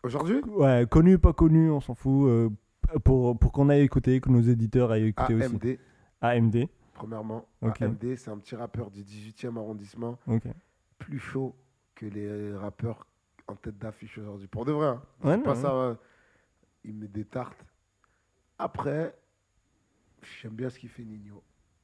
[0.02, 0.40] Aujourd'hui?
[0.48, 2.28] Ouais, connus, pas connus, on s'en fout.
[2.28, 2.48] euh,
[3.04, 5.44] pour pour qu'on aille écouter, que nos éditeurs aillent écouter aussi.
[5.46, 5.78] AMD,
[6.20, 6.68] AMD.
[6.94, 7.44] premièrement.
[7.62, 10.18] AMD, c'est un petit rappeur du 18e arrondissement,
[10.98, 11.56] plus chaud
[11.96, 13.06] que les rappeurs
[13.48, 14.46] en tête d'affiche aujourd'hui.
[14.46, 14.86] Pour de vrai.
[14.88, 15.02] hein.
[15.24, 15.60] Ouais, C'est non, pas ouais.
[15.62, 15.72] ça.
[15.72, 15.94] euh,
[16.84, 17.64] Il met des tartes.
[18.58, 19.14] Après,
[20.22, 21.42] j'aime bien ce qu'il fait Nino.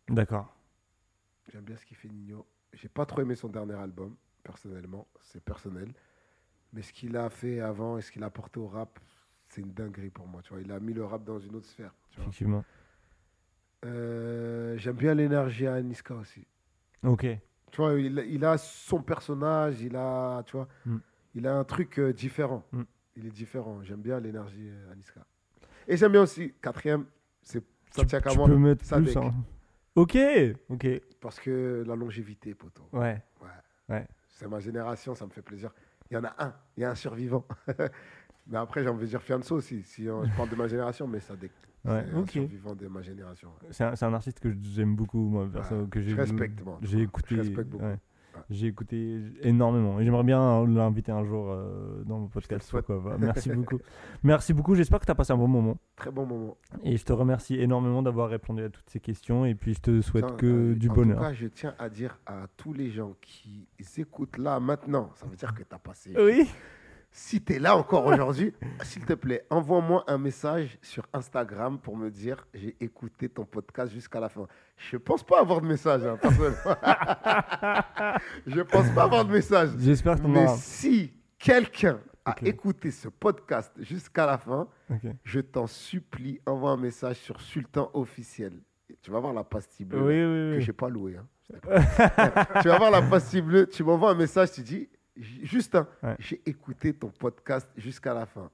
[0.08, 0.54] D'accord.
[1.52, 2.46] J'aime bien ce qu'il fait Nino.
[2.72, 5.06] J'ai pas trop aimé son dernier album, personnellement.
[5.20, 5.92] C'est personnel.
[6.72, 8.98] Mais ce qu'il a fait avant et ce qu'il a apporté au rap,
[9.48, 10.40] c'est une dinguerie pour moi.
[10.42, 11.94] Tu vois, il a mis le rap dans une autre sphère.
[12.10, 12.24] tu vois.
[12.24, 12.64] Effectivement.
[13.84, 16.46] Euh, J'aime bien l'énergie à Niska aussi.
[17.02, 17.26] Ok.
[17.70, 20.96] Tu vois, il, il a son personnage, il a, tu vois, Mm.
[21.34, 22.64] il a un truc euh, différent.
[22.72, 22.82] Mm.
[23.16, 23.82] Il est différent.
[23.82, 25.24] J'aime bien l'énergie euh, à Niska.
[25.88, 27.04] Et j'aime bien aussi, quatrième,
[27.42, 27.62] c'est
[27.92, 29.12] ça tu peux mettre Sadek.
[29.12, 29.16] plus.
[29.18, 29.34] hein.
[29.94, 30.16] Ok.
[30.70, 30.86] Ok.
[31.20, 32.82] Parce que la longévité, poto.
[32.92, 33.22] Ouais.
[33.40, 33.48] Ouais.
[33.88, 34.06] Ouais.
[34.28, 35.70] C'est ma génération, ça me fait plaisir.
[36.10, 37.44] Il y en a un, il y a un survivant.
[38.48, 41.06] mais après, j'ai envie de dire Fianso aussi, si on- je parle de ma génération,
[41.06, 41.50] mais ça déc-
[41.84, 42.04] Ouais.
[42.08, 43.48] c'est un survivant de ma génération.
[43.62, 43.68] ouais.
[43.70, 46.78] C'est un, c'est un artiste que j'aime beaucoup, moi, perso, que je j'ai respecte, moi,
[46.80, 47.36] tu J'ai écouté.
[47.36, 47.84] Je respecte beaucoup.
[48.50, 52.68] J'ai écouté énormément et j'aimerais bien l'inviter un jour euh, dans mon podcast.
[52.70, 53.16] pourquoi pas.
[53.18, 53.78] Merci beaucoup.
[54.22, 54.74] Merci beaucoup.
[54.74, 56.56] J'espère que tu as passé un bon moment Très bon moment.
[56.82, 60.00] et je te remercie énormément d'avoir répondu à toutes ces questions et puis je te
[60.00, 61.18] souhaite que euh, du en bonheur.
[61.18, 63.66] tout cas, je tiens à dire à tous les gens qui
[63.98, 66.14] écoutent là maintenant, ça veut dire que tu as passé.
[66.18, 66.48] oui.
[67.14, 68.54] Si tu es là encore aujourd'hui,
[68.84, 73.92] s'il te plaît, envoie-moi un message sur Instagram pour me dire j'ai écouté ton podcast
[73.92, 74.46] jusqu'à la fin.
[74.78, 76.56] Je pense pas avoir de message, hein, personnellement.
[78.46, 79.70] je pense pas avoir de message.
[79.78, 84.68] J'espère que Mais si quelqu'un a écouté ce podcast jusqu'à la fin,
[85.24, 88.52] je t'en supplie, envoie un message sur Sultan officiel.
[89.00, 90.62] Tu vas voir la pastille bleue Oui, là, oui, que oui.
[90.62, 91.16] j'ai pas louée.
[91.16, 91.26] hein.
[91.50, 91.56] Je
[92.62, 96.16] tu vas voir la pastille bleue, tu m'envoies un message, tu dis Justin, Ouais.
[96.18, 98.50] j'ai écouté ton podcast jusqu'à la fin.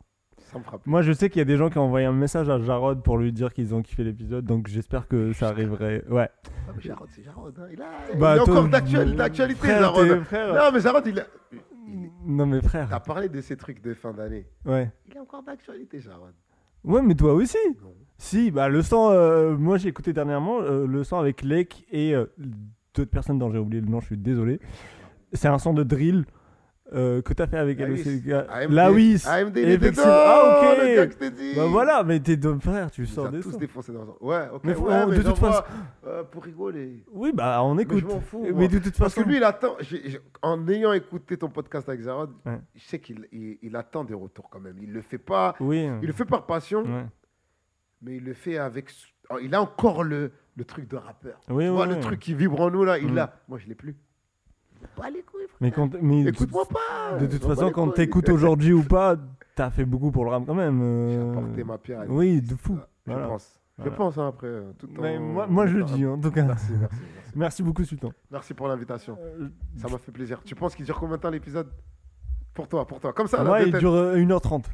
[0.52, 0.80] Ça me frappe.
[0.86, 3.02] Moi, je sais qu'il y a des gens qui ont envoyé un message à Jarod
[3.02, 6.02] pour lui dire qu'ils ont kiffé l'épisode, donc j'espère que ça arriverait.
[6.08, 6.28] Ouais.
[6.68, 7.54] Ah, mais Jarod, c'est Jarod.
[7.58, 7.66] hein.
[7.72, 10.24] Il, a, Bah, il est toi, encore d'actualité, Jarod.
[10.24, 10.54] frère.
[10.54, 11.24] Non, mais Jarod, il a.
[12.26, 12.88] Non, mais frère.
[12.90, 14.46] T'as parlé de ces trucs de fin d'année.
[14.64, 14.90] Ouais.
[15.06, 16.32] Il est encore d'actualité, Jarod.
[16.84, 17.56] Ouais, mais toi aussi.
[17.82, 17.92] Non.
[18.16, 22.14] Si, bah le son, euh, moi j'ai écouté dernièrement euh, le son avec Lake et
[22.14, 22.26] euh,
[22.94, 24.58] d'autres personnes dont j'ai oublié le nom, je suis désolé.
[25.32, 26.24] C'est un son de drill
[26.94, 28.02] euh, que t'as fait avec Lawis.
[28.24, 28.32] LEC.
[28.48, 28.72] AMD.
[28.72, 29.22] Lawis.
[29.26, 30.78] AMD, il dedans, Ah, ok.
[30.82, 31.52] le gars que je t'ai dit.
[31.54, 33.58] Bah voilà, mais t'es deux frères, tu sors des tous sons.
[33.58, 34.60] défoncé dans un- Ouais, ok.
[34.64, 35.62] Mais faut- ouais, de mais toute façon-
[36.06, 37.04] euh, pour rigoler.
[37.12, 37.98] Oui, bah on écoute.
[38.00, 38.68] je m'en fous, mais moi.
[38.68, 39.22] de toute Parce façon.
[39.22, 39.74] que lui, il attend.
[39.80, 42.58] j'ai- j'ai- en ayant écouté ton podcast avec Zarod, Ouais.
[42.74, 44.76] je sais qu'il il, il attend des retours quand même.
[44.80, 45.54] Il le fait pas.
[45.60, 45.88] Oui.
[46.00, 47.04] Il le fait par passion, Ouais.
[48.02, 48.90] mais il le fait avec.
[49.30, 51.38] oh, Il a encore le, le truc de rappeur.
[51.50, 51.94] Oui, tu oui, vois, oui.
[51.94, 53.14] le truc qui vibre en nous là, il Mm.
[53.14, 53.34] l'a.
[53.48, 53.94] Moi, je l'ai plus.
[54.96, 55.58] Pas les couilles, frère.
[55.60, 57.18] Mais quand, mais Écoute-moi pas.
[57.18, 59.16] de toute façon, quand t'écoutes aujourd'hui ou pas,
[59.54, 60.78] t'as fait beaucoup pour le rap quand même.
[61.08, 62.00] J'ai euh, apporté ma pierre.
[62.00, 62.78] à Oui, de fou.
[63.06, 63.28] Je Voilà.
[63.28, 63.60] pense.
[63.76, 63.92] Voilà.
[63.92, 64.46] Je pense hein, après.
[64.48, 66.42] euh, Tout Mais en- moi, moi, je le dis en tout cas.
[66.42, 67.32] Merci, merci, merci.
[67.36, 68.12] Merci beaucoup, Sultan.
[68.30, 69.16] Merci pour l'invitation.
[69.20, 70.40] Euh, Ça m'a fait plaisir.
[70.44, 71.68] Tu penses qu'il dure combien de temps l'épisode?
[72.54, 73.12] Pour toi, pour toi.
[73.12, 74.64] Comme ça, là, Ouais, il dure euh, 1h30.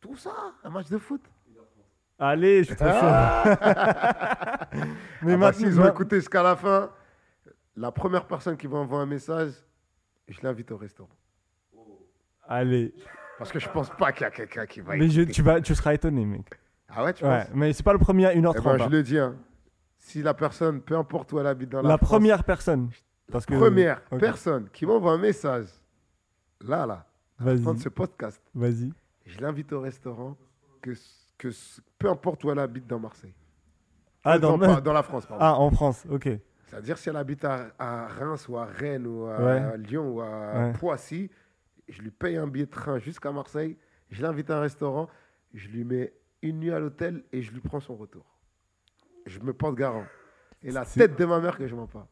[0.00, 0.32] Tout ça?
[0.64, 1.20] Un match de foot?
[2.18, 2.92] Allez, je suis trop chaud.
[3.02, 3.52] Mais
[4.72, 4.76] Ah
[5.22, 6.90] bah, maintenant, S'ils ont écouté jusqu'à la fin,
[7.76, 9.52] la première personne qui va envoyer un message,
[10.28, 11.10] je l'invite au restaurant.
[12.48, 12.94] Allez.
[13.38, 15.34] Parce que je pense pas qu'il y a quelqu'un qui va Mais je- écouter.
[15.34, 16.46] tu, vas, tu seras étonné, mec.
[16.88, 17.54] Ah ouais, tu Ouais, penses?
[17.54, 18.62] mais c'est pas le premier à Eh 1h30.
[18.62, 18.88] ben, je hein.
[18.90, 19.36] le dis, hein.
[19.98, 22.90] si la personne, peu importe où elle habite dans la, La France, première personne.
[23.30, 23.54] Parce que...
[23.54, 24.20] première Ok.
[24.20, 25.66] personne qui m'envoie un message,
[26.60, 27.06] là, là,
[27.38, 28.42] Vas-y, prendre ce podcast.
[28.54, 28.92] vas-y.
[29.24, 30.36] Je l'invite au restaurant,
[30.82, 30.90] que,
[31.38, 31.48] que
[31.98, 33.32] peu importe où elle habite dans Marseille.
[34.24, 35.42] Ah, Euh, dans, pas- dans la France, pardon.
[35.44, 36.28] ah, en France, ok.
[36.72, 39.76] C'est-à-dire si elle habite à, à Reims ou à Rennes ou à Ouais.
[39.76, 40.72] Lyon ou à Ouais.
[40.72, 41.30] Poissy,
[41.86, 43.76] je lui paye un billet de train jusqu'à Marseille,
[44.10, 45.06] je l'invite à un restaurant,
[45.52, 48.24] je lui mets une nuit à l'hôtel et je lui prends son retour.
[49.26, 50.06] Je me porte garant.
[50.62, 52.08] Et la tête de ma mère que je mens pas.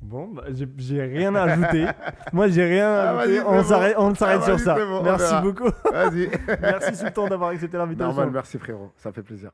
[0.00, 0.44] Bon, bah,
[0.78, 1.86] j'ai- rien à ajouter.
[2.32, 3.42] Moi, j'ai rien à Ah, ajouter.
[3.46, 4.14] On s'arrête bon.
[4.24, 4.74] Ah, sur ça.
[4.74, 5.68] bon, Merci beaucoup.
[6.62, 8.06] Merci Sultan d'avoir accepté l'invitation.
[8.14, 8.90] Normal, merci frérot.
[8.96, 9.50] Ça fait plaisir.